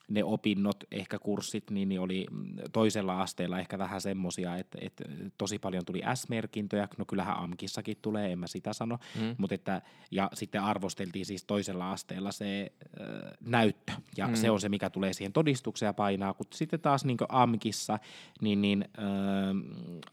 ne 0.09 0.25
opinnot, 0.25 0.85
ehkä 0.91 1.19
kurssit, 1.19 1.71
niin, 1.71 1.89
niin 1.89 2.01
oli 2.01 2.27
toisella 2.73 3.23
asteella 3.23 3.59
ehkä 3.59 3.79
vähän 3.79 4.01
semmoisia, 4.01 4.57
että, 4.57 4.79
että 4.81 5.05
tosi 5.39 5.59
paljon 5.59 5.85
tuli 5.85 6.03
S-merkintöjä, 6.15 6.89
no 6.99 7.05
kyllähän 7.05 7.37
AMKissakin 7.37 7.97
tulee, 8.03 8.33
en 8.33 8.39
mä 8.39 8.47
sitä 8.47 8.73
sano, 8.73 8.99
mm. 9.21 9.35
mutta 9.39 9.55
että, 9.55 9.83
ja 10.11 10.31
sitten 10.35 10.63
arvosteltiin 10.63 11.27
siis 11.27 11.45
toisella 11.45 11.93
asteella 11.93 12.33
se 12.33 12.73
äh, 13.01 13.07
näyttö, 13.41 13.93
ja 14.17 14.29
mm. 14.29 14.35
se 14.35 14.51
on 14.51 14.61
se, 14.61 14.69
mikä 14.69 14.91
tulee 14.91 15.13
siihen 15.13 15.33
todistukseen 15.33 15.89
ja 15.89 15.95
painaa, 15.95 16.35
kun 16.35 16.47
sitten 16.55 16.81
taas 16.81 17.05
niin 17.05 17.19
AMKissa, 17.29 17.99
niin, 18.41 18.63
niin 18.63 18.85
äh, 18.99 19.05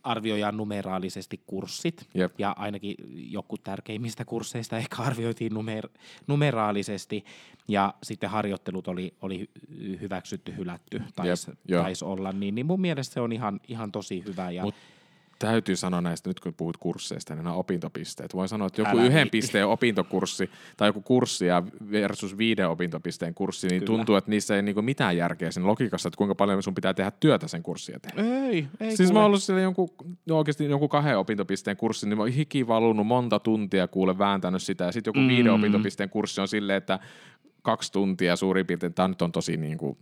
arvioidaan 0.04 0.58
numeraalisesti 0.58 1.44
kurssit, 1.48 2.10
Jep. 2.14 2.40
ja 2.40 2.56
ainakin 2.58 2.96
joku 3.14 3.58
tärkeimmistä 3.58 4.26
kursseista 4.26 4.78
ehkä 4.78 5.04
arvioitiin 5.04 5.52
numer- 5.52 6.00
numeraalisesti, 6.28 7.26
ja 7.68 7.94
sitten 8.04 8.30
harjoittelut 8.30 8.88
oli, 8.88 9.14
oli 9.22 9.50
hyväksytty, 10.02 10.54
hylätty, 10.58 11.02
taisi 11.16 11.52
tais 11.72 12.04
olla, 12.04 12.32
niin, 12.32 12.56
niin 12.56 12.66
mun 12.66 12.82
mielestä 12.82 13.14
se 13.14 13.22
on 13.22 13.32
ihan, 13.32 13.60
ihan 13.68 13.92
tosi 13.92 14.24
hyvä. 14.28 14.52
Ja, 14.52 14.64
Mut 14.64 14.76
täytyy 15.42 15.76
sanoa 15.76 16.02
näistä, 16.02 16.30
nyt 16.30 16.40
kun 16.40 16.54
puhut 16.54 16.78
kursseista, 16.78 17.36
niin 17.36 17.44
nämä 17.44 17.56
opintopisteet. 17.56 18.34
Voin 18.34 18.50
sanoa, 18.50 18.68
että 18.68 18.82
joku 18.82 18.98
Älä 18.98 19.04
yhden 19.04 19.30
pisteen 19.30 19.68
opintokurssi 19.68 20.50
tai 20.78 20.90
joku 20.90 21.02
kurssi 21.02 21.46
ja 21.46 21.64
versus 21.92 22.38
viiden 22.38 22.70
opintopisteen 22.70 23.34
kurssi, 23.34 23.68
niin 23.68 23.80
Kyllä. 23.80 23.98
tuntuu, 23.98 24.16
että 24.16 24.30
niissä 24.30 24.56
ei 24.56 24.62
niinku 24.62 24.82
mitään 24.82 25.18
järkeä 25.18 25.52
siinä 25.52 25.68
logiikassa, 25.68 26.08
että 26.08 26.18
kuinka 26.18 26.36
paljon 26.36 26.64
sun 26.64 26.76
pitää 26.76 26.94
tehdä 26.94 27.12
työtä 27.12 27.48
sen 27.48 27.64
kurssin 27.64 27.96
eteen. 27.96 28.26
Ei, 28.26 28.68
ei 28.80 28.98
Siis 28.98 29.10
kuule. 29.10 29.14
mä 29.14 29.20
oon 29.20 29.26
ollut 29.26 29.44
siellä 29.44 29.62
jonkun, 29.62 29.90
no 30.26 30.38
oikeasti 30.38 30.66
jonkun 30.66 30.90
kahden 30.90 31.18
opintopisteen 31.18 31.78
kurssi, 31.78 32.10
niin 32.10 32.18
mä 32.18 32.24
oon 32.24 32.32
hiki 32.32 32.68
valunut 32.68 33.08
monta 33.08 33.40
tuntia 33.40 33.88
kuule 33.88 34.18
vääntänyt 34.18 34.62
sitä, 34.62 34.84
ja 34.84 34.92
sitten 34.92 35.10
joku 35.10 35.20
mm. 35.20 35.28
viiden 35.28 35.54
opintopisteen 35.54 36.10
kurssi 36.10 36.42
on 36.42 36.48
silleen, 36.48 36.78
että 36.78 37.00
kaksi 37.62 37.92
tuntia 37.92 38.36
suurin 38.36 38.66
piirtein, 38.66 38.94
tämä 38.94 39.08
nyt 39.08 39.22
on 39.22 39.32
tosi 39.32 39.58
niin 39.58 39.78
kuin 39.78 39.98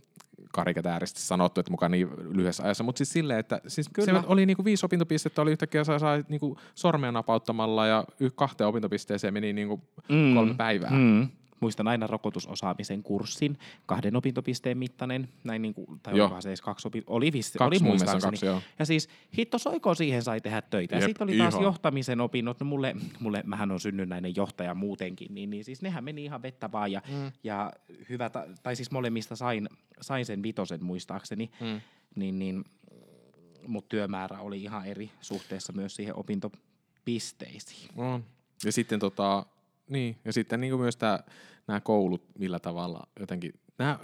karikatäärisesti 0.52 1.20
sanottu, 1.20 1.60
että 1.60 1.70
mukaan 1.70 1.92
niin 1.92 2.08
lyhyessä 2.30 2.62
ajassa, 2.62 2.84
mutta 2.84 2.98
siis 2.98 3.12
silleen, 3.12 3.38
että 3.38 3.60
siis 3.66 3.88
Kyllä. 3.92 4.20
se 4.20 4.26
oli 4.26 4.46
niinku 4.46 4.64
viisi 4.64 4.86
opintopistettä, 4.86 5.42
oli 5.42 5.52
yhtäkkiä 5.52 5.84
sai, 5.84 6.00
sai 6.00 6.24
niinku 6.28 6.58
sormea 6.74 7.12
napauttamalla 7.12 7.86
ja 7.86 8.04
kahteen 8.34 8.68
opintopisteeseen 8.68 9.34
meni 9.34 9.52
niinku 9.52 9.80
Mm. 10.08 10.34
kolme 10.34 10.54
päivää. 10.54 10.90
Mm. 10.90 11.28
Muistan 11.60 11.88
aina 11.88 12.06
rokotusosaamisen 12.06 13.02
kurssin, 13.02 13.58
kahden 13.86 14.16
opintopisteen 14.16 14.78
mittainen, 14.78 15.28
näin 15.44 15.62
niin 15.62 15.74
kuin, 15.74 16.00
tai 16.02 16.16
Joo. 16.16 16.24
olikohan 16.24 16.42
se 16.42 16.48
edes 16.48 16.60
kaksi 16.60 16.88
opintopisteen, 16.88 17.16
oli, 17.16 17.32
vissi, 17.32 17.58
Kaksi 17.58 17.82
oli 17.84 17.88
muistaakseni. 17.90 18.30
kaksi, 18.30 18.46
joo. 18.46 18.62
Ja 18.78 18.84
siis 18.86 19.08
hitto 19.38 19.58
soiko 19.58 19.94
siihen 19.94 20.22
sai 20.22 20.40
tehdä 20.40 20.62
töitä. 20.62 20.94
Ja 20.96 21.00
Jep, 21.00 21.08
sitten 21.08 21.28
oli 21.28 21.38
taas 21.38 21.54
ihan. 21.54 21.64
johtamisen 21.64 22.20
opinnot. 22.20 22.60
No 22.60 22.66
mulle, 22.66 22.96
mulle, 23.20 23.42
mähän 23.46 23.70
on 23.70 23.80
synnynnäinen 23.80 24.36
johtaja 24.36 24.74
muutenkin, 24.74 25.34
niin, 25.34 25.50
niin 25.50 25.64
siis 25.64 25.82
nehän 25.82 26.04
meni 26.04 26.24
ihan 26.24 26.42
vettä 26.42 26.72
vaan. 26.72 26.92
Ja, 26.92 27.02
mm. 27.08 27.32
ja 27.44 27.72
hyvä, 28.08 28.30
ta- 28.30 28.46
tai 28.62 28.76
siis 28.76 28.90
molemmista 28.90 29.36
sain, 29.36 29.68
sain 30.00 30.26
sen 30.26 30.42
vitosen 30.42 30.84
muistaakseni. 30.84 31.50
Mm. 31.60 31.80
Niin, 32.14 32.38
niin, 32.38 32.64
mutta 33.66 33.88
työmäärä 33.88 34.40
oli 34.40 34.62
ihan 34.62 34.86
eri 34.86 35.10
suhteessa 35.20 35.72
myös 35.72 35.96
siihen 35.96 36.16
opintopisteisiin. 36.16 37.90
On. 37.96 38.24
Ja 38.64 38.72
sitten 38.72 39.00
tota, 39.00 39.46
niin, 39.90 40.16
ja 40.24 40.32
sitten 40.32 40.60
niin 40.60 40.80
myös 40.80 40.96
tää, 40.96 41.24
nämä 41.66 41.80
koulut, 41.80 42.24
millä 42.38 42.58
tavalla 42.58 43.08
jotenkin, 43.20 43.52
nää, 43.78 43.98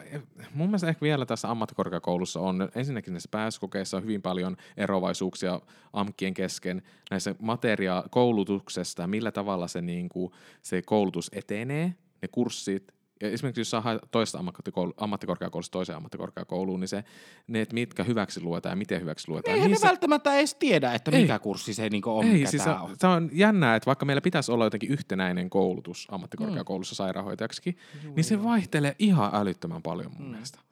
mun 0.54 0.68
mielestä 0.68 0.88
ehkä 0.88 1.00
vielä 1.00 1.26
tässä 1.26 1.50
ammattikorkeakoulussa 1.50 2.40
on, 2.40 2.68
ensinnäkin 2.74 3.12
näissä 3.12 3.28
pääsykokeissa 3.32 3.96
on 3.96 4.02
hyvin 4.02 4.22
paljon 4.22 4.56
eroavaisuuksia 4.76 5.60
AMKien 5.92 6.34
kesken, 6.34 6.82
näissä 7.10 7.34
materia 7.40 8.04
koulutuksesta, 8.10 9.06
millä 9.06 9.32
tavalla 9.32 9.68
se, 9.68 9.82
niin 9.82 10.08
kuin, 10.08 10.32
se 10.62 10.82
koulutus 10.82 11.30
etenee, 11.32 11.94
ne 12.22 12.28
kurssit, 12.32 12.95
ja 13.20 13.30
esimerkiksi 13.30 13.60
jos 13.60 13.70
saa 13.70 13.98
toista 14.10 14.38
ammattikoulu, 14.38 14.94
ammattikorkeakoulusta 14.96 15.72
toiseen 15.72 15.96
ammattikorkeakouluun, 15.96 16.80
niin 16.80 16.88
se, 16.88 17.04
ne, 17.46 17.60
että 17.60 17.74
mitkä 17.74 18.04
hyväksi 18.04 18.40
luetaan 18.40 18.72
ja 18.72 18.76
miten 18.76 19.00
hyväksi 19.00 19.28
luetaan. 19.28 19.54
Eihän 19.54 19.70
niin 19.70 19.80
ne 19.82 19.88
välttämättä 19.88 20.34
edes 20.34 20.54
tiedä, 20.54 20.94
että 20.94 21.10
Ei. 21.10 21.22
mikä 21.22 21.38
kurssi 21.38 21.74
se 21.74 21.90
niinku 21.90 22.18
on, 22.18 22.24
ei, 22.24 22.32
mikä 22.32 22.50
siis 22.50 22.64
se, 22.64 22.70
on. 22.70 22.96
se 22.98 23.06
on 23.06 23.30
jännää, 23.32 23.76
että 23.76 23.86
vaikka 23.86 24.06
meillä 24.06 24.20
pitäisi 24.20 24.52
olla 24.52 24.64
jotenkin 24.64 24.90
yhtenäinen 24.90 25.50
koulutus 25.50 26.08
ammattikorkeakoulussa 26.10 26.92
mm. 26.92 26.96
sairaanhoitajaksikin, 26.96 27.76
niin 28.16 28.24
se 28.24 28.44
vaihtelee 28.44 28.96
ihan 28.98 29.30
älyttömän 29.34 29.82
paljon 29.82 30.12
mun 30.12 30.26
mm. 30.26 30.30
mielestä. 30.30 30.65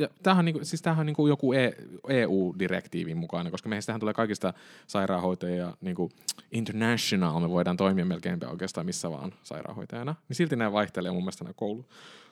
Ja, 0.00 0.06
ja 0.06 0.08
tämähän 0.22 0.38
on, 0.38 0.44
niinku, 0.44 0.64
siis 0.64 0.82
tämähän 0.82 1.00
on 1.02 1.06
niinku 1.06 1.26
joku 1.26 1.52
e, 1.52 1.72
EU-direktiivin 2.08 3.16
mukainen, 3.16 3.50
koska 3.50 3.68
meistä 3.68 3.98
tulee 3.98 4.14
kaikista 4.14 4.54
sairaanhoitajia 4.86 5.76
niinku 5.80 6.10
international, 6.52 7.40
me 7.40 7.50
voidaan 7.50 7.76
toimia 7.76 8.04
melkein 8.04 8.46
oikeastaan 8.46 8.86
missä 8.86 9.10
vaan 9.10 9.32
sairaanhoitajana. 9.42 10.14
Niin 10.28 10.36
silti 10.36 10.56
nämä 10.56 10.72
vaihtelee 10.72 11.10
mun 11.12 11.22
mielestä 11.22 11.44
nämä 11.44 11.54
koulu, 11.56 11.84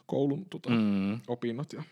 koulun 0.07 0.45
tota, 0.51 0.71
Mm. 0.71 1.21
opinnot. 1.29 1.73
Ja. 1.73 1.83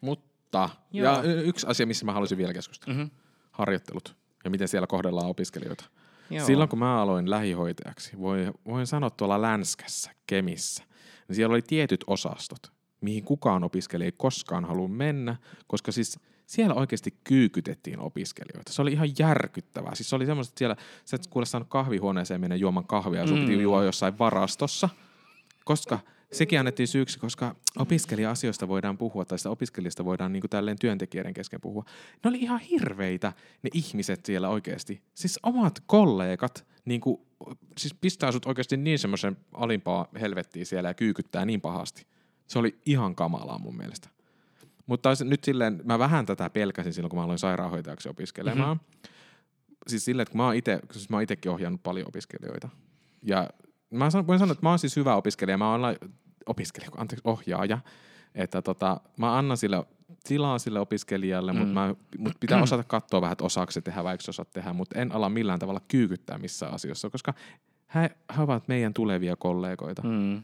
Mutta, 0.00 0.70
Joo. 0.92 1.14
ja 1.16 1.22
yksi 1.22 1.66
asia, 1.66 1.86
missä 1.86 2.04
mä 2.04 2.12
haluaisin 2.12 2.38
vielä 2.38 2.52
keskustella 2.52 2.98
Mhm. 2.98 3.06
harjoittelut 3.52 4.16
ja 4.44 4.50
miten 4.50 4.68
siellä 4.68 4.86
kohdellaan 4.86 5.26
opiskelijoita. 5.26 5.84
Joo. 6.30 6.46
Silloin 6.46 6.68
kun 6.68 6.78
mä 6.78 7.02
aloin 7.02 7.30
lähihoitajaksi, 7.30 8.18
voi, 8.18 8.52
voin 8.66 8.86
sanoa 8.86 9.10
tuolla 9.10 9.42
Länskässä, 9.42 10.10
Kemissä, 10.26 10.84
niin 11.28 11.36
siellä 11.36 11.52
oli 11.52 11.62
tietyt 11.62 12.04
osastot, 12.06 12.72
mihin 13.04 13.24
kukaan 13.24 13.64
opiskelija 13.64 14.06
ei 14.06 14.12
koskaan 14.16 14.64
halua 14.64 14.88
mennä, 14.88 15.36
koska 15.66 15.92
siis 15.92 16.18
siellä 16.46 16.74
oikeasti 16.74 17.14
kyykytettiin 17.24 17.98
opiskelijoita. 18.00 18.72
Se 18.72 18.82
oli 18.82 18.92
ihan 18.92 19.08
järkyttävää. 19.18 19.94
Siis 19.94 20.10
se 20.10 20.16
oli 20.16 20.26
semmoista, 20.26 20.50
että 20.50 20.58
siellä 20.58 20.76
sä 21.04 21.16
et 21.16 21.26
kuule 21.26 21.46
saanut 21.46 21.68
kahvihuoneeseen 21.68 22.40
mennä 22.40 22.56
juomaan 22.56 22.86
kahvia, 22.86 23.20
ja 23.20 23.26
sun 23.26 23.38
Mm. 23.38 23.46
piti 23.46 23.62
juoda 23.62 23.84
jossain 23.84 24.18
varastossa, 24.18 24.88
koska 25.64 25.98
sekin 26.32 26.58
annettiin 26.58 26.88
syyksi, 26.88 27.18
koska 27.18 27.56
opiskelija-asioista 27.78 28.68
voidaan 28.68 28.98
puhua, 28.98 29.24
tai 29.24 29.38
sitä 29.38 29.50
opiskelijasta 29.50 30.04
voidaan 30.04 30.32
niin 30.32 30.40
kuin 30.40 30.50
tälleen 30.50 30.78
työntekijöiden 30.78 31.34
kesken 31.34 31.60
puhua. 31.60 31.84
Ne 32.24 32.28
oli 32.28 32.38
ihan 32.38 32.60
hirveitä 32.60 33.32
ne 33.62 33.70
ihmiset 33.74 34.26
siellä 34.26 34.48
oikeasti. 34.48 35.02
Siis 35.14 35.38
omat 35.42 35.82
kollegat 35.86 36.66
niin 36.84 37.00
kuin, 37.00 37.20
siis 37.78 37.94
pistää 37.94 38.32
sut 38.32 38.46
oikeasti 38.46 38.76
niin 38.76 38.98
semmoisen 38.98 39.36
alimpaa 39.52 40.08
helvettiä 40.20 40.64
siellä 40.64 40.90
ja 40.90 40.94
kyykyttää 40.94 41.44
niin 41.44 41.60
pahasti. 41.60 42.06
Se 42.46 42.58
oli 42.58 42.78
ihan 42.86 43.14
kamalaa 43.14 43.58
mun 43.58 43.76
mielestä. 43.76 44.08
Mutta 44.86 45.10
nyt 45.24 45.44
silleen, 45.44 45.80
mä 45.84 45.98
vähän 45.98 46.26
tätä 46.26 46.50
pelkäsin 46.50 46.92
silloin, 46.92 47.10
kun 47.10 47.18
mä 47.18 47.24
aloin 47.24 47.38
sairaanhoitajaksi 47.38 48.08
opiskelemaan. 48.08 48.76
Mm-hmm. 48.76 49.10
Siis 49.86 50.04
silleen, 50.04 50.22
että 50.22 50.32
kun 50.32 50.40
mä 50.40 50.46
oon 50.46 50.56
ite, 50.56 50.80
siis 50.92 51.10
mä 51.10 51.16
oon 51.16 51.22
itekin 51.22 51.52
ohjannut 51.52 51.82
paljon 51.82 52.08
opiskelijoita. 52.08 52.68
Ja 53.22 53.50
mä 53.90 54.10
sanon, 54.10 54.26
voin 54.26 54.38
sanoa, 54.38 54.52
että 54.52 54.66
mä 54.66 54.68
oon 54.68 54.78
siis 54.78 54.96
hyvä 54.96 55.16
opiskelija. 55.16 55.58
Mä 55.58 55.70
oon 55.70 55.82
la- 55.82 55.94
opiskelija, 56.46 56.90
anteeksi, 56.96 57.22
ohjaaja. 57.24 57.78
Että 58.34 58.62
tota, 58.62 59.00
mä 59.16 59.38
annan 59.38 59.56
sille 59.56 59.84
tilaa 60.24 60.58
sille 60.58 60.80
opiskelijalle, 60.80 61.52
mm. 61.52 61.58
mutta 61.58 61.96
mut 62.18 62.32
pitää 62.40 62.62
osata 62.62 62.84
katsoa 62.84 63.20
vähän, 63.20 63.32
että 63.32 63.44
osaako 63.44 63.72
se 63.72 63.80
tehdä, 63.80 64.04
vaikka 64.04 64.24
osaat 64.28 64.50
tehdä, 64.50 64.72
mutta 64.72 64.98
en 64.98 65.12
ala 65.12 65.28
millään 65.28 65.58
tavalla 65.58 65.80
kyykyttää 65.88 66.38
missään 66.38 66.74
asioissa, 66.74 67.10
koska 67.10 67.34
he, 67.94 68.10
he 68.36 68.42
ovat 68.42 68.68
meidän 68.68 68.94
tulevia 68.94 69.36
kollegoita. 69.36 70.02
Mm. 70.02 70.42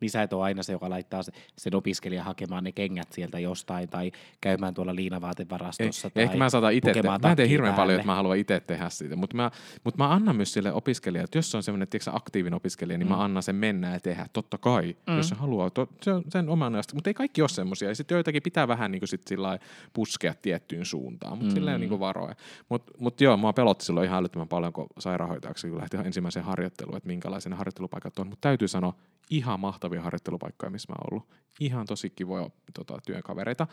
Mm. 0.00 0.04
Niin 0.04 0.10
sä 0.10 0.22
et 0.22 0.32
ole 0.32 0.44
aina 0.44 0.62
se, 0.62 0.72
joka 0.72 0.90
laittaa 0.90 1.22
se- 1.22 1.32
sen 1.58 1.74
opiskelijan 1.74 2.24
hakemaan 2.24 2.64
ne 2.64 2.72
kengät 2.72 3.12
sieltä 3.12 3.38
jostain 3.38 3.88
tai 3.88 4.12
käymään 4.40 4.74
tuolla 4.74 4.94
liinavaatevarastossa. 4.94 6.10
tai 6.10 6.22
Ehkä 6.22 6.36
mä 6.36 6.50
saatan 6.50 6.72
itse, 6.72 6.92
te- 6.92 7.02
mä 7.02 7.14
en 7.14 7.20
tee 7.20 7.30
takkia 7.30 7.46
hirveän 7.46 7.74
paljon, 7.74 7.76
päälle. 7.76 7.94
että 7.94 8.06
mä 8.06 8.14
haluan 8.14 8.38
itse 8.38 8.60
tehdä 8.60 8.88
siitä, 8.88 9.16
mutta 9.16 9.36
mä, 9.36 9.50
mutta 9.84 9.98
mä 9.98 10.12
annan 10.12 10.36
myös 10.36 10.52
sille 10.52 10.72
opiskelijalle, 10.72 11.24
että 11.24 11.38
jos 11.38 11.50
se 11.50 11.56
on 11.56 11.62
semmoinen 11.62 11.88
aktiivinen 12.12 12.56
opiskelija, 12.56 12.98
niin 12.98 13.06
mm. 13.06 13.14
mä 13.14 13.24
annan 13.24 13.42
sen 13.42 13.56
mennä 13.56 13.92
ja 13.92 14.00
tehdä, 14.00 14.26
totta 14.32 14.58
kai, 14.58 14.96
mm. 15.06 15.16
jos 15.16 15.28
se 15.28 15.34
haluaa, 15.34 15.70
to, 15.70 15.88
se 16.02 16.12
on 16.12 16.24
sen 16.28 16.48
oman 16.48 16.74
asti, 16.74 16.94
mutta 16.94 17.10
ei 17.10 17.14
kaikki 17.14 17.42
ole 17.42 17.48
semmoisia, 17.48 17.88
ja 17.88 17.94
sitten 17.94 18.14
joitakin 18.14 18.42
pitää 18.42 18.68
vähän 18.68 18.90
niin 18.90 19.00
kuin 19.00 19.08
sit 19.08 19.26
sillä 19.26 19.58
puskea 19.92 20.34
tiettyyn 20.42 20.84
suuntaan, 20.84 21.38
mutta 21.38 21.50
mm. 21.50 21.54
silleen 21.54 21.80
niin 21.80 21.88
kuin 21.88 22.00
varoja. 22.00 22.34
Mutta 22.68 22.92
mut 22.98 23.20
joo, 23.20 23.36
mua 23.36 23.52
pelotti 23.52 23.84
silloin 23.84 24.06
ihan 24.06 24.18
älyttömän 24.18 24.48
paljon, 24.48 24.72
kun 24.72 24.86
sairaanhoitajaksi 24.98 25.68
kun 25.68 25.78
lähti 25.78 25.96
ensimmäiseen 25.96 26.44
harjoitteluun, 26.44 26.96
että 26.96 27.06
minkälaisia 27.06 27.50
ne 27.50 27.56
harjoittelupaikat 27.56 28.18
on, 28.18 28.26
mutta 28.26 28.48
täytyy 28.48 28.68
sanoa, 28.68 28.94
ihan 29.30 29.60
mahtavia 29.60 30.02
harjoittelupaikkoja, 30.02 30.70
missä 30.70 30.92
mä 30.92 30.96
oon 30.98 31.06
ollut. 31.12 31.28
Ihan 31.60 31.86
tosi 31.86 32.10
kivoja 32.10 32.50
tota, 32.74 32.98
työkavereita. 33.06 33.66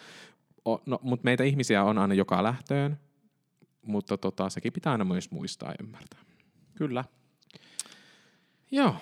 O, 0.65 0.81
no, 0.85 0.99
mutta 1.01 1.23
meitä 1.23 1.43
ihmisiä 1.43 1.83
on 1.83 1.97
aina 1.97 2.13
joka 2.13 2.43
lähtöön, 2.43 2.99
mutta 3.81 4.17
tota, 4.17 4.49
sekin 4.49 4.73
pitää 4.73 4.91
aina 4.91 5.05
myös 5.05 5.31
muistaa 5.31 5.69
ja 5.69 5.75
ymmärtää. 5.83 6.19
Kyllä. 6.75 7.03
Joo, 8.71 8.95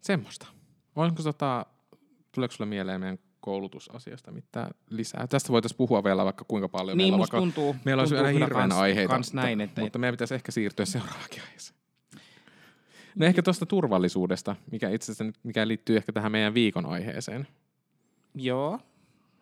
semmoista. 0.00 0.46
Onko 0.96 1.22
tota, 1.22 1.66
tuleeko 2.32 2.54
sulle 2.54 2.68
mieleen 2.68 3.00
meidän 3.00 3.18
koulutusasiasta 3.40 4.32
mitään 4.32 4.70
lisää? 4.90 5.26
Tästä 5.26 5.52
voitaisiin 5.52 5.76
puhua 5.76 6.04
vielä 6.04 6.24
vaikka 6.24 6.44
kuinka 6.48 6.68
paljon. 6.68 6.98
Niin 6.98 7.04
meillä 7.04 7.18
vaikka, 7.18 7.38
tuntuu, 7.38 7.76
meillä 7.84 8.00
olisi 8.00 8.14
tuntuu 8.14 8.26
aina 8.26 8.38
kyllä 8.38 8.46
hirveän 8.46 8.72
aiheita, 8.72 9.14
kans 9.14 9.34
näin, 9.34 9.58
mutta, 9.58 9.64
että, 9.64 9.80
mutta 9.80 9.98
meidän 9.98 10.12
pitäisi 10.12 10.34
ehkä 10.34 10.52
siirtyä 10.52 10.84
seuraavakin 10.84 11.42
aiheeseen. 11.42 11.79
No 13.16 13.26
ehkä 13.26 13.42
tuosta 13.42 13.66
turvallisuudesta, 13.66 14.56
mikä 14.70 14.90
itse 14.90 15.12
asiassa 15.12 15.40
mikä 15.42 15.68
liittyy 15.68 15.96
ehkä 15.96 16.12
tähän 16.12 16.32
meidän 16.32 16.54
viikon 16.54 16.86
aiheeseen. 16.86 17.48
Joo. 18.34 18.80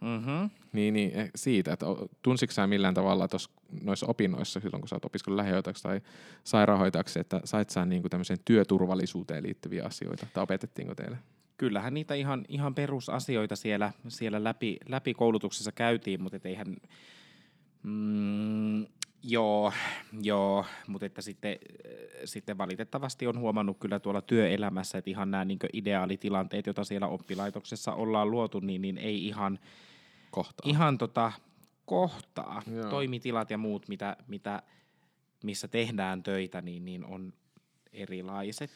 Mm-hmm. 0.01 0.51
Niin, 0.73 0.95
niin 0.95 1.11
eh, 1.15 1.31
siitä, 1.35 1.73
että 1.73 1.87
tunsitko 2.23 2.53
sä 2.53 2.67
millään 2.67 2.95
tavalla 2.95 3.29
tos, 3.29 3.51
noissa 3.83 4.07
opinnoissa 4.07 4.61
silloin, 4.61 4.81
kun 4.81 4.89
sä 4.89 4.97
oot 4.97 5.05
opiskellut 5.05 5.37
lähihoitajaksi 5.37 5.83
tai 5.83 6.01
sairaanhoitajaksi, 6.45 7.21
että 7.21 7.41
sait 7.45 7.71
sä 7.71 7.85
niinku 7.85 8.09
tämmöiseen 8.09 8.39
työturvallisuuteen 8.45 9.45
liittyviä 9.45 9.85
asioita, 9.85 10.27
tai 10.33 10.43
opetettiinko 10.43 10.95
teille? 10.95 11.19
Kyllähän 11.57 11.95
niitä 11.95 12.15
ihan, 12.15 12.45
ihan 12.49 12.75
perusasioita 12.75 13.57
siellä, 13.57 13.93
siellä 14.09 14.45
läpi, 14.45 14.77
läpi 14.89 15.15
koulutuksessa 15.15 15.73
käytiin, 15.73 16.23
mutta 16.23 16.37
et 16.37 16.47
eihän... 16.47 16.77
Mm, 17.83 18.87
joo, 19.23 19.73
joo, 20.23 20.65
mutta 20.87 21.07
että 21.07 21.23
sitten, 21.23 21.53
äh, 21.53 21.93
sitten 22.25 22.59
valitettavasti 22.59 23.27
on 23.27 23.39
huomannut 23.39 23.79
kyllä 23.79 24.01
tuolla 24.01 24.23
työelämässä, 24.23 24.99
että 24.99 25.11
ihan 25.11 25.31
nämä 25.31 25.45
niin 25.45 25.59
ideaalitilanteet, 25.73 26.67
joita 26.67 26.85
siellä 26.85 27.07
oppilaitoksessa 27.07 27.93
ollaan 27.93 28.31
luotu, 28.31 28.61
niin, 28.61 28.83
niin 28.83 28.99
ei 28.99 29.27
ihan, 29.27 29.59
Kohtaa. 30.31 30.71
ihan 30.71 30.99
tota 30.99 31.33
kohtaa. 31.85 32.63
Joo. 32.75 32.91
Toimitilat 32.91 33.51
ja 33.51 33.59
muut, 33.59 33.89
mitä, 33.89 34.17
mitä, 34.29 34.63
missä 35.45 35.69
tehdään 35.69 36.23
töitä, 36.23 36.61
niin, 36.61 36.85
niin 36.85 37.05
on 37.05 37.33
erilaiset. 37.93 38.71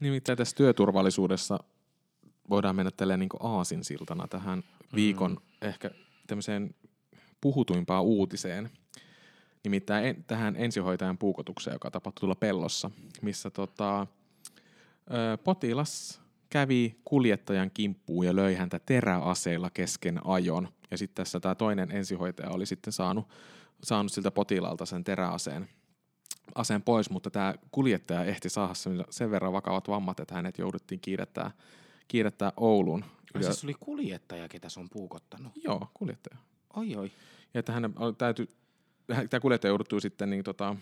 Nimittäin 0.00 0.38
tässä 0.38 0.56
työturvallisuudessa 0.56 1.58
voidaan 2.50 2.76
mennä 2.76 2.90
tälleen 2.90 3.20
niin 3.20 3.28
aasinsiltana 3.40 4.28
tähän 4.28 4.62
viikon 4.94 5.30
mm. 5.30 5.68
ehkä 5.68 5.90
tämmöiseen 6.26 6.74
puhutuimpaan 7.40 8.04
uutiseen. 8.04 8.70
Nimittäin 9.66 10.04
en, 10.04 10.24
tähän 10.26 10.56
ensihoitajan 10.56 11.18
puukotukseen, 11.18 11.74
joka 11.74 11.90
tapahtui 11.90 12.20
tuolla 12.20 12.34
pellossa, 12.34 12.90
missä 13.22 13.50
tota, 13.50 14.00
ö, 14.00 15.36
potilas 15.44 16.20
kävi 16.50 16.96
kuljettajan 17.04 17.70
kimppuun 17.70 18.26
ja 18.26 18.36
löi 18.36 18.54
häntä 18.54 18.78
teräaseilla 18.78 19.70
kesken 19.70 20.20
ajon. 20.24 20.68
Ja 20.90 20.98
sitten 20.98 21.24
tässä 21.24 21.40
tämä 21.40 21.54
toinen 21.54 21.90
ensihoitaja 21.90 22.50
oli 22.50 22.66
sitten 22.66 22.92
saanut, 22.92 23.28
saanut 23.82 24.12
siltä 24.12 24.30
potilaalta 24.30 24.86
sen 24.86 25.04
teräaseen 25.04 25.68
aseen 26.54 26.82
pois, 26.82 27.10
mutta 27.10 27.30
tämä 27.30 27.54
kuljettaja 27.70 28.24
ehti 28.24 28.48
saada 28.48 28.74
sen, 28.74 29.04
sen 29.10 29.30
verran 29.30 29.52
vakavat 29.52 29.88
vammat, 29.88 30.20
että 30.20 30.34
hänet 30.34 30.58
jouduttiin 30.58 31.00
kiirettää, 31.00 31.50
kiirettää 32.08 32.52
Oulun 32.56 33.04
Ai 33.34 33.42
siis 33.42 33.64
oli 33.64 33.74
kuljettaja, 33.80 34.48
ketä 34.48 34.68
se 34.68 34.80
on 34.80 34.88
puukottanut. 34.90 35.52
Joo, 35.64 35.88
kuljettaja. 35.94 36.36
Oi 36.76 36.96
oi. 36.96 37.12
Ja 37.54 37.60
että 37.60 37.72
hän 37.72 37.94
täytyy, 38.18 38.48
tämä 39.30 39.40
kuljettaja 39.40 39.70
jouduttuu 39.70 40.00
sitten 40.00 40.30
niin, 40.30 40.44
tota, 40.44 40.76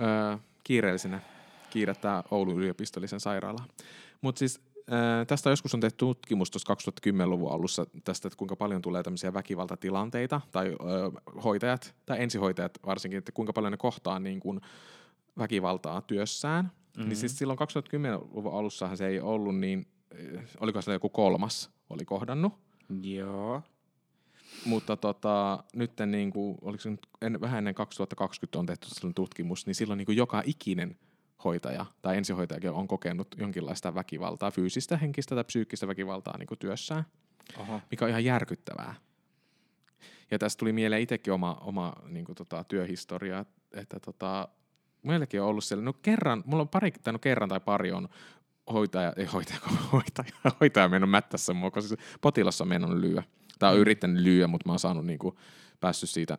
öö, 0.00 0.38
kiireellisenä 0.64 1.20
kiirettää 1.70 2.22
Oulun 2.30 2.56
yliopistollisen 2.56 3.20
sairaalaan. 3.20 3.68
Mutta 4.20 4.38
siis 4.38 4.60
tästä 5.26 5.50
joskus 5.50 5.74
on 5.74 5.80
tehty 5.80 5.96
tutkimus 5.96 6.50
tuossa 6.50 6.74
2010-luvun 6.74 7.52
alussa 7.52 7.86
tästä, 8.04 8.28
että 8.28 8.36
kuinka 8.36 8.56
paljon 8.56 8.82
tulee 8.82 9.02
tämmöisiä 9.02 9.34
väkivaltatilanteita 9.34 10.40
tai 10.52 10.68
ö, 10.68 11.20
hoitajat 11.44 11.94
tai 12.06 12.22
ensihoitajat 12.22 12.78
varsinkin, 12.86 13.18
että 13.18 13.32
kuinka 13.32 13.52
paljon 13.52 13.70
ne 13.70 13.76
kohtaa 13.76 14.18
niin 14.18 14.40
kuin 14.40 14.60
väkivaltaa 15.38 16.00
työssään. 16.00 16.64
Mm-hmm. 16.64 17.08
Niin 17.08 17.16
siis 17.16 17.38
silloin 17.38 17.58
2010-luvun 17.58 18.58
alussahan 18.58 18.96
se 18.96 19.06
ei 19.06 19.20
ollut 19.20 19.56
niin, 19.56 19.86
oliko 20.60 20.82
se 20.82 20.92
joku 20.92 21.08
kolmas 21.08 21.70
oli 21.90 22.04
kohdannut. 22.04 22.52
Joo. 23.02 23.62
Mutta 24.64 24.96
tota, 24.96 25.64
nyt 25.74 25.92
niin 26.06 26.30
kuin, 26.30 26.58
oliko 26.62 26.82
se 26.82 26.90
nyt 26.90 27.06
en, 27.22 27.40
vähän 27.40 27.58
ennen 27.58 27.74
2020 27.74 28.58
on 28.58 28.66
tehty 28.66 28.88
sellainen 28.88 29.14
tutkimus, 29.14 29.66
niin 29.66 29.74
silloin 29.74 29.98
niin 29.98 30.06
kuin 30.06 30.16
joka 30.16 30.42
ikinen 30.44 30.98
hoitaja 31.44 31.86
tai 32.02 32.16
ensihoitajakin 32.16 32.70
on 32.70 32.88
kokenut 32.88 33.28
jonkinlaista 33.38 33.94
väkivaltaa, 33.94 34.50
fyysistä, 34.50 34.96
henkistä 34.96 35.34
tai 35.34 35.44
psyykkistä 35.44 35.88
väkivaltaa 35.88 36.38
niin 36.38 36.46
kuin 36.46 36.58
työssään, 36.58 37.04
Oho. 37.58 37.80
mikä 37.90 38.04
on 38.04 38.08
ihan 38.08 38.24
järkyttävää. 38.24 38.94
Ja 40.30 40.38
tästä 40.38 40.58
tuli 40.58 40.72
mieleen 40.72 41.02
itsekin 41.02 41.32
oma, 41.32 41.58
oma 41.60 41.92
niin 42.08 42.24
kuin 42.24 42.36
tota, 42.36 42.64
työhistoria, 42.64 43.44
että 43.72 44.00
tota, 44.00 44.48
meilläkin 45.02 45.42
on 45.42 45.48
ollut 45.48 45.64
siellä, 45.64 45.84
no 45.84 45.92
kerran, 45.92 46.42
mulla 46.46 46.62
on 46.62 46.68
pari, 46.68 46.90
tai 46.90 47.12
no 47.12 47.18
kerran 47.18 47.48
tai 47.48 47.60
pari 47.60 47.92
on 47.92 48.08
hoitaja, 48.72 49.12
ei 49.16 49.24
hoitaja, 49.24 49.58
hoitaja, 49.92 50.32
hoitaja 50.60 50.88
mennyt 50.88 51.10
mättässä 51.10 51.54
mua, 51.54 51.70
koska 51.70 51.88
siis 51.88 52.00
potilas 52.20 52.60
on 52.60 52.68
mennyt 52.68 52.90
lyö. 52.90 53.22
Tai 53.58 53.70
on 53.70 53.76
mm. 53.76 53.80
yrittänyt 53.80 54.22
lyö, 54.22 54.46
mutta 54.46 54.68
mä 54.68 54.72
oon 54.72 54.78
saanut 54.78 55.06
niin 55.06 55.18
kuin, 55.18 55.36
päässyt 55.80 56.10
siitä 56.10 56.38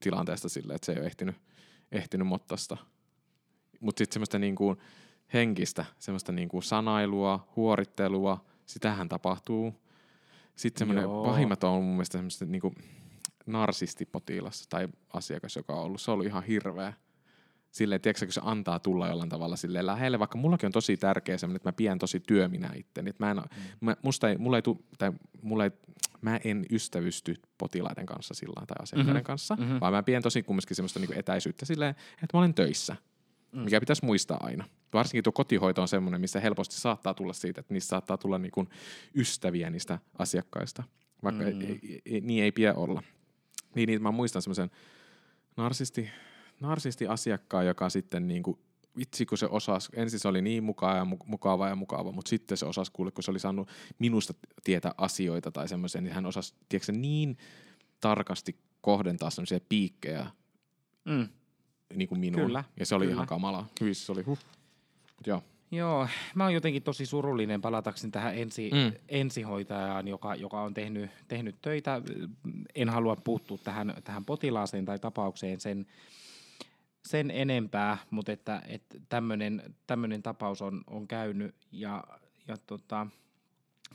tilanteesta 0.00 0.48
silleen, 0.48 0.76
että 0.76 0.86
se 0.86 0.92
ei 0.92 0.98
ole 0.98 1.06
ehtinyt, 1.06 1.36
ehtinyt 1.92 2.26
mottasta 2.26 2.76
mutta 3.80 3.98
sitten 3.98 4.12
semmoista 4.12 4.38
niin 4.38 4.54
kuin 4.54 4.78
henkistä, 5.32 5.84
semmoista 5.98 6.32
niin 6.32 6.48
kuin 6.48 6.62
sanailua, 6.62 7.48
huorittelua, 7.56 8.44
sitähän 8.66 9.08
tapahtuu. 9.08 9.74
Sitten 10.56 10.78
semmoinen 10.78 11.10
pahimmat 11.24 11.64
on 11.64 11.82
mun 11.82 11.94
mielestä 11.94 12.18
semmoista 12.18 12.44
niin 12.44 12.60
kuin 12.60 12.74
narsistipotilas 13.46 14.66
tai 14.68 14.88
asiakas, 15.12 15.56
joka 15.56 15.72
on 15.72 15.82
ollut, 15.82 16.00
se 16.00 16.10
on 16.10 16.12
ollut 16.12 16.26
ihan 16.26 16.42
hirveä. 16.42 16.92
Silleen, 17.70 18.00
tiedätkö, 18.00 18.26
kun 18.26 18.32
se 18.32 18.40
antaa 18.44 18.78
tulla 18.78 19.08
jollain 19.08 19.28
tavalla 19.28 19.56
silleen 19.56 19.86
lähelle, 19.86 20.18
vaikka 20.18 20.38
mullakin 20.38 20.66
on 20.66 20.72
tosi 20.72 20.96
tärkeä 20.96 21.38
semmoinen, 21.38 21.56
että 21.56 21.68
mä 21.68 21.72
pidän 21.72 21.98
tosi 21.98 22.20
työminä 22.20 22.70
itteni. 22.74 23.10
Että 23.10 23.24
mä 23.24 23.30
en, 23.30 23.36
mm. 23.36 23.42
mä, 23.80 23.96
musta 24.02 24.28
ei, 24.28 24.38
mulla 24.38 24.58
ei, 24.58 24.62
tu, 24.62 24.84
tai 24.98 25.12
mulla 25.42 25.64
ei, 25.64 25.70
mä 26.22 26.40
en 26.44 26.66
ystävysty 26.70 27.34
potilaiden 27.58 28.06
kanssa 28.06 28.34
sillä 28.34 28.66
tai 28.66 28.76
asiakkaiden 28.82 29.14
mm-hmm. 29.14 29.26
kanssa, 29.26 29.56
mm-hmm. 29.56 29.80
vaan 29.80 29.92
mä 29.92 30.02
pidän 30.02 30.22
tosi 30.22 30.42
kumminkin 30.42 30.76
semmoista 30.76 31.00
niin 31.00 31.18
etäisyyttä 31.18 31.66
silleen, 31.66 31.90
että 31.90 32.36
mä 32.36 32.38
olen 32.38 32.54
töissä 32.54 32.96
mm. 33.52 33.60
mikä 33.60 33.80
pitäisi 33.80 34.04
muistaa 34.04 34.38
aina. 34.40 34.64
Varsinkin 34.92 35.24
tuo 35.24 35.32
kotihoito 35.32 35.82
on 35.82 35.88
semmoinen, 35.88 36.20
missä 36.20 36.40
helposti 36.40 36.74
saattaa 36.74 37.14
tulla 37.14 37.32
siitä, 37.32 37.60
että 37.60 37.74
niistä 37.74 37.88
saattaa 37.88 38.18
tulla 38.18 38.38
niin 38.38 38.52
kuin 38.52 38.68
ystäviä 39.14 39.70
niistä 39.70 39.98
asiakkaista, 40.18 40.82
vaikka 41.22 41.44
mm. 41.44 41.48
ei, 41.48 41.66
ei, 41.66 42.02
ei, 42.06 42.20
niin 42.20 42.44
ei 42.44 42.52
pidä 42.52 42.74
olla. 42.74 43.02
Niin, 43.74 43.86
niin 43.86 44.02
mä 44.02 44.10
muistan 44.10 44.42
semmoisen 44.42 44.70
narsisti, 45.56 46.10
narsisti 46.60 47.06
asiakkaan, 47.06 47.66
joka 47.66 47.90
sitten 47.90 48.28
niin 48.28 48.42
kuin 48.42 48.58
vitsi 48.96 49.26
kun 49.26 49.38
se 49.38 49.46
osasi, 49.46 49.88
ensin 49.94 50.20
se 50.20 50.28
oli 50.28 50.42
niin 50.42 50.64
mukava 50.64 50.96
ja 50.96 51.04
mukava 51.04 51.68
ja 51.68 51.76
mukava, 51.76 52.12
mutta 52.12 52.28
sitten 52.28 52.56
se 52.56 52.66
osasi 52.66 52.92
kuulla, 52.92 53.10
kun 53.10 53.24
se 53.24 53.30
oli 53.30 53.38
saanut 53.38 53.68
minusta 53.98 54.34
tietää 54.64 54.94
asioita 54.98 55.50
tai 55.50 55.68
semmoisia, 55.68 56.00
niin 56.00 56.14
hän 56.14 56.26
osasi, 56.26 56.54
tiedätkö, 56.68 56.92
niin 56.92 57.36
tarkasti 58.00 58.56
kohdentaa 58.80 59.30
semmoisia 59.30 59.60
piikkejä, 59.68 60.26
mm 61.04 61.28
niin 61.94 62.08
kuin 62.08 62.20
minuun. 62.20 62.46
Kyllä, 62.46 62.64
ja 62.78 62.86
se 62.86 62.94
oli 62.94 63.04
kyllä. 63.04 63.14
ihan 63.14 63.26
kamala. 63.26 63.66
Hyvissä 63.80 64.06
se 64.06 64.12
oli 64.12 64.22
huh. 64.22 64.38
joo. 65.26 65.42
Joo, 65.72 66.08
mä 66.34 66.44
oon 66.44 66.54
jotenkin 66.54 66.82
tosi 66.82 67.06
surullinen 67.06 67.60
palatakseni 67.60 68.10
tähän 68.10 68.38
ensi, 68.38 68.70
mm. 68.72 68.92
ensihoitajaan, 69.08 70.08
joka, 70.08 70.34
joka 70.34 70.62
on 70.62 70.74
tehnyt, 70.74 71.10
tehnyt 71.28 71.56
töitä. 71.62 72.02
En 72.74 72.88
halua 72.88 73.16
puuttua 73.16 73.58
tähän, 73.64 73.94
tähän 74.04 74.24
potilaaseen 74.24 74.84
tai 74.84 74.98
tapaukseen 74.98 75.60
sen, 75.60 75.86
sen 77.04 77.30
enempää, 77.30 77.98
mutta 78.10 78.32
että, 78.32 78.62
että 78.66 78.98
tämmöinen 79.86 80.22
tapaus 80.22 80.62
on, 80.62 80.84
on 80.86 81.08
käynyt 81.08 81.54
ja, 81.72 82.04
ja 82.48 82.56
tota, 82.66 83.06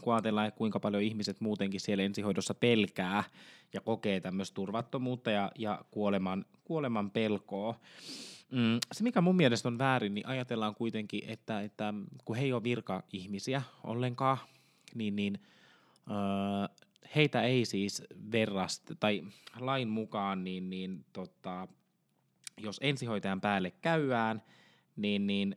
kun 0.01 0.13
ajatellaan, 0.13 0.47
että 0.47 0.57
kuinka 0.57 0.79
paljon 0.79 1.03
ihmiset 1.03 1.41
muutenkin 1.41 1.79
siellä 1.79 2.03
ensihoidossa 2.03 2.53
pelkää 2.53 3.23
ja 3.73 3.81
kokee 3.81 4.19
tämmöistä 4.19 4.55
turvattomuutta 4.55 5.31
ja, 5.31 5.51
ja 5.57 5.85
kuoleman, 5.91 6.45
kuoleman 6.63 7.11
pelkoa. 7.11 7.79
Mm, 8.51 8.79
se, 8.93 9.03
mikä 9.03 9.21
mun 9.21 9.35
mielestä 9.35 9.67
on 9.67 9.77
väärin, 9.77 10.13
niin 10.13 10.27
ajatellaan 10.27 10.75
kuitenkin, 10.75 11.23
että, 11.27 11.61
että 11.61 11.93
kun 12.25 12.35
he 12.35 12.43
ei 12.43 12.53
ole 12.53 12.63
virka-ihmisiä 12.63 13.61
ollenkaan, 13.83 14.37
niin, 14.95 15.15
niin 15.15 15.39
öö, 16.09 16.85
heitä 17.15 17.41
ei 17.41 17.65
siis 17.65 18.03
verrasta, 18.31 18.95
tai 18.95 19.23
lain 19.59 19.87
mukaan, 19.87 20.43
niin, 20.43 20.69
niin 20.69 21.05
tota, 21.13 21.67
jos 22.57 22.79
ensihoitajan 22.81 23.41
päälle 23.41 23.71
käyään, 23.71 24.41
niin, 24.95 25.27
niin 25.27 25.55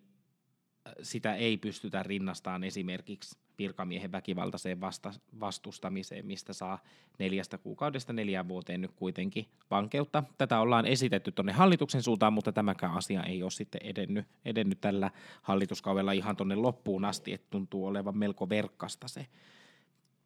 sitä 1.02 1.34
ei 1.34 1.56
pystytä 1.56 2.02
rinnastamaan 2.02 2.64
esimerkiksi 2.64 3.38
virkamiehen 3.58 4.12
väkivaltaiseen 4.12 4.80
vasta- 4.80 5.20
vastustamiseen, 5.40 6.26
mistä 6.26 6.52
saa 6.52 6.78
neljästä 7.18 7.58
kuukaudesta 7.58 8.12
neljään 8.12 8.48
vuoteen 8.48 8.80
nyt 8.80 8.92
kuitenkin 8.96 9.46
vankeutta. 9.70 10.22
Tätä 10.38 10.60
ollaan 10.60 10.86
esitetty 10.86 11.32
tuonne 11.32 11.52
hallituksen 11.52 12.02
suuntaan, 12.02 12.32
mutta 12.32 12.52
tämäkään 12.52 12.94
asia 12.94 13.22
ei 13.22 13.42
ole 13.42 13.50
sitten 13.50 13.80
edennyt, 13.84 14.26
edennyt 14.44 14.80
tällä 14.80 15.10
hallituskaudella 15.42 16.12
ihan 16.12 16.36
tuonne 16.36 16.54
loppuun 16.54 17.04
asti, 17.04 17.32
että 17.32 17.46
tuntuu 17.50 17.86
olevan 17.86 18.18
melko 18.18 18.48
verkkasta 18.48 19.08
se 19.08 19.26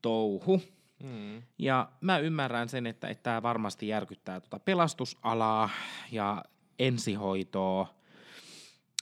touhu. 0.02 0.62
Mm. 1.02 1.42
Ja 1.58 1.88
mä 2.00 2.18
ymmärrän 2.18 2.68
sen, 2.68 2.86
että, 2.86 3.08
että 3.08 3.22
tämä 3.22 3.42
varmasti 3.42 3.88
järkyttää 3.88 4.40
tuota 4.40 4.58
pelastusalaa 4.58 5.70
ja 6.12 6.44
ensihoitoa, 6.78 7.94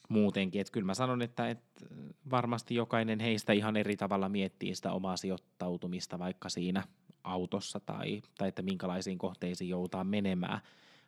muutenkin. 0.08 0.60
Että 0.60 0.72
kyllä 0.72 0.86
mä 0.86 0.94
sanon, 0.94 1.22
että, 1.22 1.50
että 1.50 1.86
varmasti 2.30 2.74
jokainen 2.74 3.20
heistä 3.20 3.52
ihan 3.52 3.76
eri 3.76 3.96
tavalla 3.96 4.28
miettii 4.28 4.74
sitä 4.74 4.92
omaa 4.92 5.16
sijoittautumista 5.16 6.18
vaikka 6.18 6.48
siinä 6.48 6.84
autossa 7.24 7.80
tai, 7.80 8.22
tai 8.38 8.48
että 8.48 8.62
minkälaisiin 8.62 9.18
kohteisiin 9.18 9.70
joudutaan 9.70 10.06
menemään. 10.06 10.60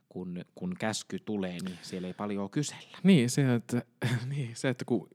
Kun, 0.08 0.44
kun 0.54 0.76
käsky 0.78 1.18
tulee, 1.18 1.58
niin 1.64 1.78
siellä 1.82 2.08
ei 2.08 2.14
paljon 2.14 2.50
kysellä. 2.50 2.98
Niin, 3.02 3.30
se, 3.30 3.54
että, 3.54 3.82
niin, 4.30 4.50
se, 4.54 4.68
että 4.68 4.84
kun 4.84 5.08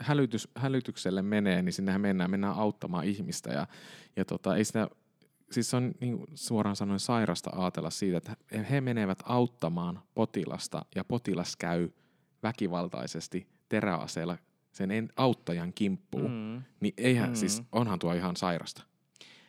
hälytys, 0.00 0.48
hälytykselle 0.54 1.22
menee, 1.22 1.62
niin 1.62 1.72
sinnehän 1.72 2.00
mennään, 2.00 2.30
mennään 2.30 2.56
auttamaan 2.56 3.04
ihmistä 3.04 3.52
ja, 3.52 3.66
ja 4.16 4.24
tota, 4.24 4.56
ei 4.56 4.64
sitä, 4.64 4.90
siis 5.50 5.74
on 5.74 5.92
niin 6.00 6.18
suoraan 6.34 6.76
sanoen 6.76 7.00
sairasta 7.00 7.50
ajatella 7.52 7.90
siitä, 7.90 8.16
että 8.18 8.36
he 8.70 8.80
menevät 8.80 9.18
auttamaan 9.24 10.02
potilasta 10.14 10.84
ja 10.94 11.04
potilas 11.04 11.56
käy– 11.56 11.88
väkivaltaisesti 12.42 13.48
teräaseella 13.68 14.38
sen 14.72 14.90
en, 14.90 15.08
auttajan 15.16 15.72
kimppuun, 15.72 16.30
mm. 16.30 16.62
niin 16.80 16.94
eihän 16.96 17.30
mm. 17.30 17.34
siis, 17.34 17.62
onhan 17.72 17.98
tuo 17.98 18.12
ihan 18.12 18.36
sairasta. 18.36 18.82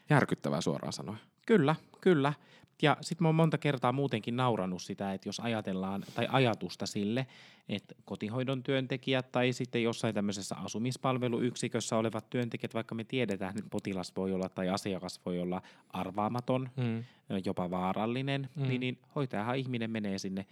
Järkyttävää 0.10 0.62
suoraan 0.62 0.94
sanoen. 0.94 1.20
Kyllä, 1.46 1.76
kyllä. 2.02 2.34
Ja 2.82 2.98
sitten 3.02 3.26
mä 3.26 3.28
oon 3.28 3.36
monta 3.36 3.58
kertaa 3.58 3.92
muutenkin 3.92 4.36
naurannut 4.36 4.82
sitä, 4.82 5.14
että 5.14 5.30
jos 5.30 5.40
ajatellaan, 5.40 6.04
tai 6.16 6.28
ajatusta 6.32 6.86
sille, 6.86 7.28
että 7.70 7.96
kotihoidon 8.06 8.64
työntekijät 8.64 9.32
tai 9.32 9.54
sitten 9.54 9.84
jossain 9.84 10.16
tämmöisessä 10.16 10.56
asumispalveluyksikössä 10.56 11.98
olevat 11.98 12.30
työntekijät, 12.30 12.74
vaikka 12.74 12.96
me 12.96 13.04
tiedetään, 13.04 13.58
että 13.58 13.70
potilas 13.70 14.14
voi 14.16 14.34
olla 14.34 14.50
tai 14.50 14.70
asiakas 14.70 15.22
voi 15.26 15.40
olla 15.40 15.62
arvaamaton, 15.90 16.70
mm. 16.76 17.04
jopa 17.46 17.70
vaarallinen, 17.70 18.50
mm. 18.56 18.68
niin, 18.68 18.80
niin 18.80 19.00
hoitajahan 19.16 19.58
ihminen 19.58 19.92
menee 19.92 20.18
sinne 20.18 20.46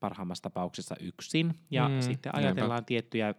parhaimmassa 0.00 0.42
tapauksessa 0.42 0.96
yksin. 1.00 1.54
Ja 1.70 1.88
mm, 1.88 2.00
sitten 2.00 2.36
ajatellaan 2.36 2.70
näinpä. 2.70 2.86
tiettyjä 2.86 3.34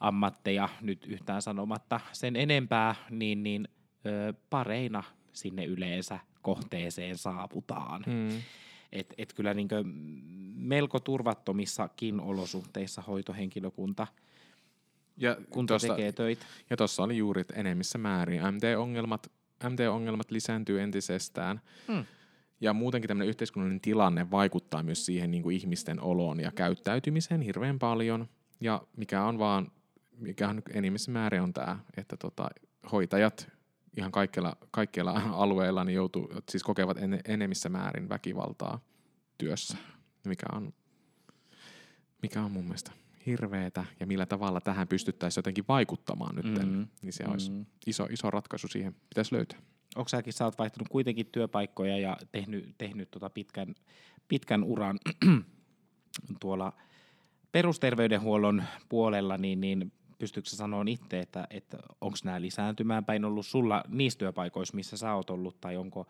ammatteja, 0.00 0.68
nyt 0.80 1.06
yhtään 1.06 1.42
sanomatta 1.42 2.00
sen 2.12 2.36
enempää, 2.36 2.94
niin, 3.10 3.42
niin 3.42 3.68
ö, 4.06 4.34
pareina 4.50 5.02
sinne 5.32 5.64
yleensä 5.64 6.18
kohteeseen 6.48 7.18
saavutaan. 7.18 8.04
Mm. 8.06 8.42
Et, 8.92 9.14
et 9.18 9.32
kyllä 9.32 9.54
niin 9.54 9.68
melko 10.54 11.00
turvattomissakin 11.00 12.20
olosuhteissa 12.20 13.02
hoitohenkilökunta 13.02 14.06
ja 15.16 15.36
kunta 15.50 15.74
tossa, 15.74 15.88
tekee 15.88 16.12
töitä. 16.12 16.46
Ja 16.70 16.76
tuossa 16.76 17.02
oli 17.02 17.16
juuri, 17.16 17.44
enemmissä 17.52 17.98
määrin 17.98 18.40
MT-ongelmat, 18.40 19.32
MT-ongelmat 19.68 20.30
lisääntyy 20.30 20.80
entisestään. 20.80 21.60
Mm. 21.88 22.04
Ja 22.60 22.72
muutenkin 22.72 23.08
tämmöinen 23.08 23.28
yhteiskunnallinen 23.28 23.80
tilanne 23.80 24.30
vaikuttaa 24.30 24.82
myös 24.82 25.06
siihen 25.06 25.30
niin 25.30 25.42
kuin 25.42 25.56
ihmisten 25.56 26.00
oloon 26.00 26.40
ja 26.40 26.52
käyttäytymiseen 26.52 27.40
hirveän 27.40 27.78
paljon. 27.78 28.28
Ja 28.60 28.82
mikä 28.96 29.24
on 29.24 29.38
vaan, 29.38 29.72
mikä 30.16 30.48
on 30.48 30.62
enimmässä 30.72 31.10
määrin 31.10 31.42
on 31.42 31.52
tämä, 31.52 31.78
että 31.96 32.16
tota, 32.16 32.48
hoitajat 32.92 33.57
ihan 33.96 34.12
kaikilla, 34.12 34.56
kaikilla 34.70 35.22
alueilla 35.44 35.84
niin 35.84 35.96
joutuu, 35.96 36.28
siis 36.50 36.62
kokevat 36.62 36.98
en, 36.98 37.20
enemmissä 37.28 37.68
määrin 37.68 38.08
väkivaltaa 38.08 38.80
työssä, 39.38 39.76
mikä 40.24 40.46
on, 40.52 40.72
mikä 42.22 42.42
on 42.42 42.52
mun 42.52 42.64
mielestä 42.64 42.92
hirveetä 43.26 43.84
ja 44.00 44.06
millä 44.06 44.26
tavalla 44.26 44.60
tähän 44.60 44.88
pystyttäisiin 44.88 45.38
jotenkin 45.38 45.64
vaikuttamaan 45.68 46.34
nyt, 46.34 46.66
mm. 46.66 46.86
niin 47.02 47.12
se 47.12 47.24
olisi 47.28 47.50
mm. 47.50 47.66
iso, 47.86 48.06
iso 48.10 48.30
ratkaisu 48.30 48.68
siihen, 48.68 48.94
pitäisi 49.08 49.34
löytää. 49.34 49.58
Onko 49.96 50.08
säkin, 50.08 50.32
sä 50.32 50.44
oot 50.44 50.58
vaihtanut 50.58 50.88
kuitenkin 50.88 51.26
työpaikkoja 51.26 51.98
ja 51.98 52.16
tehnyt, 52.32 52.74
tehnyt 52.78 53.10
tota 53.10 53.30
pitkän, 53.30 53.74
pitkän 54.28 54.64
uran 54.64 54.98
tuolla 56.40 56.72
perusterveydenhuollon 57.52 58.62
puolella, 58.88 59.38
niin, 59.38 59.60
niin 59.60 59.92
pystyykö 60.18 60.48
sanoa 60.48 60.84
itse, 60.86 61.20
että, 61.20 61.46
että 61.50 61.78
onko 62.00 62.18
nämä 62.24 62.40
lisääntymään 62.40 63.04
päin 63.04 63.24
ollut 63.24 63.46
sulla 63.46 63.84
niissä 63.88 64.18
työpaikoissa, 64.18 64.74
missä 64.74 64.96
sä 64.96 65.14
oot 65.14 65.30
ollut, 65.30 65.60
tai 65.60 65.76
onko, 65.76 66.06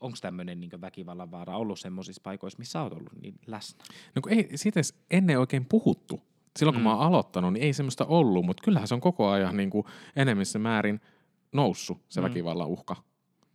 onko 0.00 0.16
tämmöinen 0.20 0.60
niin 0.60 0.80
väkivallan 0.80 1.30
vaara 1.30 1.56
ollut 1.56 1.80
semmoisissa 1.80 2.22
paikoissa, 2.24 2.58
missä 2.58 2.82
oot 2.82 2.92
ollut 2.92 3.12
niin 3.22 3.34
läsnä? 3.46 3.84
No 4.14 4.22
kun 4.22 4.32
ei 4.32 4.48
siitä 4.54 4.80
ennen 5.10 5.38
oikein 5.38 5.64
puhuttu. 5.64 6.20
Silloin 6.58 6.74
kun 6.74 6.82
mm. 6.82 6.84
mä 6.84 6.96
oon 6.96 7.06
aloittanut, 7.06 7.52
niin 7.52 7.62
ei 7.62 7.72
semmoista 7.72 8.04
ollut, 8.04 8.46
mutta 8.46 8.62
kyllähän 8.64 8.88
se 8.88 8.94
on 8.94 9.00
koko 9.00 9.28
ajan 9.28 9.56
niin 9.56 9.70
kuin 9.70 9.86
enemmissä 10.16 10.58
määrin 10.58 11.00
noussut 11.52 11.98
se 12.08 12.20
mm. 12.20 12.24
väkivallan 12.24 12.68
uhka. 12.68 12.96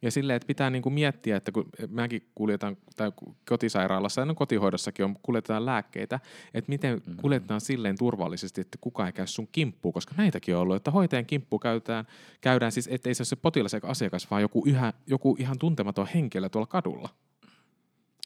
Ja 0.01 0.11
silleen, 0.11 0.37
että 0.37 0.47
pitää 0.47 0.69
niinku 0.69 0.89
miettiä, 0.89 1.37
että 1.37 1.51
kun 1.51 1.69
mäkin 1.89 2.29
kuljetan, 2.35 2.77
tai 2.95 3.11
kotisairaalassa 3.49 4.21
ja 4.21 4.33
kotihoidossakin 4.33 5.05
on, 5.05 5.15
kuljetetaan 5.23 5.65
lääkkeitä, 5.65 6.19
että 6.53 6.69
miten 6.69 6.95
mm-hmm. 6.95 7.15
kuljetetaan 7.21 7.61
silleen 7.61 7.97
turvallisesti, 7.97 8.61
että 8.61 8.77
kukaan 8.81 9.07
ei 9.07 9.13
käy 9.13 9.27
sun 9.27 9.47
kimppuun, 9.51 9.93
koska 9.93 10.13
näitäkin 10.17 10.55
on 10.55 10.61
ollut, 10.61 10.75
että 10.75 10.91
hoitajan 10.91 11.25
kimppu 11.25 11.59
käydään, 11.59 12.05
käydään 12.41 12.71
siis, 12.71 12.89
ettei 12.91 13.13
se 13.13 13.21
ole 13.21 13.25
se 13.25 13.35
potilas 13.35 13.73
eikä 13.73 13.87
asiakas, 13.87 14.31
vaan 14.31 14.41
joku, 14.41 14.63
yhä, 14.65 14.93
joku 15.07 15.35
ihan 15.39 15.59
tuntematon 15.59 16.07
henkilö 16.13 16.49
tuolla 16.49 16.67
kadulla. 16.67 17.09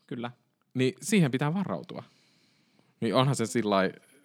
Kyllä. 0.07 0.31
Niin 0.73 0.93
siihen 1.01 1.31
pitää 1.31 1.53
varautua. 1.53 2.03
Niin 2.99 3.15
onhan 3.15 3.35
se 3.35 3.45
sillä 3.45 3.77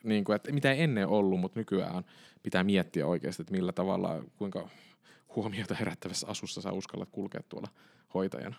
niin 0.02 0.24
kuin, 0.24 0.36
että 0.36 0.52
mitä 0.52 0.72
ei 0.72 0.82
ennen 0.82 1.08
ollut, 1.08 1.40
mutta 1.40 1.60
nykyään 1.60 2.04
pitää 2.42 2.64
miettiä 2.64 3.06
oikeasti, 3.06 3.42
että 3.42 3.52
millä 3.52 3.72
tavalla, 3.72 4.24
kuinka 4.36 4.68
huomiota 5.42 5.74
herättävässä 5.74 6.26
asussa 6.26 6.60
sä 6.62 6.72
uskallat 6.72 7.08
kulkea 7.12 7.40
tuolla 7.48 7.68
hoitajana. 8.14 8.56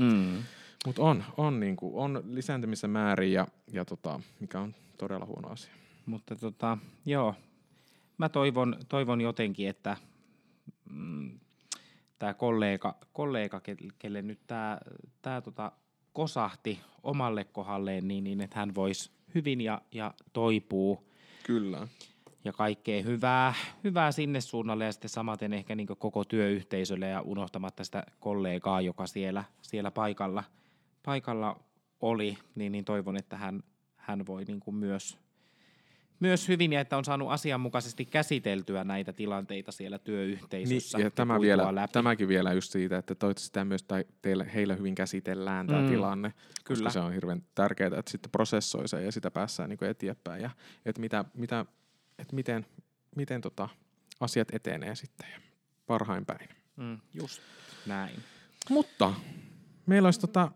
Mm. 0.00 0.42
Mutta 0.86 1.02
on, 1.02 1.24
on, 1.36 1.60
niinku, 1.60 2.00
on 2.00 2.22
lisääntymisen 2.26 2.90
määrin, 2.90 3.32
ja, 3.32 3.46
ja 3.72 3.84
tota, 3.84 4.20
mikä 4.40 4.60
on 4.60 4.74
todella 4.98 5.26
huono 5.26 5.48
asia. 5.48 5.72
Mutta 6.06 6.36
tota, 6.36 6.78
joo, 7.06 7.34
mä 8.18 8.28
toivon, 8.28 8.76
toivon 8.88 9.20
jotenkin, 9.20 9.68
että 9.68 9.96
mm, 10.90 11.40
tämä 12.18 12.34
kollega, 12.34 12.96
kollega, 13.12 13.60
kelle 13.98 14.22
nyt 14.22 14.40
tämä 14.46 14.78
tää 15.22 15.40
tota 15.40 15.72
kosahti 16.12 16.80
omalle 17.02 17.44
kohdalleen, 17.44 18.08
niin, 18.08 18.24
niin 18.24 18.40
että 18.40 18.58
hän 18.58 18.74
voisi 18.74 19.10
hyvin 19.34 19.60
ja, 19.60 19.82
ja 19.92 20.14
toipuu. 20.32 21.10
Kyllä 21.42 21.88
ja 22.44 22.52
kaikkea 22.52 23.02
hyvää, 23.02 23.54
hyvää 23.84 24.12
sinne 24.12 24.40
suunnalle 24.40 24.84
ja 24.84 24.92
sitten 24.92 25.08
samaten 25.08 25.52
ehkä 25.52 25.74
niin 25.74 25.86
koko 25.86 26.24
työyhteisölle 26.24 27.08
ja 27.08 27.20
unohtamatta 27.20 27.84
sitä 27.84 28.06
kollegaa, 28.20 28.80
joka 28.80 29.06
siellä, 29.06 29.44
siellä 29.62 29.90
paikalla, 29.90 30.44
paikalla 31.04 31.60
oli, 32.00 32.38
niin, 32.54 32.72
niin 32.72 32.84
toivon, 32.84 33.16
että 33.16 33.36
hän, 33.36 33.62
hän 33.96 34.26
voi 34.26 34.44
niin 34.44 34.60
kuin 34.60 34.76
myös, 34.76 35.18
myös 36.20 36.48
hyvin 36.48 36.72
ja 36.72 36.80
että 36.80 36.96
on 36.96 37.04
saanut 37.04 37.30
asianmukaisesti 37.30 38.04
käsiteltyä 38.04 38.84
näitä 38.84 39.12
tilanteita 39.12 39.72
siellä 39.72 39.98
työyhteisössä. 39.98 40.98
Niin, 40.98 41.04
ja 41.04 41.10
tämä 41.10 41.40
vielä, 41.40 41.74
läpi. 41.74 41.92
tämäkin 41.92 42.28
vielä 42.28 42.52
just 42.52 42.72
siitä, 42.72 42.98
että 42.98 43.14
toivottavasti 43.14 43.46
sitä 43.46 43.64
myös 43.64 43.82
tai 43.82 44.04
teille, 44.22 44.50
heillä 44.54 44.74
hyvin 44.74 44.94
käsitellään 44.94 45.66
tämä 45.66 45.80
mm, 45.80 45.88
tilanne, 45.88 46.30
kyllä. 46.30 46.48
koska 46.68 46.90
se 46.90 47.00
on 47.00 47.12
hirveän 47.12 47.42
tärkeää, 47.54 47.98
että 47.98 48.10
sitten 48.10 48.30
prosessoi 48.30 48.88
sen 48.88 49.04
ja 49.04 49.12
sitä 49.12 49.30
päässään 49.30 49.70
niin 49.70 49.84
eteenpäin 49.90 50.42
ja 50.42 50.50
että 50.84 51.00
mitä, 51.00 51.24
mitä 51.34 51.66
että 52.18 52.34
miten, 52.34 52.66
miten 53.16 53.40
tota 53.40 53.68
asiat 54.20 54.48
etenee 54.54 54.94
sitten 54.94 55.30
ja 55.30 55.40
parhain 55.86 56.26
päin. 56.26 56.48
Mm, 56.76 57.00
just 57.14 57.42
näin. 57.86 58.22
Mutta 58.70 59.14
meillä 59.86 60.06
olisi 60.06 60.20
tota 60.20 60.52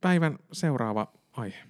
päivän 0.00 0.38
seuraava 0.52 1.12
aihe. 1.32 1.64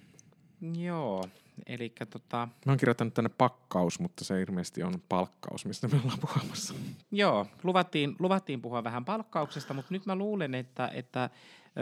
Joo, 0.77 1.25
eli 1.65 1.93
tota... 2.09 2.47
Mä 2.65 2.71
oon 2.71 2.77
kirjoittanut 2.77 3.13
tänne 3.13 3.29
pakkaus, 3.29 3.99
mutta 3.99 4.23
se 4.25 4.41
ilmeisesti 4.41 4.83
on 4.83 5.01
palkkaus, 5.09 5.65
mistä 5.65 5.87
me 5.87 5.99
ollaan 6.03 6.19
puhumassa. 6.19 6.73
Joo, 7.11 7.47
luvattiin, 7.63 8.15
luvattiin 8.19 8.61
puhua 8.61 8.83
vähän 8.83 9.05
palkkauksesta, 9.05 9.73
mutta 9.73 9.93
nyt 9.93 10.05
mä 10.05 10.15
luulen, 10.15 10.55
että, 10.55 10.87
että 10.93 11.29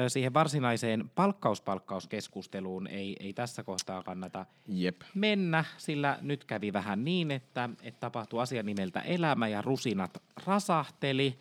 siihen 0.08 0.34
varsinaiseen 0.34 1.12
palkkauspalkkauskeskusteluun 1.16 2.88
ei, 2.88 3.16
ei 3.20 3.34
tässä 3.34 3.64
kohtaa 3.64 4.04
kannata 4.04 4.46
Jep. 4.68 5.02
mennä, 5.14 5.66
sillä 5.78 6.18
nyt 6.22 6.44
kävi 6.44 6.74
vähän 6.74 7.04
niin, 7.04 7.32
että, 7.32 7.70
että 7.84 8.00
tapahtui 8.00 8.42
asia 8.42 8.64
nimeltä 8.64 9.02
elämä 9.02 9.48
ja 9.48 9.62
rusinat 9.62 10.24
rasahteli. 10.46 11.40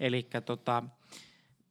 Eli 0.00 0.26
tota, 0.44 0.82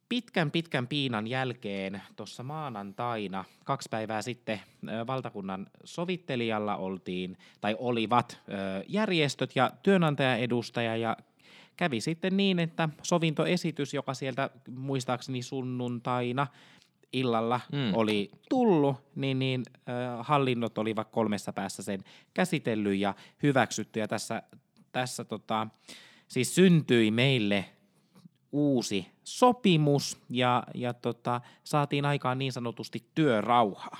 pitkän 0.08 0.50
pitkän 0.50 0.86
piinan 0.86 1.26
jälkeen 1.26 2.02
tuossa 2.16 2.42
maanantaina, 2.42 3.44
kaksi 3.64 3.88
päivää 3.88 4.22
sitten 4.22 4.60
valtakunnan 5.06 5.66
sovittelijalla 5.84 6.76
oltiin, 6.76 7.38
tai 7.60 7.76
olivat 7.78 8.40
järjestöt 8.88 9.56
ja 9.56 9.70
työnantajaedustaja 9.82 10.96
ja 10.96 11.16
kävi 11.78 12.00
sitten 12.00 12.36
niin, 12.36 12.58
että 12.58 12.88
sovintoesitys, 13.02 13.94
joka 13.94 14.14
sieltä 14.14 14.50
muistaakseni 14.70 15.42
sunnuntaina 15.42 16.46
illalla 17.12 17.60
mm. 17.72 17.94
oli 17.94 18.30
tullut, 18.48 18.96
niin, 19.14 19.38
niin 19.38 19.62
äh, 19.88 20.26
hallinnot 20.26 20.78
olivat 20.78 21.08
kolmessa 21.08 21.52
päässä 21.52 21.82
sen 21.82 22.00
käsitellyt 22.34 22.98
ja 22.98 23.14
hyväksytty. 23.42 24.00
Ja 24.00 24.08
tässä, 24.08 24.42
tässä 24.92 25.24
tota, 25.24 25.66
siis 26.28 26.54
syntyi 26.54 27.10
meille 27.10 27.64
uusi 28.52 29.06
sopimus 29.24 30.20
ja, 30.30 30.62
ja 30.74 30.94
tota, 30.94 31.40
saatiin 31.64 32.04
aikaan 32.04 32.38
niin 32.38 32.52
sanotusti 32.52 33.06
työrauhaa. 33.14 33.98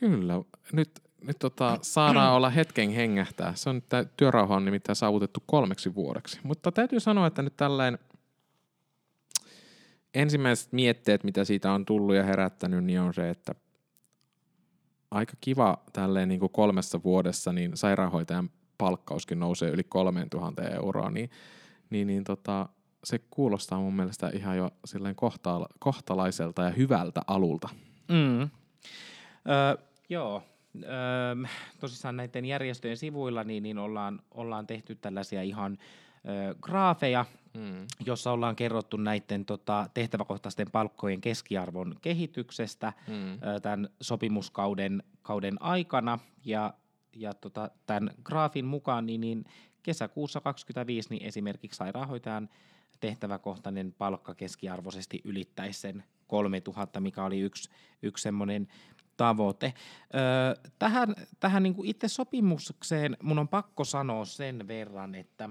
Kyllä. 0.00 0.34
Nyt 0.72 1.05
nyt 1.22 1.38
tota, 1.38 1.78
saadaan 1.82 2.32
olla 2.32 2.50
hetken 2.50 2.90
hengähtää. 2.90 3.54
Se 3.54 3.70
on, 3.70 3.82
työrauha 4.16 4.56
on 4.56 4.64
nimittäin 4.64 4.96
saavutettu 4.96 5.42
kolmeksi 5.46 5.94
vuodeksi. 5.94 6.40
Mutta 6.42 6.72
täytyy 6.72 7.00
sanoa, 7.00 7.26
että 7.26 7.42
nyt 7.42 7.56
tällainen 7.56 7.98
ensimmäiset 10.14 10.72
mietteet, 10.72 11.24
mitä 11.24 11.44
siitä 11.44 11.72
on 11.72 11.84
tullut 11.84 12.14
ja 12.14 12.22
herättänyt, 12.22 12.84
niin 12.84 13.00
on 13.00 13.14
se, 13.14 13.30
että 13.30 13.54
aika 15.10 15.32
kiva 15.40 15.78
tälleen 15.92 16.28
niin 16.28 16.40
kuin 16.40 16.52
kolmessa 16.52 17.02
vuodessa, 17.04 17.52
niin 17.52 17.76
sairaanhoitajan 17.76 18.50
palkkauskin 18.78 19.38
nousee 19.38 19.70
yli 19.70 19.84
3000 19.84 20.62
euroa, 20.62 21.10
niin, 21.10 21.30
niin, 21.90 22.06
niin 22.06 22.24
tota, 22.24 22.68
se 23.04 23.18
kuulostaa 23.18 23.80
mun 23.80 23.96
mielestä 23.96 24.30
ihan 24.34 24.56
jo 24.56 24.70
silleen 24.84 25.16
kohta- 25.16 25.68
kohtalaiselta 25.78 26.62
ja 26.62 26.70
hyvältä 26.70 27.22
alulta. 27.26 27.68
Mm. 28.08 28.40
Öö, 28.40 28.48
joo, 30.08 30.42
öö, 30.84 31.48
tosissaan 31.80 32.16
näiden 32.16 32.44
järjestöjen 32.44 32.96
sivuilla 32.96 33.44
niin, 33.44 33.62
niin 33.62 33.78
ollaan, 33.78 34.20
ollaan 34.30 34.66
tehty 34.66 34.94
tällaisia 34.94 35.42
ihan 35.42 35.78
ö, 36.28 36.54
graafeja, 36.60 37.24
mm. 37.54 37.86
jossa 38.06 38.32
ollaan 38.32 38.56
kerrottu 38.56 38.96
näiden 38.96 39.44
tota, 39.44 39.86
tehtäväkohtaisten 39.94 40.70
palkkojen 40.70 41.20
keskiarvon 41.20 41.96
kehityksestä 42.02 42.92
mm. 43.08 43.32
ö, 43.34 43.60
tämän 43.62 43.88
sopimuskauden 44.00 45.02
kauden 45.22 45.62
aikana. 45.62 46.18
Ja, 46.44 46.74
ja 47.12 47.34
tota, 47.34 47.70
tämän 47.86 48.10
graafin 48.24 48.64
mukaan 48.64 49.06
niin, 49.06 49.20
niin 49.20 49.44
kesäkuussa 49.82 50.40
2025 50.40 51.08
niin 51.10 51.22
esimerkiksi 51.22 51.76
sairaanhoitajan 51.76 52.48
tehtäväkohtainen 53.00 53.94
palkka 53.98 54.34
keskiarvoisesti 54.34 55.20
ylittäisi 55.24 55.80
sen 55.80 56.04
3000, 56.26 57.00
mikä 57.00 57.24
oli 57.24 57.40
yksi, 57.40 57.70
yksi 58.02 58.22
semmoinen 58.22 58.68
tavoite. 59.16 59.74
Öö, 60.14 60.70
tähän 60.78 61.14
tähän 61.40 61.62
niin 61.62 61.74
kuin 61.74 61.88
itse 61.88 62.08
sopimukseen 62.08 63.16
mun 63.22 63.38
on 63.38 63.48
pakko 63.48 63.84
sanoa 63.84 64.24
sen 64.24 64.68
verran, 64.68 65.14
että 65.14 65.48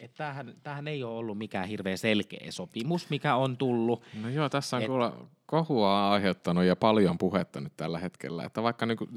että 0.00 0.16
tämähän, 0.16 0.54
tämähän 0.62 0.88
ei 0.88 1.04
ole 1.04 1.18
ollut 1.18 1.38
mikään 1.38 1.68
hirveän 1.68 1.98
selkeä 1.98 2.46
sopimus, 2.50 3.10
mikä 3.10 3.36
on 3.36 3.56
tullut. 3.56 4.02
No 4.22 4.28
joo, 4.28 4.48
tässä 4.48 4.76
on 4.76 4.82
Et... 4.82 4.88
kuule 4.88 5.12
kohua 5.46 6.10
aiheuttanut 6.10 6.64
ja 6.64 6.76
paljon 6.76 7.18
puhetta 7.18 7.60
nyt 7.60 7.72
tällä 7.76 7.98
hetkellä. 7.98 8.44
Että 8.44 8.62
vaikka 8.62 8.86
niinku, 8.86 9.08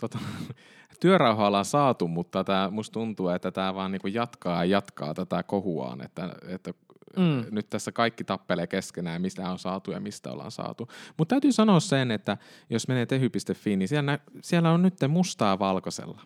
tota, 0.00 0.18
työrauha 1.00 1.46
ollaan 1.46 1.64
saatu, 1.64 2.08
mutta 2.08 2.44
tää, 2.44 2.70
musta 2.70 2.92
tuntuu, 2.92 3.28
että 3.28 3.50
tämä 3.50 3.74
vaan 3.74 3.92
niinku 3.92 4.06
jatkaa 4.06 4.64
ja 4.64 4.70
jatkaa 4.70 5.14
tätä 5.14 5.42
kohuaan, 5.42 6.00
että, 6.00 6.28
että 6.48 6.74
mm. 7.16 7.44
nyt 7.50 7.70
tässä 7.70 7.92
kaikki 7.92 8.24
tappelee 8.24 8.66
keskenään, 8.66 9.22
mistä 9.22 9.50
on 9.50 9.58
saatu 9.58 9.90
ja 9.90 10.00
mistä 10.00 10.32
ollaan 10.32 10.50
saatu. 10.50 10.88
Mutta 11.18 11.32
täytyy 11.32 11.52
sanoa 11.52 11.80
sen, 11.80 12.10
että 12.10 12.36
jos 12.70 12.88
menee 12.88 13.06
tehy.fi, 13.06 13.76
niin 13.76 13.88
siellä, 13.88 14.18
siellä 14.42 14.70
on 14.70 14.82
nyt 14.82 14.94
mustaa 15.08 15.58
valkoisella, 15.58 16.20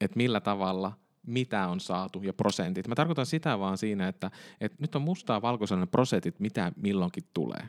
että 0.00 0.16
millä 0.16 0.40
tavalla 0.40 0.92
mitä 1.26 1.68
on 1.68 1.80
saatu 1.80 2.22
ja 2.22 2.32
prosentit. 2.32 2.88
Mä 2.88 2.94
tarkoitan 2.94 3.26
sitä 3.26 3.58
vaan 3.58 3.78
siinä, 3.78 4.08
että, 4.08 4.30
että 4.60 4.78
nyt 4.80 4.94
on 4.94 5.02
mustaa 5.02 5.42
valkoisella 5.42 5.86
prosentit, 5.86 6.40
mitä 6.40 6.72
milloinkin 6.76 7.24
tulee. 7.34 7.68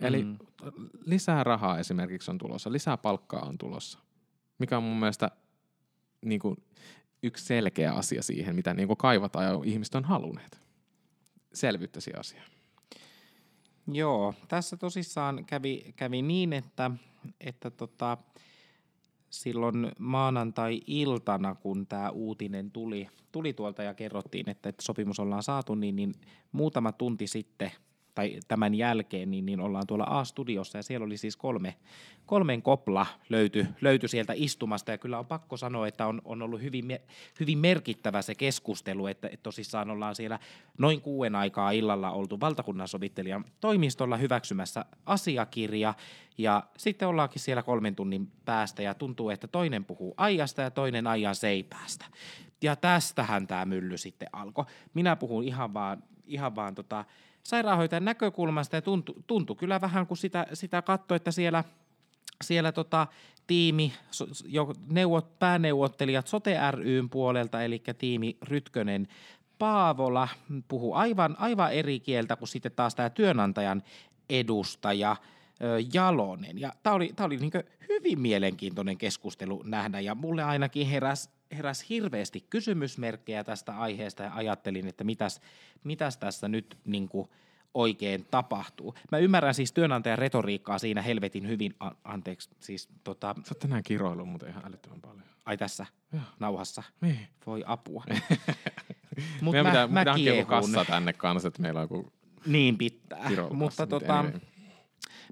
Eli 0.00 0.24
mm. 0.24 0.38
lisää 1.06 1.44
rahaa 1.44 1.78
esimerkiksi 1.78 2.30
on 2.30 2.38
tulossa, 2.38 2.72
lisää 2.72 2.96
palkkaa 2.96 3.42
on 3.42 3.58
tulossa, 3.58 3.98
mikä 4.58 4.76
on 4.76 4.82
mun 4.82 5.00
mielestä 5.00 5.30
niin 6.24 6.40
kuin, 6.40 6.56
yksi 7.22 7.44
selkeä 7.44 7.92
asia 7.92 8.22
siihen, 8.22 8.56
mitä 8.56 8.74
niin 8.74 8.86
kuin 8.86 8.96
kaivataan 8.96 9.44
ja 9.44 9.60
ihmiset 9.64 9.94
on 9.94 10.04
halunneet. 10.04 10.61
Selvyyttäsi 11.54 12.12
asia. 12.18 12.42
Joo, 13.92 14.34
tässä 14.48 14.76
tosissaan 14.76 15.44
kävi, 15.44 15.92
kävi 15.96 16.22
niin, 16.22 16.52
että, 16.52 16.90
että 17.40 17.70
tota, 17.70 18.18
silloin 19.30 19.92
maanantai-iltana, 19.98 21.54
kun 21.54 21.86
tämä 21.86 22.10
uutinen 22.10 22.70
tuli, 22.70 23.08
tuli 23.32 23.52
tuolta 23.52 23.82
ja 23.82 23.94
kerrottiin, 23.94 24.48
että, 24.48 24.68
että 24.68 24.82
sopimus 24.82 25.20
ollaan 25.20 25.42
saatu, 25.42 25.74
niin, 25.74 25.96
niin 25.96 26.14
muutama 26.52 26.92
tunti 26.92 27.26
sitten– 27.26 27.72
tai 28.14 28.40
tämän 28.48 28.74
jälkeen, 28.74 29.30
niin, 29.30 29.46
niin 29.46 29.60
ollaan 29.60 29.86
tuolla 29.86 30.06
A-studiossa 30.08 30.78
ja 30.78 30.82
siellä 30.82 31.06
oli 31.06 31.16
siis 31.16 31.36
kolme, 31.36 31.74
kolmen 32.26 32.62
kopla 32.62 33.06
löyty, 33.28 33.66
löyty 33.80 34.08
sieltä 34.08 34.32
istumasta 34.36 34.90
ja 34.90 34.98
kyllä 34.98 35.18
on 35.18 35.26
pakko 35.26 35.56
sanoa, 35.56 35.88
että 35.88 36.06
on, 36.06 36.22
on 36.24 36.42
ollut 36.42 36.62
hyvin, 36.62 36.98
hyvin 37.40 37.58
merkittävä 37.58 38.22
se 38.22 38.34
keskustelu, 38.34 39.06
että, 39.06 39.28
että 39.28 39.42
tosissaan 39.42 39.90
ollaan 39.90 40.14
siellä 40.14 40.38
noin 40.78 41.00
kuuden 41.00 41.34
aikaa 41.34 41.70
illalla 41.70 42.10
oltu 42.10 42.40
valtakunnan 42.40 42.88
sovittelijan 42.88 43.44
toimistolla 43.60 44.16
hyväksymässä 44.16 44.84
asiakirja 45.06 45.94
ja 46.38 46.62
sitten 46.76 47.08
ollaankin 47.08 47.40
siellä 47.40 47.62
kolmen 47.62 47.94
tunnin 47.94 48.32
päästä 48.44 48.82
ja 48.82 48.94
tuntuu, 48.94 49.30
että 49.30 49.46
toinen 49.46 49.84
puhuu 49.84 50.14
ajasta 50.16 50.62
ja 50.62 50.70
toinen 50.70 51.06
ajan 51.06 51.34
seipäästä. 51.34 52.04
Ja 52.62 52.76
tästähän 52.76 53.46
tämä 53.46 53.64
mylly 53.64 53.98
sitten 53.98 54.28
alkoi. 54.32 54.64
Minä 54.94 55.16
puhun 55.16 55.44
ihan 55.44 55.74
vaan, 55.74 56.02
ihan 56.24 56.56
vaan 56.56 56.74
tota, 56.74 57.04
sairaanhoitajan 57.42 58.04
näkökulmasta 58.04 58.76
ja 58.76 58.82
tuntui, 58.82 59.14
tuntui 59.26 59.56
kyllä 59.56 59.80
vähän, 59.80 60.06
kun 60.06 60.16
sitä, 60.16 60.46
sitä 60.52 60.82
katsoi, 60.82 61.16
että 61.16 61.30
siellä, 61.30 61.64
siellä 62.44 62.72
tota, 62.72 63.06
tiimi, 63.46 63.92
jo 64.44 64.72
neuvot, 64.90 65.38
pääneuvottelijat 65.38 66.26
Sote 66.26 66.58
ryn 66.70 67.10
puolelta, 67.10 67.62
eli 67.62 67.82
tiimi 67.98 68.36
Rytkönen 68.42 69.08
Paavola 69.58 70.28
puhuu 70.68 70.94
aivan, 70.94 71.36
aivan 71.38 71.72
eri 71.72 72.00
kieltä 72.00 72.36
kuin 72.36 72.48
sitten 72.48 72.72
taas 72.72 72.94
tämä 72.94 73.10
työnantajan 73.10 73.82
edustaja 74.30 75.16
Jalonen. 75.94 76.58
Ja 76.58 76.72
tämä 76.82 76.96
oli, 76.96 77.12
tää 77.16 77.26
oli 77.26 77.36
niin 77.36 77.52
hyvin 77.88 78.20
mielenkiintoinen 78.20 78.98
keskustelu 78.98 79.62
nähdä, 79.66 80.00
ja 80.00 80.14
mulle 80.14 80.42
ainakin 80.42 80.86
heräsi 80.86 81.30
heräs 81.56 81.88
hirveästi 81.88 82.46
kysymysmerkkejä 82.50 83.44
tästä 83.44 83.78
aiheesta 83.78 84.22
ja 84.22 84.34
ajattelin, 84.34 84.88
että 84.88 85.04
mitäs, 85.04 85.40
mitäs 85.84 86.16
tässä 86.16 86.48
nyt 86.48 86.78
niin 86.84 87.08
kuin 87.08 87.28
oikein 87.74 88.26
tapahtuu. 88.30 88.94
Mä 89.12 89.18
ymmärrän 89.18 89.54
siis 89.54 89.72
työnantajan 89.72 90.18
retoriikkaa 90.18 90.78
siinä 90.78 91.02
helvetin 91.02 91.48
hyvin, 91.48 91.74
a- 91.80 91.90
anteeksi, 92.04 92.50
siis 92.60 92.88
tota... 93.04 93.34
Sä 93.34 93.54
oot 93.54 93.58
tänään 93.58 93.82
kiroillut 93.82 94.28
muuten 94.28 94.48
ihan 94.48 94.66
älyttömän 94.66 95.00
paljon. 95.00 95.22
Ai 95.44 95.56
tässä, 95.56 95.86
Joo. 96.12 96.22
nauhassa. 96.40 96.82
Niin. 97.00 97.28
Voi 97.46 97.62
apua. 97.66 98.04
Mut 99.40 99.52
Meidän 99.52 99.66
mä, 99.66 99.70
pitää, 99.70 99.86
mä 99.86 100.04
hankkia 100.06 100.34
joku 100.34 100.48
kassa 100.48 100.84
tänne 100.84 101.12
kanssa, 101.12 101.48
että 101.48 101.62
meillä 101.62 101.80
on 101.80 101.84
joku 101.84 102.12
Niin 102.46 102.78
pitää, 102.78 103.30
mutta 103.50 103.86
tota, 103.86 104.24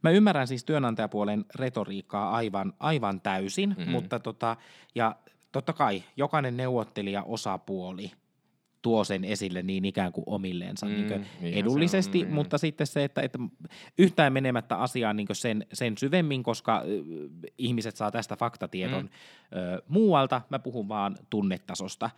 Mä 0.03 0.11
ymmärrän 0.11 0.47
siis 0.47 0.65
työnantajapuolen 0.65 1.45
retoriikkaa 1.55 2.31
aivan, 2.31 2.73
aivan 2.79 3.21
täysin, 3.21 3.75
mm-hmm. 3.79 3.91
mutta 3.93 4.19
tota, 4.19 4.57
ja 4.95 5.17
totta 5.53 5.73
kai 5.73 6.03
jokainen 6.17 6.57
neuvottelija 6.57 7.23
osapuoli 7.23 8.11
tuo 8.83 9.05
sen 9.05 9.25
esille 9.25 9.63
niin 9.63 9.85
ikään 9.85 10.13
kuin 10.13 10.25
omilleensa 10.27 10.87
mm, 10.87 10.93
niin 10.93 11.09
kuin 11.09 11.27
edullisesti, 11.43 12.23
on, 12.23 12.29
mm. 12.29 12.35
mutta 12.35 12.59
sitten 12.59 12.87
se, 12.87 13.05
että, 13.05 13.21
että 13.21 13.39
yhtään 13.99 14.33
menemättä 14.33 14.77
asiaan 14.77 15.17
niin 15.17 15.27
sen, 15.33 15.67
sen 15.73 15.99
syvemmin, 15.99 16.43
koska 16.43 16.83
ihmiset 17.59 17.97
saa 17.97 18.11
tästä 18.11 18.37
faktatiedon 18.37 19.03
mm. 19.03 19.59
ö, 19.59 19.83
muualta, 19.89 20.43
mä 20.51 20.59
puhun 20.59 20.89
vaan 20.89 21.17
tunnetasosta, 21.31 22.11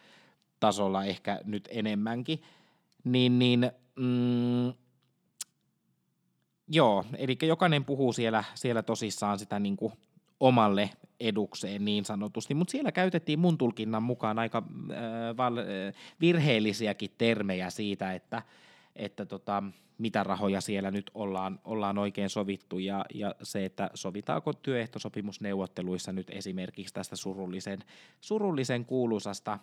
tasolla 0.61 1.05
ehkä 1.05 1.41
nyt 1.45 1.69
enemmänkin, 1.73 2.43
niin, 3.05 3.39
niin 3.39 3.71
mm, 3.97 4.73
joo, 6.73 7.05
eli 7.17 7.39
jokainen 7.43 7.85
puhuu 7.85 8.13
siellä, 8.13 8.45
siellä 8.55 8.83
tosissaan 8.83 9.39
sitä 9.39 9.59
niin 9.59 9.77
kuin 9.77 9.93
omalle 10.41 10.91
edukseen 11.21 11.85
niin 11.85 12.05
sanotusti, 12.05 12.55
mutta 12.55 12.73
siellä 12.73 12.93
käytettiin 12.93 13.39
mun 13.39 13.59
tulkinnan 13.59 14.03
mukaan 14.03 14.39
aika 14.39 14.59
äh, 14.59 15.37
val, 15.37 15.57
äh, 15.59 15.65
virheellisiäkin 16.21 17.11
termejä 17.19 17.71
siitä, 17.71 18.13
että, 18.13 18.43
että 18.97 19.27
tota, 19.27 19.63
mitä 19.99 20.25
rahoja 20.25 20.61
siellä 20.61 20.91
nyt 20.91 21.11
ollaan, 21.15 21.61
ollaan 21.65 21.99
oikein 21.99 22.31
sovittu 22.31 22.79
ja, 22.79 23.05
ja 23.15 23.35
se, 23.43 23.65
että 23.65 23.91
sovitaanko 23.95 24.53
työehtosopimusneuvotteluissa 24.53 26.13
nyt 26.13 26.31
esimerkiksi 26.31 26.95
tästä 26.95 27.17
surullisen, 27.17 27.79
surullisen 28.21 28.85
kuuluisasta 28.85 29.59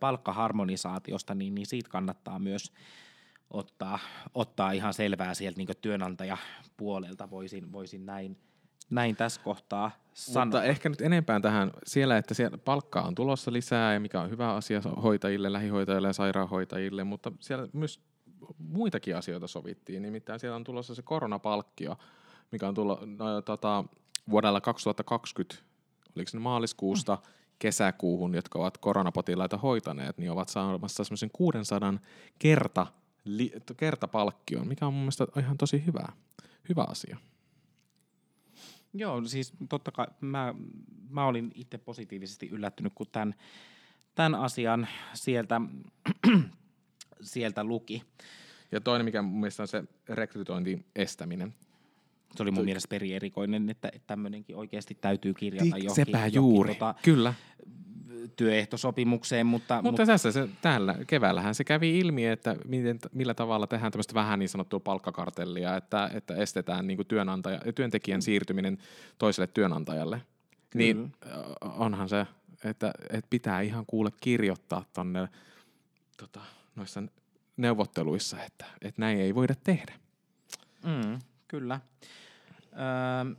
palkkaharmonisaatiosta, 0.00 1.34
niin, 1.34 1.54
niin 1.54 1.66
siitä 1.66 1.90
kannattaa 1.90 2.38
myös 2.38 2.72
ottaa, 3.50 3.98
ottaa 4.34 4.72
ihan 4.72 4.94
selvää 4.94 5.34
sieltä 5.34 5.58
niin 5.58 5.68
työnantajapuolelta, 5.82 7.30
voisin, 7.30 7.72
voisin 7.72 8.06
näin, 8.06 8.36
näin 8.90 9.16
tässä 9.16 9.40
kohtaa 9.44 9.90
sanoa. 10.14 10.44
Mutta 10.44 10.64
ehkä 10.64 10.88
nyt 10.88 11.00
enempään 11.00 11.42
tähän 11.42 11.70
siellä, 11.86 12.16
että 12.16 12.34
siellä 12.34 12.58
palkkaa 12.58 13.06
on 13.06 13.14
tulossa 13.14 13.52
lisää 13.52 13.94
ja 13.94 14.00
mikä 14.00 14.20
on 14.20 14.30
hyvä 14.30 14.54
asia 14.54 14.80
hoitajille, 15.02 15.52
lähihoitajille 15.52 16.08
ja 16.08 16.12
sairaanhoitajille, 16.12 17.04
mutta 17.04 17.32
siellä 17.40 17.68
myös 17.72 18.00
muitakin 18.58 19.16
asioita 19.16 19.46
sovittiin. 19.46 20.02
Nimittäin 20.02 20.40
siellä 20.40 20.56
on 20.56 20.64
tulossa 20.64 20.94
se 20.94 21.02
koronapalkkio, 21.02 21.96
mikä 22.52 22.68
on 22.68 22.74
tullut 22.74 23.00
no, 23.18 23.42
tota, 23.42 23.84
vuodella 24.30 24.60
2020, 24.60 25.64
oliko 26.16 26.30
se 26.30 26.38
maaliskuusta 26.38 27.14
mm. 27.14 27.32
kesäkuuhun, 27.58 28.34
jotka 28.34 28.58
ovat 28.58 28.78
koronapotilaita 28.78 29.58
hoitaneet, 29.58 30.18
niin 30.18 30.30
ovat 30.30 30.48
saamassa 30.48 31.04
semmoisen 31.04 31.30
600 31.32 31.94
kerta, 32.38 32.86
li, 33.36 33.52
kertapalkkion, 33.76 34.68
mikä 34.68 34.86
on 34.86 34.92
mun 34.92 35.02
mielestä 35.02 35.26
ihan 35.38 35.58
tosi 35.58 35.86
hyvä, 35.86 36.06
hyvä 36.68 36.84
asia. 36.88 37.16
Joo, 38.94 39.24
siis 39.24 39.52
totta 39.68 39.92
kai 39.92 40.06
mä, 40.20 40.54
mä 41.10 41.26
olin 41.26 41.52
itse 41.54 41.78
positiivisesti 41.78 42.48
yllättynyt, 42.48 42.92
kun 42.94 43.06
tämän, 43.12 43.34
tämän 44.14 44.34
asian 44.34 44.88
sieltä, 45.14 45.60
sieltä 47.20 47.64
luki. 47.64 48.02
Ja 48.72 48.80
toinen, 48.80 49.04
mikä 49.04 49.22
mun 49.22 49.40
mielestä 49.40 49.62
on 49.62 49.68
se 49.68 49.84
rekrytointin 50.08 50.84
estäminen. 50.96 51.54
Se 52.36 52.42
oli 52.42 52.50
mun 52.50 52.56
Toi. 52.56 52.64
mielestä 52.64 52.96
erikoinen, 52.96 53.70
että 53.70 53.90
tämmöinenkin 54.06 54.56
oikeasti 54.56 54.94
täytyy 55.00 55.34
kirjata 55.34 55.66
johonkin. 55.66 55.94
Sepä 55.94 56.26
juuri, 56.26 56.74
tota, 56.74 56.94
kyllä 57.02 57.34
työehtosopimukseen. 58.36 59.46
Mutta, 59.46 59.74
mutta, 59.74 59.90
mutta 59.90 60.06
tässä 60.06 60.32
se, 60.32 60.48
tällä 60.62 60.94
keväällähän 61.06 61.54
se 61.54 61.64
kävi 61.64 61.98
ilmi, 61.98 62.26
että 62.26 62.56
miten, 62.64 62.98
millä 63.12 63.34
tavalla 63.34 63.66
tehdään 63.66 63.92
tämmöistä 63.92 64.14
vähän 64.14 64.38
niin 64.38 64.48
sanottua 64.48 64.80
palkkakartellia, 64.80 65.76
että, 65.76 66.10
että 66.14 66.34
estetään 66.34 66.86
niin 66.86 67.06
työnantaja, 67.08 67.60
työntekijän 67.74 68.22
siirtyminen 68.22 68.78
toiselle 69.18 69.46
työnantajalle. 69.46 70.22
Niin, 70.74 70.96
Kyllä. 70.96 71.36
Niin 71.36 71.74
onhan 71.78 72.08
se, 72.08 72.26
että, 72.64 72.90
että 73.10 73.30
pitää 73.30 73.60
ihan 73.60 73.86
kuule 73.86 74.10
kirjoittaa 74.20 74.84
tonne 74.92 75.28
tota, 76.16 76.40
noissa 76.76 77.02
neuvotteluissa, 77.56 78.42
että, 78.44 78.64
että 78.82 79.00
näin 79.00 79.20
ei 79.20 79.34
voida 79.34 79.54
tehdä. 79.64 79.94
Mm, 80.84 81.18
kyllä. 81.48 81.80
Öö, 82.72 83.34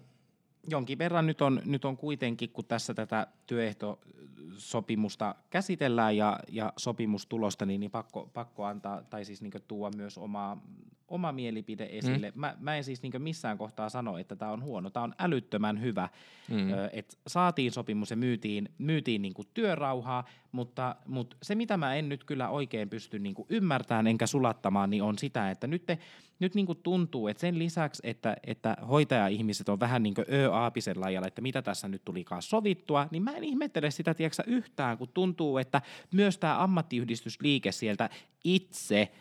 jonkin 0.67 0.97
verran 0.97 1.27
nyt 1.27 1.41
on, 1.41 1.61
nyt 1.65 1.86
on 1.86 1.97
kuitenkin, 1.97 2.49
kun 2.49 2.65
tässä 2.65 2.93
tätä 2.93 3.27
työehtosopimusta 3.49 5.35
käsitellään 5.49 6.17
ja, 6.17 6.39
ja 6.51 6.73
sopimustulosta, 6.77 7.65
niin, 7.65 7.79
niin 7.79 7.91
pakko, 7.91 8.29
pakko 8.33 8.65
antaa, 8.65 9.03
tai 9.03 9.25
siis 9.25 9.41
niin 9.41 9.53
tuoda 9.67 9.97
myös 9.97 10.17
omaa, 10.17 10.61
oma 11.07 11.31
mielipide 11.31 11.89
esille. 11.91 12.31
Mm. 12.35 12.39
Mä, 12.39 12.55
mä 12.59 12.75
en 12.75 12.83
siis 12.83 13.01
niin 13.01 13.21
missään 13.21 13.57
kohtaa 13.57 13.89
sano, 13.89 14.17
että 14.17 14.35
tämä 14.35 14.51
on 14.51 14.63
huono. 14.63 14.89
Tämä 14.89 15.03
on 15.03 15.13
älyttömän 15.19 15.81
hyvä, 15.81 16.09
mm. 16.49 16.69
että 16.93 17.17
saatiin 17.27 17.71
sopimus 17.71 18.09
ja 18.11 18.17
myytiin, 18.17 18.69
myytiin 18.77 19.21
niin 19.21 19.33
työrauhaa, 19.53 20.25
mutta, 20.51 20.95
mutta 21.05 21.37
se, 21.43 21.55
mitä 21.55 21.77
mä 21.77 21.95
en 21.95 22.09
nyt 22.09 22.23
kyllä 22.23 22.49
oikein 22.49 22.89
pysty 22.89 23.19
niin 23.19 23.35
ymmärtämään 23.49 24.07
enkä 24.07 24.27
sulattamaan, 24.27 24.89
niin 24.89 25.03
on 25.03 25.17
sitä, 25.17 25.51
että 25.51 25.67
nyt, 25.67 25.85
te, 25.85 25.99
nyt 26.39 26.55
niin 26.55 26.67
tuntuu, 26.83 27.27
että 27.27 27.41
sen 27.41 27.59
lisäksi, 27.59 28.01
että, 28.05 28.37
että 28.43 28.77
hoitaja-ihmiset 28.89 29.69
on 29.69 29.79
vähän 29.79 30.03
niin 30.03 30.13
kuin 30.13 30.25
ö-aapisen 30.33 31.01
lajalla, 31.01 31.27
että 31.27 31.41
mitä 31.41 31.61
tässä 31.61 31.87
nyt 31.87 32.05
tulikaan 32.05 32.41
sovittua, 32.41 33.07
niin 33.11 33.23
mä 33.23 33.31
en 33.39 33.43
ihmettele 33.43 33.91
sitä 33.91 34.13
tiedätkö, 34.13 34.43
yhtään, 34.47 34.97
kun 34.97 35.09
tuntuu, 35.13 35.57
että 35.57 35.81
myös 36.11 36.37
tämä 36.37 36.63
ammattiyhdistysliike 36.63 37.71
sieltä 37.71 38.09
itse 38.43 39.11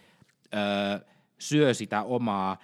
öö, 0.54 1.08
syö 1.38 1.74
sitä 1.74 2.02
omaa 2.02 2.56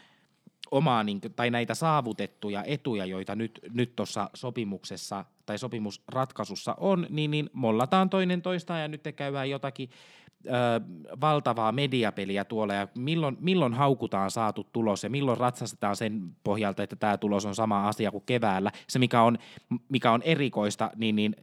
omaa, 0.71 1.05
niin, 1.05 1.21
tai 1.37 1.51
näitä 1.51 1.75
saavutettuja 1.75 2.65
etuja, 2.65 3.07
joita 3.07 3.35
nyt, 3.35 3.61
nyt 3.73 3.97
tuossa 3.97 4.31
sopimuksessa 4.35 5.25
tai 5.47 5.59
sopimusratkaisussa 5.59 6.75
on, 6.79 7.07
niin, 7.11 7.31
niin 7.31 7.51
mollataan 7.53 8.11
toinen 8.11 8.43
toista 8.43 8.79
ja 8.79 8.89
nyt 8.89 9.03
te 9.03 9.13
käydään 9.13 9.51
jotakin 9.51 9.91
ö, 10.47 10.51
valtavaa 11.21 11.73
mediapeliä 11.73 12.45
tuolla 12.45 12.75
ja 12.75 12.89
milloin, 12.95 13.37
milloin 13.41 13.75
haukutaan 13.75 14.31
saatu 14.31 14.65
tulos 14.73 15.05
ja 15.05 15.11
milloin 15.11 15.39
ratsastetaan 15.39 15.97
sen 15.97 16.37
pohjalta, 16.45 16.83
että 16.83 16.97
tämä 16.97 17.17
tulos 17.17 17.47
on 17.47 17.55
sama 17.55 17.89
asia 17.89 18.11
kuin 18.11 18.25
keväällä. 18.27 18.73
Se, 18.89 18.99
mikä 18.99 19.23
on, 19.23 19.39
mikä 19.89 20.13
on 20.13 20.23
erikoista, 20.23 20.91
niin, 20.97 21.17
niin 21.17 21.37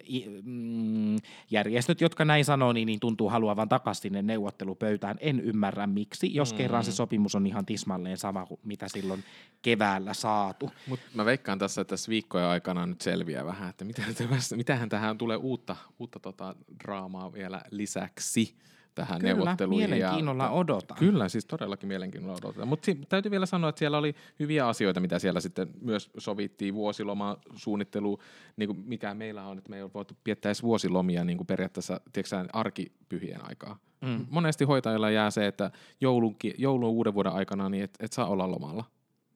mm, 0.43 1.15
järjestöt, 1.51 2.01
jotka 2.01 2.25
näin 2.25 2.45
sanoo, 2.45 2.73
niin, 2.73 2.85
niin 2.85 2.99
tuntuu 2.99 3.29
haluavan 3.29 3.69
takaisin 3.69 4.01
sinne 4.01 4.21
neuvottelupöytään. 4.21 5.17
En 5.19 5.39
ymmärrä 5.39 5.87
miksi, 5.87 6.35
jos 6.35 6.51
mm. 6.51 6.57
kerran 6.57 6.83
se 6.83 6.91
sopimus 6.91 7.35
on 7.35 7.47
ihan 7.47 7.65
tismalleen 7.65 8.17
sama 8.17 8.45
kuin 8.45 8.59
mitä 8.63 8.87
silloin 8.87 9.23
keväällä 9.61 10.13
saatu. 10.13 10.71
Mut 10.87 10.99
mä 11.13 11.25
veikkaan 11.25 11.59
tässä, 11.59 11.81
että 11.81 11.89
tässä 11.89 12.09
viikkojen 12.09 12.47
aikana 12.47 12.85
nyt 12.85 13.01
selviää 13.01 13.45
vähän, 13.45 13.69
että 13.69 13.85
mitä, 13.85 14.01
mitähän 14.55 14.89
tähän 14.89 15.17
tulee 15.17 15.37
uutta, 15.37 15.75
uutta 15.99 16.19
tota 16.19 16.55
draamaa 16.83 17.33
vielä 17.33 17.61
lisäksi 17.71 18.55
tähän 18.95 19.21
Kyllä, 19.21 19.33
neuvotteluihin. 19.33 19.89
mielenkiinnolla 19.89 20.43
ja, 20.43 20.49
odotan. 20.49 20.97
Kyllä, 20.97 21.29
siis 21.29 21.45
todellakin 21.45 21.87
mielenkiinnolla 21.87 22.37
odotetaan. 22.37 22.67
Mutta 22.67 22.91
täytyy 23.09 23.31
vielä 23.31 23.45
sanoa, 23.45 23.69
että 23.69 23.79
siellä 23.79 23.97
oli 23.97 24.15
hyviä 24.39 24.67
asioita, 24.67 24.99
mitä 24.99 25.19
siellä 25.19 25.39
sitten 25.39 25.67
myös 25.81 26.09
sovittiin. 26.17 26.73
Vuosiloma 26.73 27.37
suunnittelu, 27.55 28.19
niin 28.57 28.67
kuin 28.67 28.83
mikä 28.85 29.13
meillä 29.13 29.45
on, 29.45 29.57
että 29.57 29.69
me 29.69 29.75
ei 29.75 29.83
ole 29.83 29.91
voitu 29.93 30.13
piettää 30.23 30.49
edes 30.49 30.63
vuosilomia 30.63 31.23
niin 31.23 31.37
kuin 31.37 31.47
periaatteessa 31.47 32.01
tiedätkö, 32.13 32.49
arkipyhien 32.53 33.49
aikaa. 33.49 33.77
Mm. 34.01 34.25
Monesti 34.29 34.65
hoitajilla 34.65 35.09
jää 35.09 35.31
se, 35.31 35.47
että 35.47 35.71
joulun, 36.01 36.35
joulun 36.57 36.89
uuden 36.89 37.13
vuoden 37.13 37.31
aikana 37.31 37.69
niin 37.69 37.83
et, 37.83 37.93
et 37.99 38.13
saa 38.13 38.25
olla 38.25 38.51
lomalla. 38.51 38.83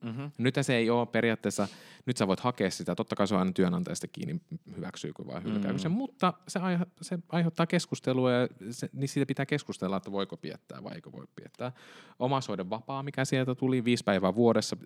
Mm-hmm. 0.02 0.30
Nyt 0.38 0.54
se 0.62 0.76
ei 0.76 0.90
ole 0.90 1.06
periaatteessa, 1.06 1.68
nyt 2.06 2.16
sä 2.16 2.26
voit 2.26 2.40
hakea 2.40 2.70
sitä, 2.70 2.94
totta 2.94 3.16
kai 3.16 3.26
se 3.26 3.34
on 3.34 3.40
aina 3.40 3.52
työnantajasta 3.52 4.08
kiinni, 4.08 4.40
hyväksyykö 4.76 5.26
vai 5.26 5.42
hylkääkö 5.42 5.78
mm-hmm. 5.78 5.90
mutta 5.90 6.32
se, 6.48 6.58
aihe, 6.58 6.86
se 7.02 7.18
aiheuttaa 7.28 7.66
keskustelua 7.66 8.32
ja 8.32 8.48
se, 8.70 8.90
niin 8.92 9.08
siitä 9.08 9.26
pitää 9.26 9.46
keskustella, 9.46 9.96
että 9.96 10.12
voiko 10.12 10.36
piettää 10.36 10.84
vai 10.84 10.94
eikö 10.94 11.12
voi 11.12 11.26
piettää. 11.34 11.72
Omaishoiden 12.18 12.70
vapaa, 12.70 13.02
mikä 13.02 13.24
sieltä 13.24 13.54
tuli, 13.54 13.84
viisi 13.84 14.04
päivää 14.04 14.34
vuodessa 14.34 14.76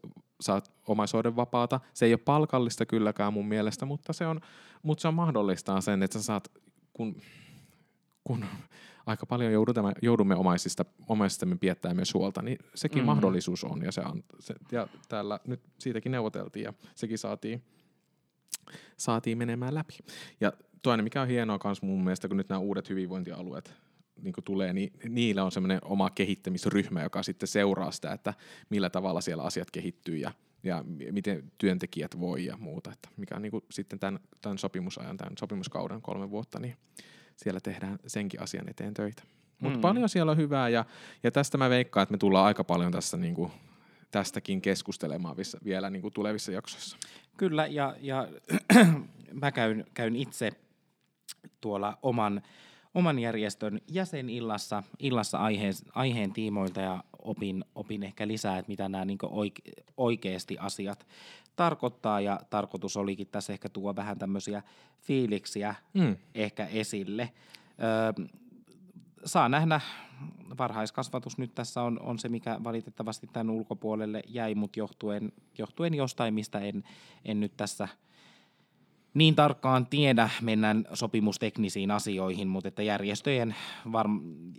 saat 0.41 0.73
omaishoiden 0.87 1.37
vapaata. 1.37 1.81
Se 1.95 2.07
ei 2.07 2.13
ole 2.13 2.21
palkallista 2.25 2.87
kylläkään 2.87 3.33
mun 3.33 3.49
mielestä, 3.49 3.87
mutta 3.87 4.13
se, 4.13 4.27
on, 4.27 4.41
mutta 4.83 5.03
se 5.03 5.09
on 5.09 5.15
mahdollistaa 5.15 5.81
sen, 5.81 6.03
että 6.03 6.19
sä 6.19 6.25
saat, 6.25 6.51
kun, 6.93 7.17
kun 8.25 8.45
aika 9.11 9.27
paljon 9.27 9.53
joudumme, 9.53 9.93
joudumme 10.03 10.35
omaisista, 10.35 10.85
omaisistamme 11.09 11.57
piettää 11.57 11.95
myös 11.95 12.15
huolta, 12.15 12.43
niin 12.43 12.59
sekin 12.75 12.99
mm-hmm. 12.99 13.07
mahdollisuus 13.07 13.65
on. 13.65 13.83
Ja, 13.83 13.93
se 13.93 14.01
on 14.01 14.25
se, 14.39 14.55
ja 14.73 14.89
täällä 15.09 15.41
nyt 15.47 15.61
siitäkin 15.79 16.13
neuvoteltiin 16.13 16.65
ja 16.65 16.73
sekin 16.95 17.19
saatiin, 17.19 17.63
saatiin 18.97 19.39
menemään 19.39 19.75
läpi. 19.75 19.99
Ja 20.41 20.53
toinen, 20.83 21.05
mikä 21.05 21.23
on 21.23 21.29
hienoa 21.29 21.59
myös 21.65 21.83
mun 21.83 22.05
mielestä, 22.05 22.29
kun 22.29 22.37
nyt 22.37 22.49
nämä 22.49 22.59
uudet 22.59 22.89
hyvinvointialueet 22.89 23.75
niin 24.23 24.35
tulee, 24.45 24.73
niin 24.73 24.93
niillä 25.09 25.45
on 25.45 25.53
semmoinen 25.53 25.79
oma 25.85 26.11
kehittämisryhmä, 26.11 27.03
joka 27.03 27.23
sitten 27.23 27.49
seuraa 27.49 27.91
sitä, 27.91 28.13
että 28.13 28.35
millä 28.71 28.91
tavalla 28.91 29.21
siellä 29.21 29.43
asiat 29.43 29.71
kehittyy 29.71 30.17
ja, 30.17 30.33
ja 30.63 30.85
miten 31.13 31.53
työntekijät 31.59 32.21
voi 32.21 32.45
ja 32.45 32.57
muuta. 32.57 32.93
Että 32.93 33.09
mikä 33.17 33.37
on 33.37 33.43
niin 33.43 33.51
kuin 33.51 33.65
sitten 33.71 33.99
tämän, 33.99 34.21
tämän 34.41 34.59
sopimusajan, 34.59 35.17
tämän 35.17 35.33
sopimuskauden 35.39 36.03
kolme 36.03 36.31
vuotta, 36.31 36.59
niin 36.59 36.77
siellä 37.45 37.61
tehdään 37.61 37.99
senkin 38.07 38.43
asian 38.43 38.69
eteen 38.69 38.95
töitä. 38.95 39.23
Mutta 39.61 39.79
mm. 39.79 39.83
paljon 39.83 40.09
siellä 40.09 40.33
on 40.33 40.39
hyvää 40.39 40.69
ja, 40.69 40.85
ja 41.23 41.31
tästä 41.31 41.59
mä 41.59 41.71
veikkaan, 41.71 42.03
että 42.03 42.13
me 42.13 42.19
tullaan 42.19 42.47
aika 42.47 42.65
paljon 42.65 42.93
tässä 42.93 43.17
niin 43.17 43.35
kuin, 43.35 43.53
tästäkin 44.11 44.61
keskustelemaan 44.61 45.37
vielä 45.65 45.91
niin 45.91 46.03
kuin 46.03 46.15
tulevissa 46.15 46.53
jaksoissa. 46.53 46.97
Kyllä, 47.37 47.67
ja, 47.67 47.97
ja 48.01 48.29
mä 49.43 49.53
käyn, 49.53 49.85
käyn 49.95 50.17
itse 50.17 50.51
tuolla 51.61 51.99
oman, 52.03 52.43
oman 52.95 53.19
järjestön 53.19 53.81
jäsenillassa 53.89 54.83
illassa 54.99 55.39
aiheen, 55.39 55.75
aiheen 55.95 56.33
tiimoilta 56.33 56.81
ja 56.81 57.05
opin, 57.23 57.65
opin 57.75 58.03
ehkä 58.03 58.29
lisää, 58.29 58.59
että 58.59 58.71
mitä 58.71 58.89
nämä 58.89 59.05
niin 59.05 59.19
oike, 59.23 59.63
oikeasti 59.97 60.59
asiat 60.59 61.07
tarkoittaa 61.57 62.21
ja 62.21 62.41
tarkoitus 62.51 62.97
olikin 62.97 63.27
tässä 63.27 63.53
ehkä 63.53 63.69
tuo 63.69 63.97
vähän 63.97 64.19
tämmöisiä 64.19 64.63
fiiliksiä 65.01 65.75
mm. 65.95 66.17
ehkä 66.35 66.67
esille. 66.67 67.33
Öö, 67.83 68.27
saa 69.25 69.49
nähdä, 69.49 69.81
varhaiskasvatus 70.59 71.39
nyt 71.39 71.55
tässä 71.55 71.83
on, 71.83 72.01
on 72.01 72.19
se, 72.19 72.29
mikä 72.29 72.61
valitettavasti 72.65 73.27
tämän 73.33 73.51
ulkopuolelle 73.51 74.23
jäi, 74.29 74.55
mutta 74.55 74.79
johtuen, 74.79 75.33
johtuen 75.59 75.95
jostain, 75.95 76.35
mistä 76.35 76.59
en, 76.59 76.85
en 77.25 77.41
nyt 77.41 77.53
tässä– 77.57 77.89
niin 79.15 79.35
tarkkaan 79.35 79.87
tiedä, 79.87 80.31
mennään 80.43 80.85
sopimusteknisiin 80.95 81.91
asioihin, 81.91 82.49
mutta 82.49 82.69
että 82.69 82.83
järjestöjen, 82.83 83.55
var, 83.93 84.07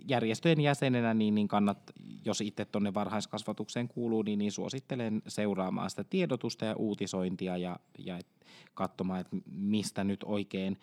järjestöjen 0.08 0.60
jäsenenä, 0.60 1.14
niin, 1.14 1.34
niin 1.34 1.48
kannat, 1.48 1.78
jos 2.24 2.40
itse 2.40 2.64
tuonne 2.64 2.94
varhaiskasvatukseen 2.94 3.88
kuuluu, 3.88 4.22
niin, 4.22 4.38
niin 4.38 4.52
suosittelen 4.52 5.22
seuraamaan 5.28 5.90
sitä 5.90 6.04
tiedotusta 6.04 6.64
ja 6.64 6.76
uutisointia 6.76 7.56
ja, 7.56 7.76
ja 7.98 8.18
et, 8.18 8.26
katsomaan, 8.74 9.20
että 9.20 9.36
mistä 9.50 10.04
nyt 10.04 10.20
oikein 10.24 10.78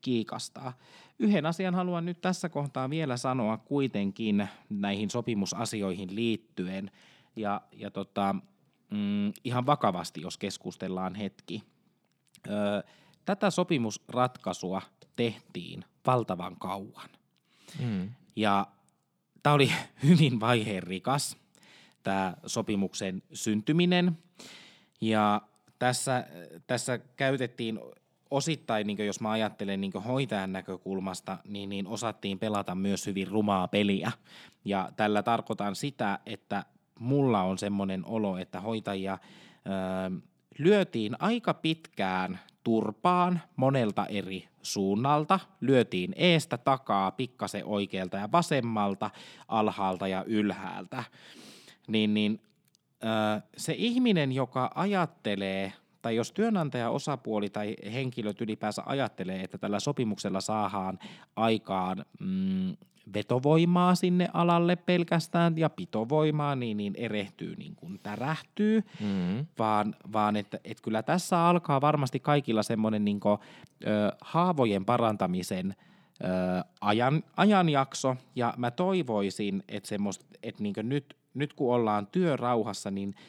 kiikastaa. 0.00 0.72
Yhden 1.18 1.46
asian 1.46 1.74
haluan 1.74 2.06
nyt 2.06 2.20
tässä 2.20 2.48
kohtaa 2.48 2.90
vielä 2.90 3.16
sanoa 3.16 3.56
kuitenkin 3.56 4.48
näihin 4.68 5.10
sopimusasioihin 5.10 6.14
liittyen, 6.14 6.90
ja, 7.36 7.60
ja 7.72 7.90
tota, 7.90 8.34
mm, 8.90 9.32
ihan 9.44 9.66
vakavasti, 9.66 10.20
jos 10.20 10.38
keskustellaan 10.38 11.14
hetki. 11.14 11.62
Öö, 12.48 12.82
tätä 13.24 13.50
sopimusratkaisua 13.50 14.82
tehtiin 15.16 15.84
valtavan 16.06 16.56
kauan. 16.56 17.10
Mm. 17.78 18.10
Ja 18.36 18.66
tämä 19.42 19.54
oli 19.54 19.72
hyvin 20.04 20.40
vaiheerikas, 20.40 21.36
tämä 22.02 22.36
sopimuksen 22.46 23.22
syntyminen. 23.32 24.18
Ja 25.00 25.42
tässä, 25.78 26.26
tässä 26.66 26.98
käytettiin 26.98 27.80
osittain, 28.30 28.86
niin 28.86 29.06
jos 29.06 29.20
mä 29.20 29.30
ajattelen 29.30 29.80
niin 29.80 29.92
hoitajan 29.92 30.52
näkökulmasta, 30.52 31.38
niin, 31.44 31.68
niin 31.68 31.86
osattiin 31.86 32.38
pelata 32.38 32.74
myös 32.74 33.06
hyvin 33.06 33.28
rumaa 33.28 33.68
peliä. 33.68 34.12
Ja 34.64 34.92
tällä 34.96 35.22
tarkoitan 35.22 35.76
sitä, 35.76 36.18
että 36.26 36.64
mulla 36.98 37.42
on 37.42 37.58
semmoinen 37.58 38.04
olo, 38.06 38.38
että 38.38 38.60
hoitajia 38.60 39.18
öö, 39.66 40.20
lyötiin 40.58 41.16
aika 41.18 41.54
pitkään 41.54 42.40
turpaan 42.64 43.40
monelta 43.56 44.06
eri 44.06 44.48
suunnalta. 44.62 45.40
Lyötiin 45.60 46.12
eestä 46.16 46.58
takaa, 46.58 47.10
pikkasen 47.10 47.64
oikealta 47.64 48.16
ja 48.16 48.32
vasemmalta, 48.32 49.10
alhaalta 49.48 50.08
ja 50.08 50.24
ylhäältä. 50.24 51.04
Niin, 51.88 52.14
niin 52.14 52.40
se 53.56 53.74
ihminen, 53.78 54.32
joka 54.32 54.70
ajattelee, 54.74 55.72
tai 56.02 56.16
jos 56.16 56.32
työnantaja-osapuoli 56.32 57.50
tai 57.50 57.76
henkilöt 57.92 58.40
ylipäänsä 58.40 58.82
ajattelee, 58.86 59.42
että 59.42 59.58
tällä 59.58 59.80
sopimuksella 59.80 60.40
saadaan 60.40 60.98
aikaan 61.36 62.04
mm, 62.20 62.76
vetovoimaa 63.14 63.94
sinne 63.94 64.28
alalle 64.32 64.76
pelkästään 64.76 65.58
ja 65.58 65.70
pitovoimaa, 65.70 66.56
niin, 66.56 66.76
niin 66.76 66.94
erehtyy, 66.96 67.54
niin 67.56 67.76
kuin 67.76 68.00
tärähtyy, 68.02 68.82
mm-hmm. 69.00 69.46
vaan, 69.58 69.94
vaan 70.12 70.36
että 70.36 70.58
et 70.64 70.80
kyllä 70.80 71.02
tässä 71.02 71.46
alkaa 71.46 71.80
varmasti 71.80 72.20
kaikilla 72.20 72.62
semmoinen 72.62 73.04
niin 73.04 73.20
kuin, 73.20 73.38
ö, 73.86 74.12
haavojen 74.20 74.84
parantamisen 74.84 75.74
ö, 76.24 76.26
ajan, 76.80 77.22
ajanjakso, 77.36 78.16
ja 78.36 78.54
mä 78.56 78.70
toivoisin, 78.70 79.62
että, 79.68 79.88
semmoista, 79.88 80.26
että 80.42 80.62
niin 80.62 80.74
nyt, 80.82 81.16
nyt 81.34 81.52
kun 81.54 81.74
ollaan 81.74 82.06
työrauhassa, 82.06 82.90
niin– 82.90 83.14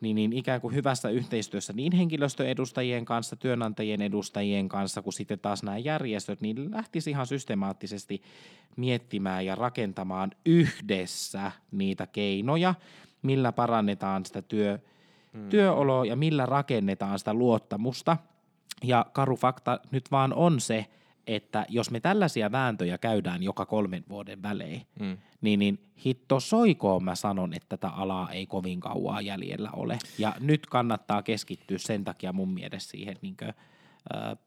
niin, 0.00 0.14
niin 0.14 0.32
ikään 0.32 0.60
kuin 0.60 0.74
hyvässä 0.74 1.08
yhteistyössä 1.08 1.72
niin 1.72 1.92
henkilöstöedustajien 1.92 3.04
kanssa, 3.04 3.36
työnantajien 3.36 4.02
edustajien 4.02 4.68
kanssa, 4.68 5.02
kuin 5.02 5.12
sitten 5.12 5.38
taas 5.38 5.62
nämä 5.62 5.78
järjestöt, 5.78 6.40
niin 6.40 6.70
lähtisi 6.70 7.10
ihan 7.10 7.26
systemaattisesti 7.26 8.22
miettimään 8.76 9.46
ja 9.46 9.54
rakentamaan 9.54 10.30
yhdessä 10.46 11.52
niitä 11.70 12.06
keinoja, 12.06 12.74
millä 13.22 13.52
parannetaan 13.52 14.26
sitä 14.26 14.42
työ, 14.42 14.78
hmm. 15.32 15.48
työoloa 15.48 16.04
ja 16.04 16.16
millä 16.16 16.46
rakennetaan 16.46 17.18
sitä 17.18 17.34
luottamusta. 17.34 18.16
Ja 18.84 19.06
karu 19.12 19.36
fakta 19.36 19.80
nyt 19.90 20.10
vaan 20.10 20.34
on 20.34 20.60
se, 20.60 20.86
että 21.26 21.66
jos 21.68 21.90
me 21.90 22.00
tällaisia 22.00 22.52
vääntöjä 22.52 22.98
käydään 22.98 23.42
joka 23.42 23.66
kolmen 23.66 24.04
vuoden 24.08 24.42
välein, 24.42 24.82
mm. 25.00 25.18
niin, 25.40 25.58
niin 25.58 25.78
hitto 26.04 26.40
soikoon 26.40 27.04
mä 27.04 27.14
sanon, 27.14 27.54
että 27.54 27.68
tätä 27.68 27.88
alaa 27.88 28.30
ei 28.30 28.46
kovin 28.46 28.80
kauaa 28.80 29.20
jäljellä 29.20 29.70
ole. 29.72 29.98
Ja 30.18 30.34
nyt 30.40 30.66
kannattaa 30.66 31.22
keskittyä 31.22 31.78
sen 31.78 32.04
takia 32.04 32.32
mun 32.32 32.54
mielestä 32.54 32.90
siihen 32.90 33.16
niin 33.22 33.36
kuin, 33.36 33.52
äh, 34.14 34.38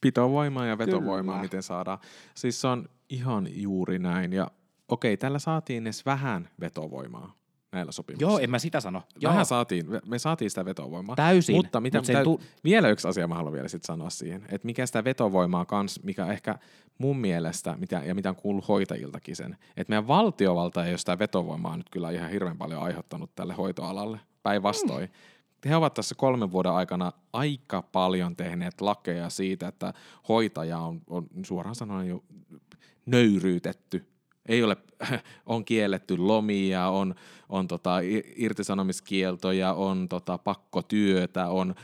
Pitovoimaa 0.00 0.66
ja 0.66 0.78
vetovoimaa, 0.78 1.34
Kyllä. 1.34 1.42
miten 1.42 1.62
saadaan. 1.62 1.98
Siis 2.34 2.60
se 2.60 2.68
on 2.68 2.88
ihan 3.08 3.48
juuri 3.50 3.98
näin. 3.98 4.32
Ja 4.32 4.50
okei, 4.88 5.16
tällä 5.16 5.38
saatiin 5.38 5.86
edes 5.86 6.06
vähän 6.06 6.48
vetovoimaa. 6.60 7.37
Näillä 7.72 7.92
sopimuksilla. 7.92 8.32
Joo, 8.32 8.38
en 8.38 8.50
mä 8.50 8.58
sitä 8.58 8.80
sano. 8.80 9.02
Joo. 9.20 9.32
Vähän 9.32 9.46
saatiin, 9.46 9.86
me 10.06 10.18
saatiin 10.18 10.50
sitä 10.50 10.64
vetovoimaa. 10.64 11.16
Täysin. 11.16 11.56
Mutta 11.56 11.80
mitä, 11.80 11.98
Mut 11.98 12.22
tu- 12.24 12.40
vielä 12.64 12.88
yksi 12.88 13.08
asia 13.08 13.28
mä 13.28 13.34
haluan 13.34 13.52
vielä 13.52 13.68
sit 13.68 13.84
sanoa 13.84 14.10
siihen, 14.10 14.42
että 14.42 14.66
mikä 14.66 14.86
sitä 14.86 15.04
vetovoimaa 15.04 15.64
kans, 15.64 16.00
mikä 16.02 16.26
ehkä 16.26 16.58
mun 16.98 17.18
mielestä, 17.18 17.76
mitä, 17.76 18.02
ja 18.06 18.14
mitä 18.14 18.28
on 18.28 18.36
kuullut 18.36 18.68
hoitajiltakin 18.68 19.36
sen, 19.36 19.56
että 19.76 19.90
meidän 19.90 20.08
valtiovalta 20.08 20.84
ei 20.84 20.92
ole 20.92 20.98
sitä 20.98 21.18
vetovoimaa 21.18 21.76
nyt 21.76 21.90
kyllä 21.90 22.10
ihan 22.10 22.30
hirveän 22.30 22.58
paljon 22.58 22.82
aiheuttanut 22.82 23.30
tälle 23.34 23.54
hoitoalalle, 23.54 24.20
päinvastoin. 24.42 25.04
Mm. 25.64 25.68
He 25.68 25.76
ovat 25.76 25.94
tässä 25.94 26.14
kolmen 26.14 26.52
vuoden 26.52 26.72
aikana 26.72 27.12
aika 27.32 27.82
paljon 27.82 28.36
tehneet 28.36 28.80
lakeja 28.80 29.30
siitä, 29.30 29.68
että 29.68 29.94
hoitaja 30.28 30.78
on, 30.78 31.00
on 31.06 31.26
suoraan 31.42 31.74
sanoen 31.74 32.08
jo 32.08 32.24
nöyryytetty 33.06 34.06
ei 34.48 34.62
ole, 34.62 34.76
on 35.46 35.64
kielletty 35.64 36.16
lomia, 36.16 36.88
on, 36.88 37.14
on 37.48 37.68
tota 37.68 37.96
irtisanomiskieltoja, 38.36 39.72
on 39.72 40.08
tota 40.08 40.38
pakkotyötä, 40.38 41.48
on 41.48 41.74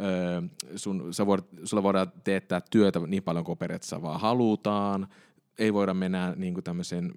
öö, 0.00 0.42
sun, 0.76 1.14
sä 1.14 1.26
voit, 1.26 1.44
sulla 1.64 1.82
voidaan 1.82 2.12
teettää 2.24 2.60
työtä 2.70 3.00
niin 3.06 3.22
paljon 3.22 3.44
kuin 3.44 3.58
periaatteessa 3.58 4.02
vaan 4.02 4.20
halutaan, 4.20 5.08
ei 5.58 5.74
voida 5.74 5.94
mennä 5.94 6.34
niin 6.36 6.54
kuin 6.54 6.64
tämmöisen 6.64 7.14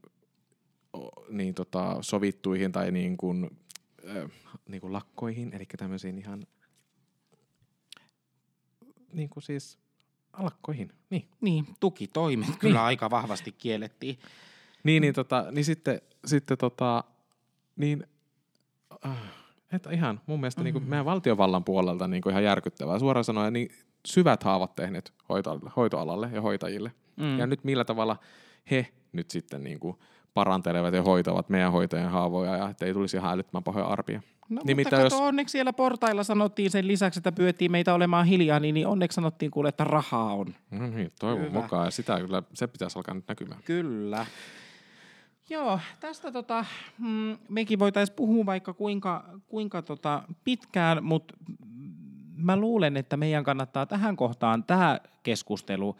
niin 1.30 1.54
tota, 1.54 1.98
sovittuihin 2.02 2.72
tai 2.72 2.92
niin 2.92 3.18
kuin, 3.18 3.50
öö, 4.04 4.28
niin 4.68 4.82
kuin 4.82 4.94
lakkoihin, 4.94 5.54
eli 5.54 5.66
tämmöisiin 5.78 6.18
ihan 6.18 6.48
niin 9.14 9.30
kuin 9.30 9.44
siis 9.44 9.80
lakkoihin, 10.38 10.94
niin. 11.10 11.30
Niin, 11.42 11.68
tukitoimet 11.80 12.48
niin. 12.48 12.60
kyllä 12.60 12.84
aika 12.84 13.10
vahvasti 13.10 13.52
kiellettiin. 13.52 14.20
Niin, 14.88 15.02
niin, 15.02 15.14
tota, 15.14 15.46
niin 15.52 15.66
sitten, 15.66 16.02
sitten 16.26 16.58
tota, 16.58 17.04
niin, 17.76 18.08
äh, 19.06 19.18
että 19.72 19.90
ihan 19.92 20.22
mun 20.26 20.40
mielestä 20.40 20.64
mm-hmm. 20.64 20.80
niin 20.80 20.90
meidän 20.90 21.06
valtiovallan 21.06 21.64
puolelta 21.64 22.08
niin 22.08 22.22
kuin 22.22 22.32
ihan 22.32 22.44
järkyttävää. 22.44 23.00
Suoraan 23.00 23.24
sanoen 23.24 23.54
niin 23.54 23.70
syvät 24.06 24.44
haavat 24.44 24.76
tehneet 24.76 25.14
hoito, 25.30 25.60
hoitoalalle 25.76 26.30
ja 26.34 26.42
hoitajille. 26.42 26.92
Mm. 27.16 27.40
Ja 27.40 27.48
nyt 27.48 27.64
millä 27.64 27.86
tavalla 27.86 28.18
he 28.72 28.88
nyt 29.12 29.32
sitten 29.32 29.64
niin 29.64 29.80
kuin 29.80 29.98
parantelevat 30.34 30.94
ja 30.94 31.04
hoitavat 31.04 31.50
meidän 31.50 31.72
hoitajien 31.72 32.10
haavoja 32.10 32.56
ja 32.56 32.70
ettei 32.70 32.94
tulisi 32.94 33.18
ihan 33.18 33.34
älyttömän 33.34 33.64
pahoja 33.64 33.86
arpia. 33.86 34.22
No, 34.50 34.62
niin 34.66 34.78
mutta 34.78 34.90
kato, 34.90 35.04
jos... 35.04 35.14
onneksi 35.14 35.52
siellä 35.52 35.74
portailla 35.74 36.24
sanottiin 36.24 36.72
sen 36.72 36.88
lisäksi, 36.88 37.20
että 37.20 37.32
pyöttiin 37.32 37.72
meitä 37.72 37.94
olemaan 37.94 38.26
hiljaa, 38.26 38.60
niin, 38.60 38.74
niin 38.74 38.88
onneksi 38.88 39.16
sanottiin 39.16 39.52
kuule, 39.52 39.70
että 39.70 39.84
rahaa 39.84 40.34
on. 40.34 40.56
No 40.72 40.88
niin, 40.88 41.12
toivon 41.20 41.46
Hyvä. 41.46 41.62
mukaan. 41.62 41.86
Ja 41.86 41.92
sitä 41.92 42.20
kyllä, 42.20 42.44
se 42.54 42.68
pitäisi 42.68 43.00
alkaa 43.00 43.14
nyt 43.14 43.28
näkymään. 43.28 43.62
Kyllä. 43.66 44.26
Joo, 45.50 45.80
tästä 46.00 46.32
tota, 46.32 46.66
mm, 46.98 47.38
mekin 47.50 47.80
voitaisiin 47.80 48.16
puhua 48.16 48.46
vaikka 48.46 48.74
kuinka, 48.74 49.30
kuinka 49.48 49.82
tota 49.82 50.24
pitkään, 50.44 51.04
mutta 51.04 51.34
mä 52.36 52.58
luulen, 52.58 52.98
että 52.98 53.18
meidän 53.18 53.44
kannattaa 53.44 53.86
tähän 53.86 54.16
kohtaan 54.16 54.64
tämä 54.64 55.00
keskustelu 55.24 55.98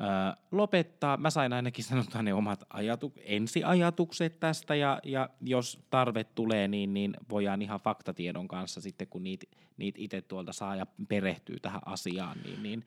ö, 0.00 0.36
lopettaa. 0.52 1.16
Mä 1.16 1.30
sain 1.30 1.52
ainakin 1.52 1.84
sanotaan 1.90 2.24
ne 2.24 2.34
omat 2.34 2.64
ajatu- 2.70 3.12
ensiajatukset 3.24 4.40
tästä 4.40 4.74
ja, 4.74 5.00
ja 5.04 5.28
jos 5.40 5.86
tarve 5.90 6.24
tulee, 6.24 6.68
niin, 6.68 6.94
niin 6.94 7.16
voidaan 7.30 7.62
ihan 7.62 7.80
faktatiedon 7.80 8.48
kanssa 8.48 8.80
sitten, 8.80 9.06
kun 9.06 9.22
niitä 9.22 9.46
niit 9.76 9.94
itse 9.98 10.20
tuolta 10.20 10.52
saa 10.52 10.76
ja 10.76 10.86
perehtyy 11.08 11.60
tähän 11.60 11.82
asiaan, 11.84 12.38
niin, 12.44 12.62
niin 12.62 12.84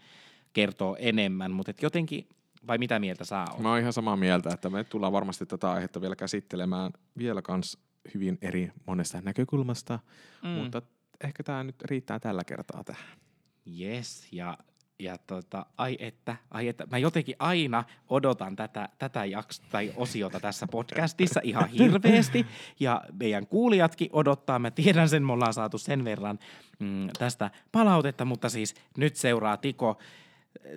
kertoo 0.53 0.95
enemmän. 0.99 1.51
Mutta 1.51 1.73
jotenkin 1.81 2.27
vai 2.67 2.77
mitä 2.77 2.99
mieltä 2.99 3.25
sä 3.25 3.45
oot? 3.51 3.59
Mä 3.59 3.69
oon 3.69 3.79
ihan 3.79 3.93
samaa 3.93 4.15
mieltä, 4.15 4.49
että 4.53 4.69
me 4.69 4.83
tullaan 4.83 5.13
varmasti 5.13 5.45
tätä 5.45 5.71
aihetta 5.71 6.01
vielä 6.01 6.15
käsittelemään 6.15 6.91
vielä 7.17 7.41
kans 7.41 7.77
hyvin 8.13 8.37
eri 8.41 8.71
monesta 8.87 9.21
näkökulmasta, 9.21 9.99
mm. 10.43 10.49
mutta 10.49 10.81
ehkä 11.23 11.43
tämä 11.43 11.63
nyt 11.63 11.81
riittää 11.81 12.19
tällä 12.19 12.43
kertaa 12.43 12.83
tähän. 12.83 13.17
Yes, 13.79 14.27
ja, 14.31 14.57
ja 14.99 15.17
tota, 15.17 15.65
ai 15.77 15.97
että, 15.99 16.35
ai 16.51 16.67
että, 16.67 16.87
mä 16.91 16.97
jotenkin 16.97 17.35
aina 17.39 17.83
odotan 18.09 18.55
tätä, 18.55 18.89
tätä 18.97 19.25
jakso, 19.25 19.63
tai 19.71 19.93
osiota 19.95 20.39
tässä 20.39 20.67
podcastissa 20.67 21.39
ihan 21.43 21.69
hirveästi, 21.79 22.45
ja 22.79 23.01
meidän 23.19 23.47
kuulijatkin 23.47 24.09
odottaa, 24.13 24.59
mä 24.59 24.71
tiedän 24.71 25.09
sen, 25.09 25.25
me 25.25 25.33
ollaan 25.33 25.53
saatu 25.53 25.77
sen 25.77 26.03
verran 26.03 26.39
mm, 26.79 27.07
tästä 27.19 27.51
palautetta, 27.71 28.25
mutta 28.25 28.49
siis 28.49 28.75
nyt 28.97 29.15
seuraa 29.15 29.57
Tiko, 29.57 29.97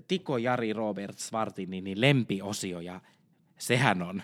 Tiko 0.09 0.39
Jari 0.39 0.73
Robert 0.73 1.19
Svartinin 1.19 1.85
niin 1.85 2.01
lempiosio 2.01 2.81
ja 2.81 3.01
sehän 3.59 4.03
on 4.03 4.23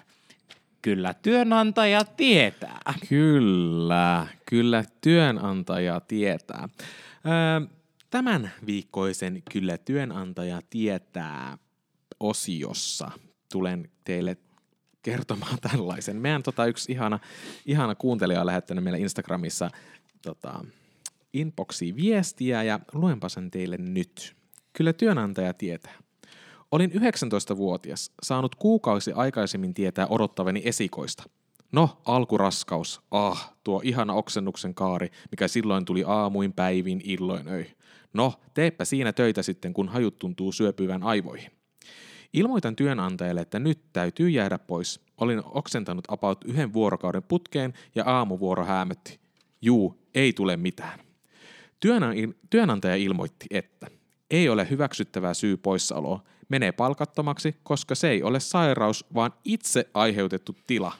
Kyllä 0.82 1.14
työnantaja 1.14 2.04
tietää. 2.04 2.94
Kyllä, 3.08 4.26
kyllä 4.46 4.84
työnantaja 5.00 6.00
tietää. 6.00 6.68
Tämän 8.10 8.52
viikkoisen 8.66 9.42
Kyllä 9.52 9.78
työnantaja 9.78 10.60
tietää 10.70 11.58
osiossa 12.20 13.10
tulen 13.52 13.90
teille 14.04 14.36
kertomaan 15.02 15.58
tällaisen. 15.70 16.16
Meidän 16.16 16.42
tota, 16.42 16.66
yksi 16.66 16.92
ihana, 16.92 17.18
ihana 17.66 17.94
kuuntelija 17.94 18.40
on 18.40 18.46
lähettänyt 18.46 18.84
meille 18.84 18.98
Instagramissa 18.98 19.70
tota, 20.22 20.64
inboxiin 21.32 21.96
viestiä 21.96 22.62
ja 22.62 22.80
luenpa 22.92 23.28
sen 23.28 23.50
teille 23.50 23.76
nyt. 23.76 24.37
Kyllä 24.78 24.92
työnantaja 24.92 25.54
tietää. 25.54 25.94
Olin 26.72 26.90
19-vuotias, 26.90 28.12
saanut 28.22 28.54
kuukausi 28.54 29.12
aikaisemmin 29.12 29.74
tietää 29.74 30.06
odottavani 30.10 30.62
esikoista. 30.64 31.24
No, 31.72 31.98
alkuraskaus. 32.04 33.00
Ah, 33.10 33.54
tuo 33.64 33.80
ihana 33.84 34.14
oksennuksen 34.14 34.74
kaari, 34.74 35.10
mikä 35.30 35.48
silloin 35.48 35.84
tuli 35.84 36.04
aamuin, 36.06 36.52
päivin, 36.52 37.00
illoin, 37.04 37.48
öi. 37.48 37.66
No, 38.12 38.32
teepä 38.54 38.84
siinä 38.84 39.12
töitä 39.12 39.42
sitten, 39.42 39.72
kun 39.72 39.88
hajut 39.88 40.18
tuntuu 40.18 40.52
syöpyvän 40.52 41.02
aivoihin. 41.02 41.50
Ilmoitan 42.32 42.76
työnantajalle, 42.76 43.40
että 43.40 43.58
nyt 43.58 43.80
täytyy 43.92 44.30
jäädä 44.30 44.58
pois. 44.58 45.00
Olin 45.20 45.42
oksentanut 45.44 46.04
about 46.08 46.44
yhden 46.44 46.72
vuorokauden 46.72 47.22
putkeen 47.22 47.74
ja 47.94 48.04
aamuvuoro 48.06 48.64
häämötti. 48.64 49.20
Juu, 49.62 49.98
ei 50.14 50.32
tule 50.32 50.56
mitään. 50.56 51.00
Työnantaja 52.50 52.96
ilmoitti, 52.96 53.46
että 53.50 53.97
ei 54.30 54.48
ole 54.48 54.70
hyväksyttävää 54.70 55.34
syy 55.34 55.56
poissaoloa, 55.56 56.22
menee 56.48 56.72
palkattomaksi, 56.72 57.56
koska 57.62 57.94
se 57.94 58.10
ei 58.10 58.22
ole 58.22 58.40
sairaus, 58.40 59.06
vaan 59.14 59.32
itse 59.44 59.88
aiheutettu 59.94 60.56
tila. 60.66 60.92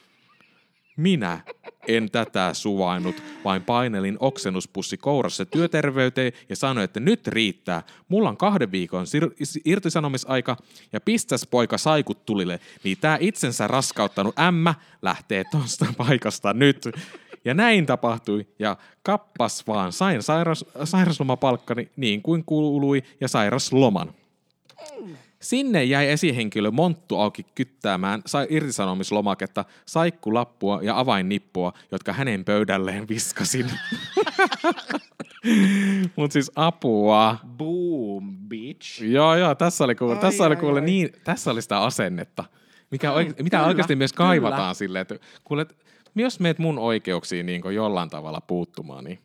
Minä 0.97 1.41
en 1.89 2.11
tätä 2.11 2.55
suvainnut, 2.55 3.23
vain 3.45 3.63
painelin 3.63 4.17
oksennuspussi 4.21 4.97
kourassa 4.97 5.47
työterveyteen 5.47 6.33
ja 6.49 6.57
sanoin, 6.57 6.85
että 6.85 7.01
nyt 7.01 7.27
riittää. 7.27 7.83
Mulla 8.09 8.29
on 8.29 8.37
kahden 8.37 8.73
viikon 8.73 9.05
sir- 9.05 9.61
irtisanomisaika 9.65 10.57
ja 10.93 11.01
pistäs 11.01 11.47
poika 11.47 11.79
saikut 11.79 12.27
tulille, 12.27 12.61
niin 12.85 12.99
tää 13.01 13.19
itsensä 13.21 13.67
raskauttanut 13.67 14.39
ämmä 14.39 14.75
lähtee 15.03 15.45
tuosta 15.51 15.87
paikasta 15.97 16.53
nyt. 16.53 16.85
Ja 17.49 17.55
näin 17.55 17.87
tapahtui, 17.87 18.47
ja 18.59 18.77
kappas 19.03 19.67
vaan, 19.67 19.93
sain 19.93 20.23
sairas, 20.23 20.65
sairaslomapalkkani 20.85 21.91
niin 21.97 22.23
kuin 22.23 22.45
kuului, 22.45 23.03
ja 23.21 23.29
sairasloman. 23.29 24.15
Sinne 25.41 25.85
jäi 25.85 26.09
esihenkilö 26.09 26.71
Monttu 26.71 27.19
auki 27.19 27.47
kyttäämään 27.55 28.23
sai 28.27 28.47
irtisanomislomaketta, 28.51 29.65
saikkulappua 29.87 30.81
ja 30.83 30.99
avainnippua, 30.99 31.73
jotka 31.93 32.13
hänen 32.13 32.45
pöydälleen 32.45 33.09
viskasin. 33.09 33.71
Mut 36.17 36.33
siis 36.33 36.53
apua. 36.57 37.37
Boom, 37.57 38.37
bitch. 38.49 39.03
Joo, 39.03 39.37
joo, 39.37 39.55
tässä 39.55 39.85
oli 39.85 39.95
kuule, 39.95 40.15
ai, 40.15 40.21
tässä 40.21 40.45
ai, 40.45 40.47
oli 40.47 40.57
kuule 40.57 40.81
ai. 40.81 40.87
niin, 40.87 41.13
tässä 41.25 41.51
oli 41.51 41.63
sitä 41.63 41.83
asennetta. 41.83 42.45
Mikä 42.91 43.13
oike, 43.13 43.43
mitä 43.43 43.57
kyllä, 43.57 43.69
oikeasti 43.69 43.97
myös 43.97 44.13
kaivataan 44.13 44.61
kyllä. 44.61 44.75
silleen, 44.75 45.03
että 45.03 45.19
kuule, 45.45 45.67
jos 46.21 46.41
meet 46.41 46.59
mun 46.59 46.79
oikeuksiin 46.79 47.47
niin 47.47 47.63
jollain 47.75 48.11
tavalla 48.11 48.41
puuttumaan, 48.41 49.05
niin 49.05 49.19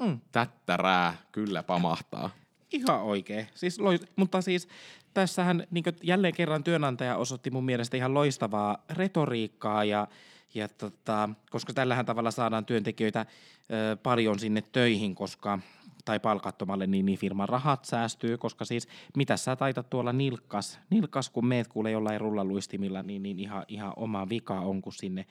mm. 0.00 0.20
tättärää 0.32 1.16
kyllä 1.32 1.62
pamahtaa. 1.62 2.30
Ihan 2.72 3.02
oikein. 3.02 3.46
Siis, 3.54 3.78
mutta 4.16 4.40
siis 4.40 4.68
tässähän 5.14 5.66
niin 5.70 5.84
jälleen 6.02 6.34
kerran 6.34 6.64
työnantaja 6.64 7.16
osoitti 7.16 7.50
mun 7.50 7.64
mielestä 7.64 7.96
ihan 7.96 8.14
loistavaa 8.14 8.78
retoriikkaa 8.90 9.84
ja, 9.84 10.06
ja 10.54 10.68
tota, 10.68 11.28
koska 11.50 11.72
tällähän 11.72 12.06
tavalla 12.06 12.30
saadaan 12.30 12.64
työntekijöitä 12.64 13.26
ö, 13.70 13.96
paljon 14.02 14.38
sinne 14.38 14.62
töihin, 14.72 15.14
koska 15.14 15.58
tai 16.04 16.20
palkattomalle, 16.20 16.86
niin, 16.86 17.06
niin 17.06 17.18
firman 17.18 17.48
rahat 17.48 17.84
säästyy, 17.84 18.38
koska 18.38 18.64
siis 18.64 18.88
mitä 19.16 19.36
sä 19.36 19.56
taitat 19.56 19.90
tuolla 19.90 20.12
nilkkas, 20.12 20.78
nilkkas 20.90 21.30
kun 21.30 21.46
meet 21.46 21.68
kuule 21.68 21.90
jollain 21.90 22.20
rullaluistimilla, 22.20 23.02
niin, 23.02 23.22
niin 23.22 23.38
ihan, 23.38 23.64
ihan 23.68 23.92
oma 23.96 24.28
vika 24.28 24.60
on, 24.60 24.82
kun 24.82 24.92
sinne 24.92 25.26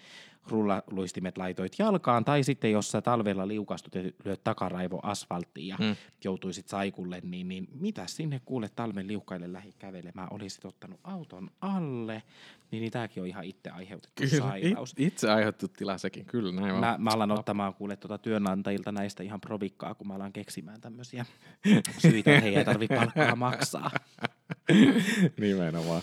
rullaluistimet 0.48 1.38
laitoit 1.38 1.74
jalkaan, 1.80 2.26
tai 2.26 2.44
sitten 2.44 2.72
jos 2.72 2.92
sä 2.92 3.02
talvella 3.02 3.48
liukastut 3.48 3.96
ja 3.96 4.02
lyöt 4.26 4.44
takaraivo 4.44 5.00
asfalttiin 5.04 5.68
ja 5.68 5.78
mm. 5.80 5.96
joutuisit 6.24 6.68
saikulle, 6.68 7.20
niin, 7.24 7.48
niin 7.48 7.68
mitä 7.74 8.08
sinne 8.08 8.42
kuule 8.46 8.70
talven 8.76 9.08
liukkaille 9.08 9.54
lähi 9.54 9.74
kävelemään, 9.80 10.28
olisit 10.32 10.66
ottanut 10.66 11.00
auton 11.04 11.50
alle, 11.62 12.24
niin, 12.72 12.82
niin 12.82 12.92
tämäkin 12.92 13.24
on 13.24 13.28
ihan 13.28 13.44
itse 13.44 13.70
aiheutettu 13.70 14.24
Kyllä, 14.30 14.44
sairaus. 14.50 14.92
it, 14.92 15.00
itse 15.00 15.32
aiheuttu 15.32 15.68
tila 15.68 15.98
sekin, 15.98 16.26
kyllä 16.26 16.62
näin. 16.62 16.76
Mä, 16.76 16.96
mä 17.00 17.10
alan 17.10 17.32
ottamaan 17.32 17.74
kuule 17.74 17.96
tuota 17.96 18.18
työnantajilta 18.18 18.92
näistä 18.92 19.24
ihan 19.24 19.42
provikkaa, 19.42 19.96
kun 19.96 20.08
mä 20.08 20.14
alan 20.14 20.34
keksimään 20.34 20.82
tämmöisiä 20.82 21.26
syitä, 22.02 22.32
että 22.32 22.42
heidän 22.42 22.60
ei 22.60 22.66
tarvitse 22.66 22.96
palkkaa 22.96 23.36
maksaa. 23.36 23.92
Nimenomaan. 25.40 26.02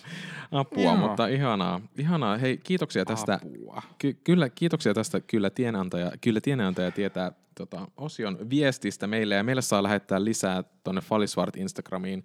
Apua, 0.53 0.83
Joo. 0.83 0.97
mutta 0.97 1.27
ihanaa. 1.27 1.81
ihanaa. 1.99 2.37
Hei, 2.39 2.57
kiitoksia 2.59 3.05
tästä. 3.05 3.35
Apua. 3.35 3.83
Ky- 3.99 4.15
kyllä, 4.25 4.49
kiitoksia 4.49 4.95
tästä. 4.95 5.21
Kyllä 5.21 5.51
tienantaja, 5.51 6.13
kyllä 6.21 6.41
tienantaja 6.41 6.91
tietää 6.91 7.33
tota, 7.55 7.89
osion 7.97 8.51
viestistä 8.51 9.07
meille. 9.07 9.35
Ja 9.35 9.45
meille 9.45 9.63
saa 9.63 9.83
lähettää 9.83 10.25
lisää 10.25 10.65
tuonne 10.85 11.01
Falisvart 11.01 11.57
Instagramiin 11.57 12.25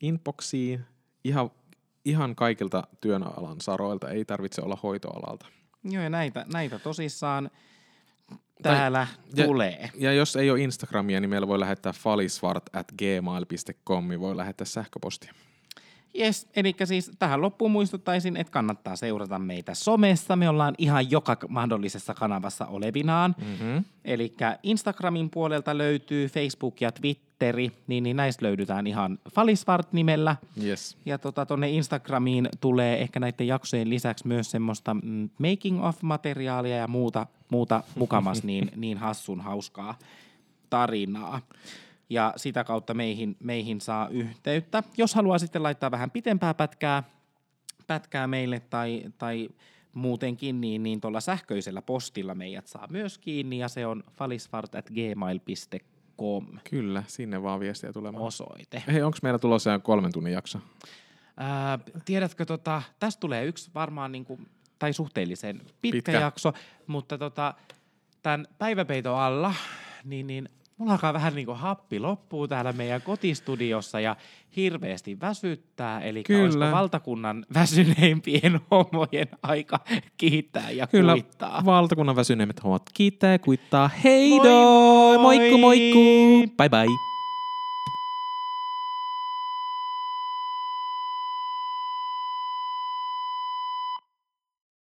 inboxiin 0.00 0.84
ihan, 1.24 1.50
ihan 2.04 2.36
kaikilta 2.36 2.82
työnalan 3.00 3.60
saroilta. 3.60 4.08
Ei 4.10 4.24
tarvitse 4.24 4.62
olla 4.62 4.78
hoitoalalta. 4.82 5.46
Joo, 5.84 6.02
ja 6.02 6.10
näitä, 6.10 6.46
näitä 6.52 6.78
tosissaan 6.78 7.50
täällä 8.62 9.06
ja- 9.34 9.44
tulee. 9.46 9.90
Ja 9.94 10.12
jos 10.12 10.36
ei 10.36 10.50
ole 10.50 10.60
Instagramia, 10.60 11.20
niin 11.20 11.30
meillä 11.30 11.48
voi 11.48 11.60
lähettää 11.60 11.92
falisvart 11.92 12.76
at 12.76 12.92
gmail.com, 12.98 14.08
voi 14.20 14.36
lähettää 14.36 14.64
sähköpostia. 14.64 15.32
Yes, 16.18 16.48
eli 16.56 16.74
siis 16.84 17.10
tähän 17.18 17.42
loppuun 17.42 17.70
muistuttaisin, 17.70 18.36
että 18.36 18.50
kannattaa 18.50 18.96
seurata 18.96 19.38
meitä 19.38 19.74
somessa. 19.74 20.36
Me 20.36 20.48
ollaan 20.48 20.74
ihan 20.78 21.10
joka 21.10 21.36
mahdollisessa 21.48 22.14
kanavassa 22.14 22.66
olevinaan. 22.66 23.34
Mm-hmm. 23.38 23.84
Eli 24.04 24.34
Instagramin 24.62 25.30
puolelta 25.30 25.78
löytyy 25.78 26.28
Facebook 26.28 26.80
ja 26.80 26.92
Twitteri, 26.92 27.72
niin, 27.86 28.04
niin 28.04 28.16
näistä 28.16 28.46
löydetään 28.46 28.86
ihan 28.86 29.18
Falisvart-nimellä. 29.30 30.36
Yes. 30.64 30.96
Ja 31.06 31.18
tota, 31.18 31.46
tonne 31.46 31.70
Instagramiin 31.70 32.48
tulee 32.60 33.02
ehkä 33.02 33.20
näiden 33.20 33.46
jaksojen 33.46 33.90
lisäksi 33.90 34.26
myös 34.26 34.50
semmoista 34.50 34.94
mm, 34.94 35.30
making 35.38 35.84
of-materiaalia 35.84 36.76
ja 36.76 36.88
muuta, 36.88 37.26
muuta 37.50 37.82
mukamas 37.94 38.42
niin, 38.42 38.70
niin 38.76 38.98
hassun 38.98 39.40
hauskaa 39.40 39.98
tarinaa. 40.70 41.40
Ja 42.10 42.32
sitä 42.36 42.64
kautta 42.64 42.94
meihin, 42.94 43.36
meihin 43.40 43.80
saa 43.80 44.08
yhteyttä. 44.08 44.82
Jos 44.96 45.14
haluaa 45.14 45.38
sitten 45.38 45.62
laittaa 45.62 45.90
vähän 45.90 46.10
pitempää 46.10 46.54
pätkää, 46.54 47.02
pätkää 47.86 48.26
meille 48.26 48.60
tai, 48.60 49.02
tai 49.18 49.48
muutenkin, 49.92 50.60
niin, 50.60 50.82
niin 50.82 51.00
tuolla 51.00 51.20
sähköisellä 51.20 51.82
postilla 51.82 52.34
meidät 52.34 52.66
saa 52.66 52.86
myös 52.90 53.18
kiinni 53.18 53.58
ja 53.58 53.68
se 53.68 53.86
on 53.86 54.04
falisfart.gmail.com 54.12 56.46
Kyllä, 56.70 57.02
sinne 57.06 57.42
vaan 57.42 57.60
viestiä 57.60 57.92
tulemaan. 57.92 58.24
osoite. 58.24 58.82
Hei, 58.86 59.02
onko 59.02 59.18
meillä 59.22 59.38
tulossa 59.38 59.78
kolmen 59.78 60.12
tunnin 60.12 60.32
jakso? 60.32 60.58
Ää, 61.36 61.78
tiedätkö, 62.04 62.44
tota, 62.44 62.82
tästä 62.98 63.20
tulee 63.20 63.44
yksi 63.44 63.70
varmaan 63.74 64.12
niinku, 64.12 64.40
tai 64.78 64.92
suhteellisen 64.92 65.56
pitkä, 65.58 65.72
Pitkä. 65.80 66.12
pitkä. 66.12 66.20
jakso, 66.20 66.52
mutta 66.86 67.18
tota, 67.18 67.54
tämän 68.22 68.46
päiväpeiton 68.58 69.18
alla, 69.18 69.54
niin, 70.04 70.26
niin 70.26 70.48
mulla 70.78 70.92
alkaa 70.92 71.12
vähän 71.12 71.34
niinku 71.34 71.54
happi 71.54 72.00
loppuu 72.00 72.48
täällä 72.48 72.72
meidän 72.72 73.02
kotistudiossa 73.02 74.00
ja 74.00 74.16
hirveästi 74.56 75.20
väsyttää, 75.20 76.00
eli 76.00 76.22
Kyllä. 76.22 76.70
valtakunnan 76.72 77.46
väsyneimpien 77.54 78.60
homojen 78.70 79.28
aika 79.42 79.80
kiittää 80.16 80.70
ja 80.70 80.86
Kyllä, 80.86 81.12
kuittaa. 81.12 81.62
valtakunnan 81.64 82.16
väsyneimmät 82.16 82.62
hommat 82.64 82.82
kiittää 82.94 83.32
ja 83.32 83.38
kuittaa. 83.38 83.90
Hei 84.04 84.30
Moi 84.30 84.48
moi 84.48 85.18
moi! 85.18 85.38
Moikku 85.38 85.58
moikku! 85.58 86.54
Bye 86.56 86.68
bye! 86.68 87.15